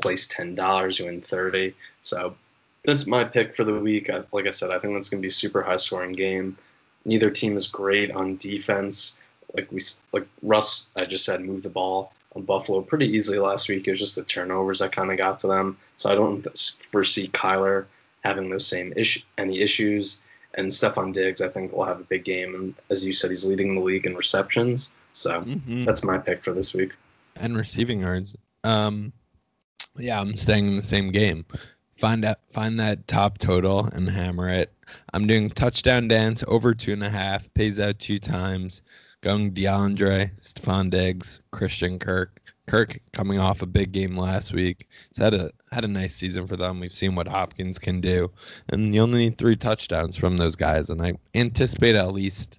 place 0.00 0.26
ten 0.28 0.54
dollars, 0.54 0.98
you 0.98 1.06
win 1.06 1.20
thirty. 1.20 1.74
So 2.00 2.36
that's 2.84 3.06
my 3.06 3.24
pick 3.24 3.54
for 3.54 3.64
the 3.64 3.78
week. 3.78 4.10
I, 4.10 4.24
like 4.32 4.46
I 4.46 4.50
said, 4.50 4.70
I 4.70 4.78
think 4.78 4.94
that's 4.94 5.08
going 5.08 5.20
to 5.20 5.22
be 5.22 5.28
a 5.28 5.32
super 5.32 5.62
high 5.62 5.76
scoring 5.76 6.12
game. 6.12 6.56
Neither 7.04 7.30
team 7.30 7.56
is 7.56 7.68
great 7.68 8.10
on 8.10 8.36
defense. 8.36 9.20
Like 9.54 9.70
we, 9.70 9.80
like 10.12 10.26
Russ, 10.42 10.90
I 10.96 11.04
just 11.04 11.24
said, 11.24 11.40
move 11.42 11.62
the 11.62 11.70
ball 11.70 12.12
on 12.34 12.42
Buffalo 12.42 12.80
pretty 12.80 13.06
easily 13.06 13.38
last 13.38 13.68
week. 13.68 13.86
It 13.86 13.90
was 13.90 14.00
just 14.00 14.16
the 14.16 14.24
turnovers 14.24 14.80
that 14.80 14.92
kind 14.92 15.10
of 15.10 15.16
got 15.16 15.38
to 15.40 15.46
them. 15.46 15.76
So 15.96 16.10
I 16.10 16.14
don't 16.14 16.46
foresee 16.90 17.28
Kyler 17.28 17.86
having 18.24 18.50
those 18.50 18.66
same 18.66 18.92
issue, 18.96 19.20
any 19.38 19.60
issues. 19.60 20.22
And 20.54 20.68
Stefon 20.68 21.12
Diggs, 21.12 21.40
I 21.40 21.48
think, 21.48 21.72
will 21.72 21.84
have 21.84 22.00
a 22.00 22.04
big 22.04 22.24
game. 22.24 22.54
And 22.54 22.74
as 22.90 23.06
you 23.06 23.12
said, 23.12 23.30
he's 23.30 23.44
leading 23.44 23.74
the 23.74 23.80
league 23.80 24.06
in 24.06 24.16
receptions. 24.16 24.94
So 25.12 25.42
Mhm. 25.42 25.84
that's 25.84 26.04
my 26.04 26.18
pick 26.18 26.42
for 26.42 26.52
this 26.52 26.74
week. 26.74 26.92
And 27.36 27.56
receiving 27.56 28.00
yards. 28.00 28.36
Um, 28.62 29.12
yeah, 29.96 30.20
I'm 30.20 30.36
staying 30.36 30.68
in 30.68 30.76
the 30.76 30.82
same 30.82 31.10
game. 31.10 31.44
Find 31.96 32.24
out, 32.24 32.38
find 32.50 32.80
that 32.80 33.06
top 33.06 33.38
total 33.38 33.86
and 33.86 34.08
hammer 34.08 34.48
it. 34.48 34.72
I'm 35.12 35.26
doing 35.26 35.50
touchdown 35.50 36.08
dance 36.08 36.42
over 36.46 36.74
two 36.74 36.92
and 36.92 37.04
a 37.04 37.10
half. 37.10 37.52
Pays 37.54 37.78
out 37.78 37.98
two 37.98 38.18
times. 38.18 38.82
Going 39.20 39.52
DeAndre, 39.52 40.32
Stefon 40.42 40.90
Diggs, 40.90 41.40
Christian 41.50 41.98
Kirk. 41.98 42.40
Kirk 42.66 42.98
coming 43.12 43.38
off 43.38 43.62
a 43.62 43.66
big 43.66 43.92
game 43.92 44.16
last 44.16 44.52
week. 44.52 44.88
He's 45.08 45.22
had 45.22 45.34
a 45.34 45.50
had 45.70 45.84
a 45.84 45.88
nice 45.88 46.14
season 46.14 46.46
for 46.46 46.56
them. 46.56 46.80
We've 46.80 46.94
seen 46.94 47.14
what 47.14 47.28
Hopkins 47.28 47.78
can 47.78 48.00
do, 48.00 48.30
and 48.70 48.94
you 48.94 49.02
only 49.02 49.18
need 49.18 49.38
three 49.38 49.56
touchdowns 49.56 50.16
from 50.16 50.36
those 50.36 50.56
guys. 50.56 50.90
And 50.90 51.00
I 51.02 51.14
anticipate 51.34 51.94
at 51.94 52.12
least 52.12 52.58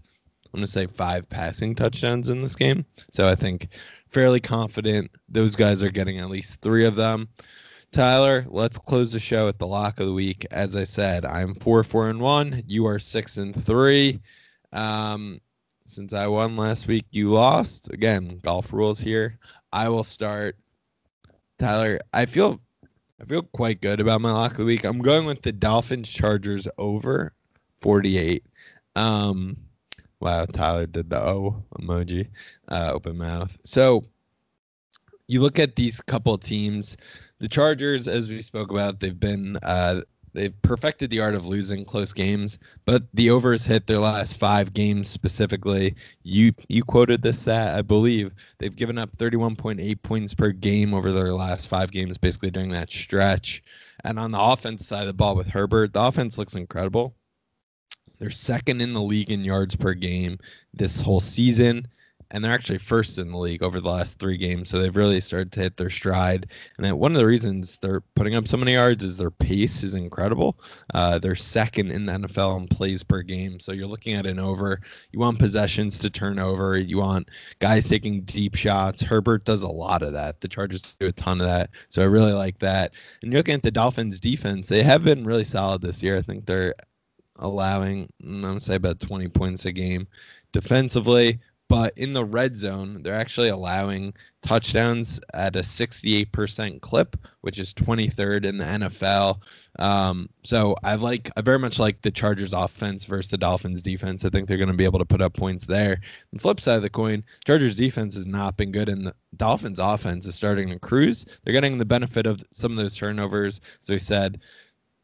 I'm 0.56 0.60
gonna 0.60 0.68
say 0.68 0.88
five 0.88 1.28
passing 1.28 1.76
touchdowns 1.76 2.30
in 2.30 2.42
this 2.42 2.56
game. 2.56 2.86
So 3.12 3.28
I 3.28 3.36
think 3.36 3.68
fairly 4.16 4.40
confident 4.40 5.12
those 5.28 5.58
guys 5.58 5.84
are 5.84 5.92
getting 5.92 6.20
at 6.20 6.30
least 6.30 6.62
three 6.62 6.86
of 6.86 6.96
them. 6.96 7.28
Tyler, 7.92 8.46
let's 8.48 8.78
close 8.78 9.12
the 9.12 9.20
show 9.20 9.50
at 9.50 9.60
the 9.60 9.68
lock 9.68 10.00
of 10.00 10.06
the 10.06 10.14
week. 10.14 10.46
As 10.52 10.78
I 10.78 10.86
said, 10.86 11.26
I'm 11.26 11.54
four, 11.54 11.84
four, 11.84 12.08
and 12.08 12.22
one. 12.22 12.64
You 12.66 12.86
are 12.86 12.98
six 12.98 13.36
and 13.36 13.54
three. 13.66 14.22
Um, 14.72 15.42
since 15.86 16.14
I 16.14 16.28
won 16.28 16.56
last 16.56 16.88
week, 16.88 17.04
you 17.12 17.30
lost. 17.30 17.92
Again, 17.92 18.40
golf 18.42 18.72
rules 18.72 19.02
here. 19.02 19.38
I 19.74 19.90
will 19.90 20.06
start. 20.06 20.56
Tyler, 21.60 22.00
I 22.14 22.26
feel 22.26 22.62
I 23.22 23.26
feel 23.26 23.44
quite 23.44 23.82
good 23.82 24.00
about 24.00 24.22
my 24.22 24.32
lock 24.32 24.52
of 24.52 24.60
the 24.60 24.66
week. 24.66 24.86
I'm 24.86 25.00
going 25.00 25.26
with 25.26 25.42
the 25.42 25.52
Dolphins 25.52 26.10
Chargers 26.10 26.70
over 26.78 27.34
48. 27.82 28.46
Um, 28.96 29.58
wow, 30.20 30.46
Tyler 30.46 30.86
did 30.86 31.10
the 31.10 31.22
O 31.22 31.64
emoji, 31.80 32.28
uh, 32.68 32.92
open 32.94 33.18
mouth. 33.18 33.58
So 33.64 34.06
you 35.28 35.42
look 35.42 35.60
at 35.60 35.76
these 35.76 36.02
couple 36.02 36.38
teams. 36.38 36.98
The 37.40 37.48
Chargers, 37.48 38.08
as 38.08 38.30
we 38.30 38.42
spoke 38.42 38.72
about, 38.72 39.00
they've 39.00 39.20
been 39.20 39.58
uh, 39.58 40.02
they've 40.34 40.62
perfected 40.62 41.10
the 41.10 41.22
art 41.22 41.36
of 41.36 41.46
losing 41.46 41.86
close 41.86 42.14
games, 42.14 42.60
but 42.86 43.04
the 43.14 43.30
overs 43.30 43.66
hit 43.66 43.88
their 43.88 44.00
last 44.00 44.38
five 44.38 44.74
games 44.74 45.10
specifically. 45.10 45.96
You 46.24 46.54
you 46.70 46.84
quoted 46.84 47.22
this 47.22 47.40
stat, 47.40 47.76
I 47.76 47.82
believe. 47.82 48.32
They've 48.60 48.76
given 48.76 48.98
up 48.98 49.16
31.8 49.18 50.02
points 50.02 50.34
per 50.34 50.52
game 50.52 50.94
over 50.94 51.12
their 51.12 51.34
last 51.34 51.68
five 51.68 51.92
games, 51.92 52.18
basically 52.18 52.52
during 52.52 52.72
that 52.72 52.92
stretch. 52.92 53.64
And 54.04 54.20
on 54.20 54.32
the 54.32 54.42
offense 54.42 54.86
side 54.88 55.02
of 55.02 55.08
the 55.08 55.14
ball 55.14 55.36
with 55.36 55.48
Herbert, 55.48 55.94
the 55.94 56.02
offense 56.02 56.38
looks 56.38 56.54
incredible. 56.54 57.16
They're 58.20 58.30
second 58.30 58.82
in 58.82 58.94
the 58.94 59.02
league 59.02 59.32
in 59.32 59.44
yards 59.44 59.76
per 59.76 59.94
game 59.94 60.40
this 60.74 61.02
whole 61.02 61.20
season, 61.20 61.88
and 62.32 62.44
they're 62.44 62.52
actually 62.52 62.80
first 62.80 63.18
in 63.18 63.32
the 63.32 63.38
league 63.38 63.64
over 63.64 63.80
the 63.80 63.90
last 63.90 64.18
three 64.18 64.38
games. 64.38 64.70
So 64.70 64.80
they've 64.80 64.96
really 64.96 65.22
started 65.22 65.52
to 65.54 65.60
hit 65.62 65.78
their 65.78 65.90
stride. 65.90 66.48
And 66.78 67.00
one 67.00 67.12
of 67.12 67.18
the 67.18 67.26
reasons 67.26 67.78
they're 67.82 68.02
putting 68.02 68.36
up 68.36 68.48
so 68.48 68.58
many 68.58 68.74
yards 68.74 69.04
is 69.04 69.18
their 69.18 69.32
pace 69.32 69.84
is 69.84 69.94
incredible. 69.94 70.58
Uh, 70.94 71.20
they're 71.20 71.36
second 71.36 71.92
in 71.92 72.06
the 72.06 72.14
NFL 72.14 72.60
in 72.60 72.68
plays 72.68 73.04
per 73.04 73.22
game. 73.22 73.60
So 73.60 73.72
you're 73.72 73.88
looking 73.88 74.16
at 74.16 74.26
an 74.26 74.40
over. 74.40 74.82
You 75.12 75.20
want 75.20 75.40
possessions 75.40 76.00
to 76.00 76.10
turn 76.10 76.40
over. 76.40 76.76
You 76.76 76.98
want 76.98 77.30
guys 77.60 77.88
taking 77.88 78.22
deep 78.22 78.56
shots. 78.56 79.02
Herbert 79.02 79.46
does 79.46 79.64
a 79.64 79.70
lot 79.70 80.02
of 80.02 80.14
that. 80.14 80.42
The 80.42 80.48
Chargers 80.48 80.96
do 81.00 81.08
a 81.08 81.12
ton 81.12 81.40
of 81.42 81.48
that. 81.48 81.70
So 81.90 82.02
I 82.02 82.06
really 82.06 82.34
like 82.34 82.60
that. 82.60 82.94
And 83.22 83.32
you're 83.32 83.40
looking 83.40 83.56
at 83.56 83.64
the 83.64 83.72
Dolphins 83.72 84.20
defense. 84.20 84.68
They 84.68 84.84
have 84.84 85.04
been 85.04 85.26
really 85.26 85.44
solid 85.44 85.82
this 85.82 86.02
year. 86.02 86.18
I 86.18 86.22
think 86.22 86.46
they're 86.46 86.74
allowing, 87.38 88.10
I'm 88.24 88.42
going 88.42 88.56
to 88.56 88.62
say 88.62 88.76
about 88.76 89.00
20 89.00 89.28
points 89.30 89.66
a 89.66 89.72
game 89.72 90.08
defensively. 90.52 91.40
But 91.68 91.98
in 91.98 92.14
the 92.14 92.24
red 92.24 92.56
zone, 92.56 93.02
they're 93.02 93.16
actually 93.16 93.50
allowing 93.50 94.14
touchdowns 94.44 95.20
at 95.34 95.56
a 95.56 95.60
68% 95.60 96.80
clip, 96.80 97.18
which 97.42 97.58
is 97.58 97.74
23rd 97.74 98.46
in 98.46 98.58
the 98.60 98.66
NFL. 98.66 99.42
Um, 99.80 100.30
so 100.44 100.76
I 100.84 100.94
like, 100.94 101.32
I 101.36 101.42
very 101.42 101.58
much 101.58 101.80
like 101.80 102.04
the 102.04 102.12
Chargers 102.12 102.54
offense 102.54 103.06
versus 103.06 103.32
the 103.32 103.40
Dolphins 103.40 103.82
defense. 103.82 104.24
I 104.24 104.30
think 104.30 104.48
they're 104.48 104.58
going 104.58 104.70
to 104.70 104.78
be 104.78 104.86
able 104.86 105.00
to 105.00 105.06
put 105.06 105.22
up 105.22 105.34
points 105.34 105.66
there. 105.66 106.02
The 106.34 106.40
flip 106.40 106.62
side 106.62 106.76
of 106.76 106.82
the 106.84 106.90
coin, 106.92 107.24
Chargers 107.46 107.76
defense 107.76 108.14
has 108.14 108.28
not 108.28 108.58
been 108.58 108.72
good, 108.72 108.88
and 108.88 109.08
the 109.08 109.16
Dolphins 109.36 109.80
offense 109.80 110.28
is 110.28 110.36
starting 110.36 110.70
to 110.70 110.78
cruise. 110.78 111.26
They're 111.44 111.54
getting 111.54 111.80
the 111.80 111.86
benefit 111.86 112.28
of 112.28 112.44
some 112.54 112.74
of 112.74 112.78
those 112.78 112.96
turnovers. 112.96 113.60
So 113.82 113.94
he 113.94 114.00
said, 114.00 114.40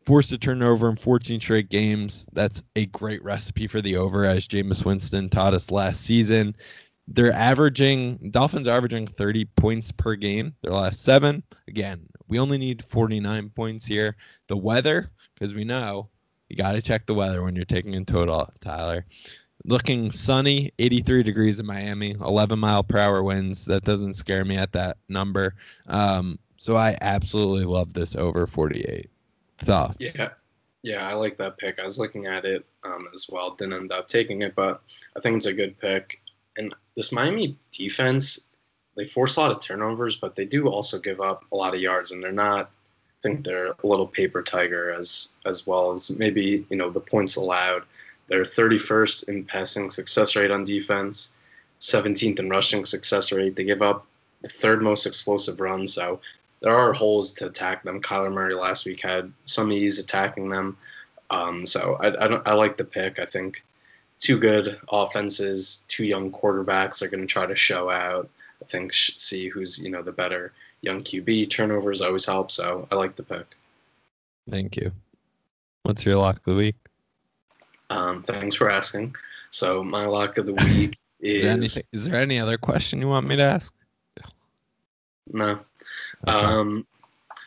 forced 0.05 0.31
a 0.31 0.37
turnover 0.37 0.89
in 0.89 0.95
14 0.95 1.39
straight 1.39 1.69
games. 1.69 2.27
That's 2.33 2.63
a 2.75 2.85
great 2.87 3.23
recipe 3.23 3.67
for 3.67 3.81
the 3.81 3.97
over, 3.97 4.25
as 4.25 4.47
Jameis 4.47 4.85
Winston 4.85 5.29
taught 5.29 5.53
us 5.53 5.71
last 5.71 6.01
season. 6.03 6.55
They're 7.07 7.33
averaging, 7.33 8.29
Dolphins 8.31 8.67
are 8.67 8.77
averaging 8.77 9.07
30 9.07 9.45
points 9.45 9.91
per 9.91 10.15
game, 10.15 10.55
their 10.61 10.71
last 10.71 11.03
seven. 11.03 11.43
Again, 11.67 12.07
we 12.27 12.39
only 12.39 12.57
need 12.57 12.83
49 12.85 13.49
points 13.49 13.85
here. 13.85 14.15
The 14.47 14.57
weather, 14.57 15.11
because 15.33 15.53
we 15.53 15.65
know 15.65 16.09
you 16.49 16.55
got 16.55 16.73
to 16.73 16.81
check 16.81 17.05
the 17.05 17.13
weather 17.13 17.41
when 17.43 17.55
you're 17.55 17.65
taking 17.65 17.93
in 17.93 18.05
total, 18.05 18.51
Tyler. 18.59 19.05
Looking 19.65 20.11
sunny, 20.11 20.71
83 20.79 21.23
degrees 21.23 21.59
in 21.59 21.65
Miami, 21.65 22.11
11 22.11 22.57
mile 22.57 22.83
per 22.83 22.97
hour 22.97 23.21
winds. 23.21 23.65
That 23.65 23.83
doesn't 23.83 24.15
scare 24.15 24.43
me 24.43 24.57
at 24.57 24.71
that 24.71 24.97
number. 25.07 25.55
Um, 25.87 26.39
so 26.57 26.75
I 26.75 26.97
absolutely 27.01 27.65
love 27.65 27.93
this 27.93 28.15
over 28.15 28.47
48. 28.47 29.09
Thoughts? 29.65 29.97
Yeah, 29.99 30.29
yeah, 30.83 31.07
I 31.07 31.13
like 31.13 31.37
that 31.37 31.57
pick. 31.57 31.79
I 31.79 31.85
was 31.85 31.99
looking 31.99 32.25
at 32.25 32.45
it 32.45 32.65
um, 32.83 33.07
as 33.13 33.27
well. 33.29 33.51
Didn't 33.51 33.73
end 33.73 33.91
up 33.91 34.07
taking 34.07 34.41
it, 34.41 34.55
but 34.55 34.81
I 35.15 35.19
think 35.19 35.37
it's 35.37 35.45
a 35.45 35.53
good 35.53 35.79
pick. 35.79 36.21
And 36.57 36.73
this 36.95 37.11
Miami 37.11 37.57
defense, 37.71 38.47
they 38.95 39.05
force 39.05 39.37
a 39.37 39.41
lot 39.41 39.51
of 39.51 39.61
turnovers, 39.61 40.17
but 40.17 40.35
they 40.35 40.45
do 40.45 40.67
also 40.67 40.99
give 40.99 41.21
up 41.21 41.45
a 41.51 41.55
lot 41.55 41.75
of 41.75 41.81
yards, 41.81 42.11
and 42.11 42.21
they're 42.21 42.31
not. 42.31 42.65
I 42.65 43.21
think 43.21 43.45
they're 43.45 43.67
a 43.67 43.87
little 43.87 44.07
paper 44.07 44.41
tiger 44.41 44.91
as 44.91 45.33
as 45.45 45.67
well 45.67 45.93
as 45.93 46.09
maybe 46.09 46.65
you 46.69 46.77
know 46.77 46.89
the 46.89 46.99
points 46.99 47.35
allowed. 47.35 47.83
They're 48.27 48.43
31st 48.43 49.29
in 49.29 49.43
passing 49.45 49.91
success 49.91 50.35
rate 50.35 50.51
on 50.51 50.63
defense, 50.63 51.35
17th 51.81 52.39
in 52.39 52.49
rushing 52.49 52.85
success 52.85 53.31
rate. 53.31 53.55
They 53.55 53.65
give 53.65 53.81
up 53.81 54.07
the 54.41 54.49
third 54.49 54.81
most 54.81 55.05
explosive 55.05 55.59
run. 55.59 55.85
So 55.85 56.21
there 56.61 56.75
are 56.75 56.93
holes 56.93 57.33
to 57.33 57.47
attack 57.47 57.83
them. 57.83 58.01
Kyler 58.01 58.31
Murray 58.31 58.53
last 58.53 58.85
week 58.85 59.01
had 59.01 59.31
some 59.45 59.71
ease 59.71 59.99
attacking 59.99 60.49
them. 60.49 60.77
Um, 61.29 61.65
so 61.65 61.97
I, 61.99 62.09
I, 62.09 62.27
I 62.45 62.53
like 62.53 62.77
the 62.77 62.85
pick. 62.85 63.19
I 63.19 63.25
think 63.25 63.63
two 64.19 64.37
good 64.37 64.79
offenses, 64.91 65.83
two 65.87 66.05
young 66.05 66.31
quarterbacks 66.31 67.01
are 67.01 67.09
going 67.09 67.21
to 67.21 67.27
try 67.27 67.45
to 67.45 67.55
show 67.55 67.89
out. 67.89 68.29
I 68.61 68.65
think 68.65 68.93
see 68.93 69.47
who's 69.47 69.83
you 69.83 69.89
know 69.89 70.03
the 70.03 70.11
better 70.11 70.53
young 70.81 71.01
QB. 71.01 71.49
Turnovers 71.49 72.01
always 72.01 72.25
help, 72.25 72.51
so 72.51 72.87
I 72.91 72.95
like 72.95 73.15
the 73.15 73.23
pick. 73.23 73.55
Thank 74.49 74.77
you. 74.77 74.91
What's 75.83 76.05
your 76.05 76.17
lock 76.17 76.37
of 76.37 76.43
the 76.43 76.55
week? 76.55 76.75
Um, 77.89 78.21
thanks 78.21 78.55
for 78.55 78.69
asking. 78.69 79.15
So 79.49 79.83
my 79.83 80.05
lock 80.05 80.37
of 80.37 80.45
the 80.45 80.53
week 80.53 80.95
is. 81.19 81.43
Is 81.43 81.73
there, 81.75 81.83
is 81.91 82.05
there 82.05 82.19
any 82.19 82.39
other 82.39 82.57
question 82.57 82.99
you 83.01 83.07
want 83.07 83.27
me 83.27 83.35
to 83.35 83.43
ask? 83.43 83.73
No. 85.31 85.59
Um, 86.27 86.85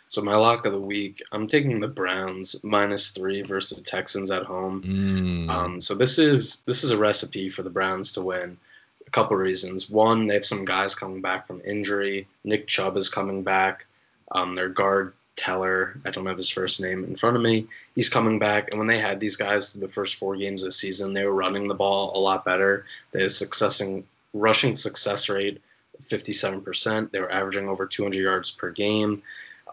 so 0.08 0.22
my 0.22 0.36
lock 0.36 0.66
of 0.66 0.72
the 0.72 0.80
week, 0.80 1.22
I'm 1.32 1.46
taking 1.46 1.80
the 1.80 1.88
Browns 1.88 2.62
minus 2.62 3.10
three 3.10 3.42
versus 3.42 3.78
the 3.78 3.84
Texans 3.84 4.30
at 4.30 4.44
home. 4.44 4.82
Mm. 4.82 5.48
Um, 5.48 5.80
so 5.80 5.94
this 5.94 6.18
is 6.18 6.62
this 6.66 6.84
is 6.84 6.90
a 6.90 6.98
recipe 6.98 7.48
for 7.48 7.62
the 7.62 7.70
Browns 7.70 8.12
to 8.12 8.22
win. 8.22 8.56
A 9.06 9.10
couple 9.10 9.36
reasons. 9.36 9.90
One, 9.90 10.26
they 10.26 10.34
have 10.34 10.44
some 10.44 10.64
guys 10.64 10.94
coming 10.94 11.20
back 11.20 11.46
from 11.46 11.60
injury. 11.64 12.26
Nick 12.44 12.66
Chubb 12.66 12.96
is 12.96 13.10
coming 13.10 13.42
back. 13.42 13.86
Um, 14.32 14.54
their 14.54 14.68
guard 14.68 15.14
Teller, 15.36 16.00
I 16.04 16.10
don't 16.10 16.26
have 16.26 16.36
his 16.36 16.48
first 16.48 16.80
name 16.80 17.04
in 17.04 17.16
front 17.16 17.36
of 17.36 17.42
me. 17.42 17.66
He's 17.96 18.08
coming 18.08 18.38
back, 18.38 18.70
and 18.70 18.78
when 18.78 18.86
they 18.86 18.98
had 18.98 19.18
these 19.18 19.36
guys 19.36 19.72
the 19.72 19.88
first 19.88 20.14
four 20.14 20.36
games 20.36 20.62
of 20.62 20.68
the 20.68 20.72
season, 20.72 21.12
they 21.12 21.24
were 21.24 21.34
running 21.34 21.66
the 21.66 21.74
ball 21.74 22.16
a 22.16 22.20
lot 22.20 22.44
better. 22.44 22.84
They 23.10 23.22
had 23.22 23.32
successing 23.32 24.06
rushing 24.32 24.76
success 24.76 25.28
rate 25.28 25.60
57%. 26.02 27.10
They 27.10 27.20
were 27.20 27.30
averaging 27.30 27.68
over 27.68 27.86
200 27.86 28.20
yards 28.20 28.50
per 28.50 28.70
game. 28.70 29.22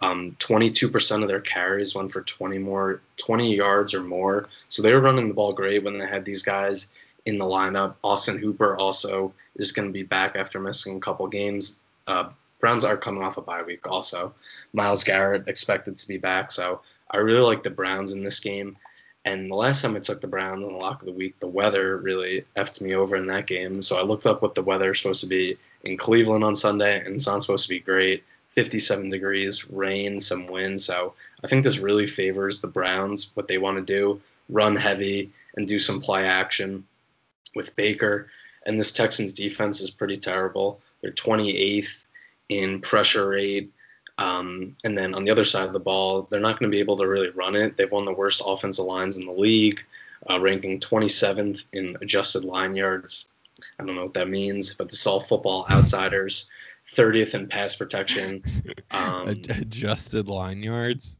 Um, 0.01 0.35
22% 0.39 1.21
of 1.21 1.27
their 1.27 1.39
carries 1.39 1.93
went 1.93 2.11
for 2.11 2.21
20 2.21 2.57
more, 2.57 3.01
20 3.17 3.55
yards 3.55 3.93
or 3.93 4.01
more. 4.01 4.47
So 4.69 4.81
they 4.81 4.93
were 4.93 5.01
running 5.01 5.27
the 5.27 5.33
ball 5.33 5.53
great 5.53 5.83
when 5.83 5.97
they 5.97 6.07
had 6.07 6.25
these 6.25 6.41
guys 6.41 6.87
in 7.25 7.37
the 7.37 7.45
lineup. 7.45 7.95
Austin 8.03 8.39
Hooper 8.39 8.75
also 8.77 9.33
is 9.55 9.71
going 9.71 9.87
to 9.87 9.93
be 9.93 10.03
back 10.03 10.35
after 10.35 10.59
missing 10.59 10.97
a 10.97 10.99
couple 10.99 11.27
games. 11.27 11.79
Uh, 12.07 12.29
Browns 12.59 12.83
are 12.83 12.97
coming 12.97 13.23
off 13.23 13.37
a 13.37 13.41
bye 13.41 13.63
week 13.63 13.87
also. 13.87 14.33
Myles 14.73 15.03
Garrett 15.03 15.47
expected 15.47 15.97
to 15.97 16.07
be 16.07 16.17
back. 16.17 16.51
So 16.51 16.81
I 17.09 17.17
really 17.17 17.41
like 17.41 17.63
the 17.63 17.69
Browns 17.69 18.13
in 18.13 18.23
this 18.23 18.39
game. 18.39 18.75
And 19.23 19.51
the 19.51 19.55
last 19.55 19.81
time 19.81 19.95
I 19.95 19.99
took 19.99 20.19
the 20.19 20.27
Browns 20.27 20.65
in 20.65 20.73
the 20.73 20.79
lock 20.79 21.01
of 21.01 21.05
the 21.05 21.13
week, 21.13 21.39
the 21.39 21.47
weather 21.47 21.97
really 21.97 22.45
effed 22.55 22.81
me 22.81 22.95
over 22.95 23.15
in 23.15 23.27
that 23.27 23.45
game. 23.45 23.81
So 23.81 23.97
I 23.97 24.01
looked 24.01 24.25
up 24.25 24.41
what 24.41 24.55
the 24.55 24.63
weather 24.63 24.91
is 24.91 24.99
supposed 24.99 25.21
to 25.21 25.29
be 25.29 25.57
in 25.83 25.97
Cleveland 25.97 26.43
on 26.43 26.55
Sunday, 26.55 27.03
and 27.05 27.15
it's 27.15 27.27
not 27.27 27.43
supposed 27.43 27.67
to 27.67 27.73
be 27.73 27.79
great. 27.79 28.23
57 28.49 29.09
degrees, 29.09 29.69
rain, 29.69 30.19
some 30.19 30.47
wind. 30.47 30.81
So 30.81 31.13
I 31.43 31.47
think 31.47 31.63
this 31.63 31.79
really 31.79 32.05
favors 32.05 32.59
the 32.59 32.67
Browns, 32.67 33.31
what 33.35 33.47
they 33.47 33.57
want 33.57 33.77
to 33.77 33.93
do 33.93 34.21
run 34.51 34.75
heavy 34.75 35.31
and 35.55 35.67
do 35.67 35.79
some 35.79 36.01
play 36.01 36.25
action 36.25 36.85
with 37.55 37.75
Baker. 37.75 38.27
And 38.65 38.79
this 38.79 38.91
Texans 38.91 39.33
defense 39.33 39.81
is 39.81 39.89
pretty 39.89 40.17
terrible. 40.17 40.81
They're 41.01 41.11
28th 41.11 42.05
in 42.49 42.81
pressure 42.81 43.29
rate. 43.29 43.71
Um, 44.21 44.75
and 44.83 44.95
then 44.95 45.15
on 45.15 45.23
the 45.23 45.31
other 45.31 45.45
side 45.45 45.65
of 45.65 45.73
the 45.73 45.79
ball, 45.79 46.27
they're 46.29 46.39
not 46.39 46.59
going 46.59 46.71
to 46.71 46.75
be 46.75 46.79
able 46.79 46.97
to 46.97 47.07
really 47.07 47.29
run 47.29 47.55
it. 47.55 47.75
They've 47.75 47.91
won 47.91 48.05
the 48.05 48.13
worst 48.13 48.43
offensive 48.45 48.85
lines 48.85 49.17
in 49.17 49.25
the 49.25 49.31
league, 49.31 49.83
uh, 50.29 50.39
ranking 50.39 50.79
27th 50.79 51.63
in 51.73 51.97
adjusted 52.01 52.45
line 52.45 52.75
yards. 52.75 53.33
I 53.79 53.83
don't 53.83 53.95
know 53.95 54.03
what 54.03 54.13
that 54.13 54.29
means, 54.29 54.75
but 54.75 54.89
this 54.89 54.99
is 54.99 55.07
all 55.07 55.19
football 55.19 55.65
outsiders. 55.71 56.51
30th 56.93 57.33
in 57.33 57.47
pass 57.47 57.75
protection. 57.75 58.43
Um, 58.91 59.29
Adjusted 59.29 60.27
line 60.27 60.61
yards. 60.61 61.15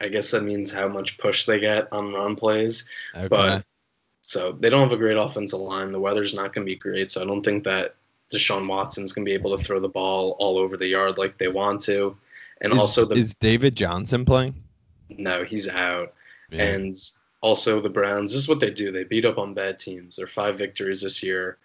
I 0.00 0.08
guess 0.08 0.30
that 0.32 0.42
means 0.42 0.72
how 0.72 0.88
much 0.88 1.18
push 1.18 1.46
they 1.46 1.60
get 1.60 1.88
on 1.92 2.12
run 2.12 2.34
plays. 2.34 2.90
Okay. 3.14 3.28
But 3.28 3.64
so 4.22 4.52
they 4.52 4.70
don't 4.70 4.82
have 4.82 4.92
a 4.92 4.96
great 4.96 5.16
offensive 5.16 5.60
line. 5.60 5.92
The 5.92 6.00
weather's 6.00 6.34
not 6.34 6.52
going 6.52 6.66
to 6.66 6.70
be 6.70 6.76
great, 6.76 7.10
so 7.10 7.22
I 7.22 7.24
don't 7.24 7.44
think 7.44 7.64
that 7.64 7.94
Deshaun 8.32 8.66
Watson's 8.66 9.12
going 9.12 9.24
to 9.24 9.28
be 9.28 9.34
able 9.34 9.56
to 9.56 9.62
throw 9.62 9.80
the 9.80 9.88
ball 9.88 10.36
all 10.38 10.58
over 10.58 10.76
the 10.76 10.86
yard 10.86 11.18
like 11.18 11.38
they 11.38 11.48
want 11.48 11.80
to. 11.82 12.16
And 12.60 12.72
is, 12.72 12.78
also, 12.78 13.04
the, 13.06 13.14
is 13.14 13.34
David 13.34 13.76
Johnson 13.76 14.24
playing? 14.24 14.54
No, 15.08 15.44
he's 15.44 15.68
out. 15.68 16.14
Yeah. 16.50 16.64
And 16.64 16.96
also, 17.40 17.80
the 17.80 17.90
Browns. 17.90 18.32
This 18.32 18.42
is 18.42 18.48
what 18.48 18.60
they 18.60 18.70
do. 18.70 18.92
They 18.92 19.04
beat 19.04 19.24
up 19.24 19.38
on 19.38 19.54
bad 19.54 19.78
teams. 19.78 20.16
They're 20.16 20.26
five 20.26 20.58
victories 20.58 21.02
this 21.02 21.22
year 21.22 21.58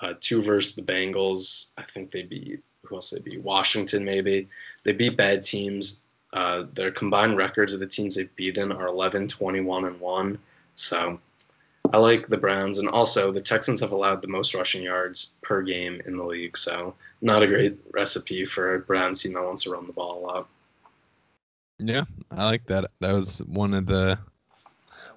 uh, 0.00 0.14
two 0.20 0.42
versus 0.42 0.76
the 0.76 0.82
Bengals. 0.82 1.72
I 1.78 1.82
think 1.82 2.10
they 2.10 2.22
beat 2.22 2.62
who 2.82 2.94
else 2.94 3.10
they 3.10 3.20
beat? 3.20 3.42
Washington 3.42 4.04
maybe. 4.04 4.48
They 4.84 4.92
beat 4.92 5.16
bad 5.16 5.44
teams. 5.44 6.06
Uh, 6.32 6.64
their 6.72 6.90
combined 6.90 7.36
records 7.36 7.72
of 7.72 7.80
the 7.80 7.86
teams 7.86 8.14
they've 8.14 8.34
beaten 8.36 8.70
are 8.72 8.86
11, 8.86 9.28
21, 9.28 9.84
and 9.84 10.00
one. 10.00 10.38
So 10.74 11.18
I 11.92 11.98
like 11.98 12.28
the 12.28 12.36
Browns, 12.36 12.78
and 12.78 12.88
also 12.88 13.32
the 13.32 13.40
Texans 13.40 13.80
have 13.80 13.92
allowed 13.92 14.22
the 14.22 14.28
most 14.28 14.54
rushing 14.54 14.82
yards 14.82 15.38
per 15.42 15.62
game 15.62 16.00
in 16.06 16.16
the 16.16 16.24
league. 16.24 16.56
So 16.56 16.94
not 17.20 17.42
a 17.42 17.46
great 17.46 17.78
recipe 17.92 18.44
for 18.44 18.74
a 18.74 18.80
Browns 18.80 19.22
team 19.22 19.34
that 19.34 19.44
wants 19.44 19.64
to 19.64 19.70
run 19.70 19.86
the 19.86 19.92
ball 19.92 20.18
a 20.18 20.22
lot. 20.26 20.48
Yeah, 21.78 22.04
I 22.30 22.44
like 22.44 22.66
that. 22.66 22.90
That 23.00 23.12
was 23.12 23.40
one 23.40 23.74
of 23.74 23.86
the 23.86 24.18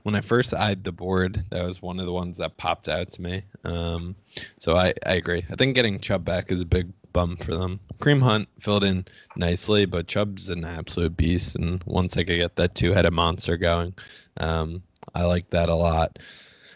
when 0.04 0.16
I 0.16 0.22
first 0.22 0.54
eyed 0.54 0.84
the 0.84 0.92
board, 0.92 1.44
that 1.50 1.64
was 1.64 1.82
one 1.82 2.00
of 2.00 2.06
the 2.06 2.14
ones 2.14 2.38
that 2.38 2.58
popped 2.58 2.88
out 2.88 3.12
to 3.12 3.22
me. 3.22 3.44
Um, 3.64 4.16
so 4.58 4.76
I, 4.76 4.94
I 5.06 5.16
agree. 5.16 5.46
I 5.50 5.56
think 5.56 5.76
getting 5.76 6.00
Chubb 6.00 6.26
back 6.26 6.52
is 6.52 6.62
a 6.62 6.66
big 6.66 6.92
bum 7.12 7.38
for 7.38 7.56
them. 7.56 7.80
Kareem 7.98 8.22
Hunt 8.22 8.48
filled 8.60 8.84
in 8.84 9.06
nicely, 9.36 9.86
but 9.86 10.08
Chubb's 10.08 10.50
an 10.50 10.64
absolute 10.64 11.18
beast. 11.18 11.56
And 11.56 11.84
once 11.86 12.18
I 12.18 12.24
could 12.24 12.38
get 12.38 12.56
that 12.56 12.76
two 12.76 12.94
headed 12.94 13.14
monster 13.14 13.58
going, 13.58 13.94
um, 14.38 14.84
I 15.14 15.26
like 15.26 15.50
that 15.50 15.70
a 15.70 15.76
lot. 15.76 16.20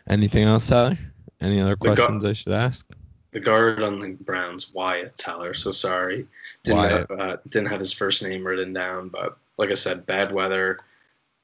Anything 0.07 0.43
else, 0.43 0.65
Sally? 0.65 0.97
Any 1.41 1.59
other 1.61 1.75
questions 1.75 2.23
I 2.23 2.33
should 2.33 2.53
ask? 2.53 2.87
The 3.31 3.39
guard 3.39 3.81
on 3.81 3.99
the 3.99 4.09
Browns, 4.09 4.73
Wyatt 4.73 5.17
Teller. 5.17 5.53
So 5.53 5.71
sorry, 5.71 6.27
didn't 6.63 6.89
have, 6.89 7.11
uh, 7.11 7.37
didn't 7.49 7.69
have 7.69 7.79
his 7.79 7.93
first 7.93 8.21
name 8.21 8.45
written 8.45 8.73
down, 8.73 9.09
but 9.09 9.37
like 9.57 9.71
I 9.71 9.75
said, 9.75 10.05
bad 10.05 10.35
weather 10.35 10.77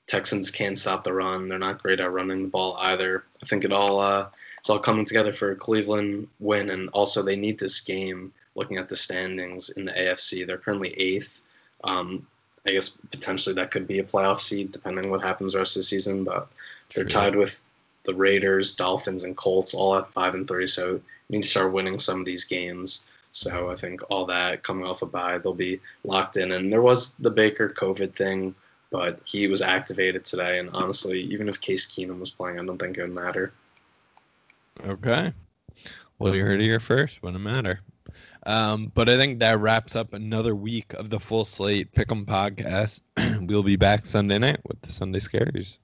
Texans 0.10 0.50
can't 0.50 0.78
stop 0.78 1.04
the 1.04 1.14
run. 1.14 1.48
They're 1.48 1.60
not 1.60 1.84
great 1.84 2.00
at 2.00 2.12
running 2.12 2.42
the 2.42 2.50
ball 2.50 2.76
either. 2.80 3.24
I 3.44 3.46
think 3.46 3.64
it 3.64 3.72
all 3.72 4.00
uh, 4.00 4.28
it's 4.58 4.70
all 4.70 4.80
coming 4.80 5.06
together 5.06 5.32
for 5.32 5.52
a 5.52 5.56
Cleveland 5.56 6.28
win, 6.40 6.72
and 6.72 6.90
also 6.90 7.22
they 7.22 7.36
need 7.36 7.60
this 7.60 7.80
game. 7.80 8.34
Looking 8.56 8.78
at 8.78 8.90
the 8.90 8.96
standings 8.96 9.70
in 9.70 9.86
the 9.86 9.92
AFC, 9.92 10.48
they're 10.48 10.58
currently 10.58 10.90
eighth. 11.00 11.42
Um, 11.84 12.26
I 12.68 12.72
guess 12.72 12.90
potentially 12.90 13.54
that 13.56 13.70
could 13.70 13.88
be 13.88 14.00
a 14.00 14.04
playoff 14.04 14.42
seed 14.42 14.72
depending 14.72 15.12
what 15.12 15.24
happens 15.24 15.54
the 15.54 15.60
rest 15.60 15.76
of 15.76 15.82
the 15.82 15.84
season, 15.84 16.24
but 16.24 16.50
they're 16.94 17.06
tied 17.06 17.36
with 17.36 17.62
the 18.04 18.14
Raiders, 18.14 18.76
Dolphins, 18.76 19.24
and 19.24 19.36
Colts 19.36 19.74
all 19.74 19.96
at 19.96 20.08
five 20.08 20.34
and 20.34 20.48
three. 20.48 20.68
So 20.68 20.94
you 20.94 21.02
need 21.30 21.44
to 21.44 21.50
start 21.50 21.74
winning 21.74 22.00
some 22.00 22.20
of 22.20 22.26
these 22.26 22.46
games. 22.46 23.12
So 23.32 23.70
I 23.70 23.76
think 23.76 24.02
all 24.10 24.26
that 24.26 24.64
coming 24.64 24.86
off 24.86 25.02
a 25.02 25.06
bye, 25.06 25.38
they'll 25.38 25.54
be 25.54 25.80
locked 26.04 26.38
in. 26.38 26.52
And 26.52 26.72
there 26.72 26.82
was 26.82 27.16
the 27.16 27.30
Baker 27.30 27.70
COVID 27.70 28.14
thing 28.14 28.56
but 28.92 29.22
he 29.26 29.48
was 29.48 29.62
activated 29.62 30.26
today. 30.26 30.60
And 30.60 30.70
honestly, 30.74 31.22
even 31.22 31.48
if 31.48 31.62
Case 31.62 31.86
Keenum 31.86 32.20
was 32.20 32.32
playing, 32.32 32.60
I 32.60 32.66
don't 32.66 32.78
think 32.78 32.98
it 32.98 33.02
would 33.02 33.16
matter. 33.16 33.54
Okay. 34.88 35.34
Well, 36.18 36.36
you 36.36 36.44
heard 36.44 36.62
it 36.62 36.66
here 36.66 36.80
first. 36.80 37.22
Wouldn't 37.22 37.44
matter. 37.44 37.82
Um, 38.46 38.92
but 38.96 39.10
I 39.10 39.18
think 39.18 39.40
that 39.40 39.60
wraps 39.60 39.96
up 39.96 40.14
another 40.14 40.56
week 40.56 40.94
of 40.94 41.10
the 41.10 41.20
full 41.20 41.46
slate 41.46 41.94
Pick'em 41.94 42.26
podcast. 42.26 43.02
we'll 43.48 43.64
be 43.64 43.76
back 43.76 44.06
Sunday 44.06 44.40
night 44.40 44.60
with 44.68 44.82
the 44.82 44.92
Sunday 44.92 45.20
Scaries. 45.20 45.78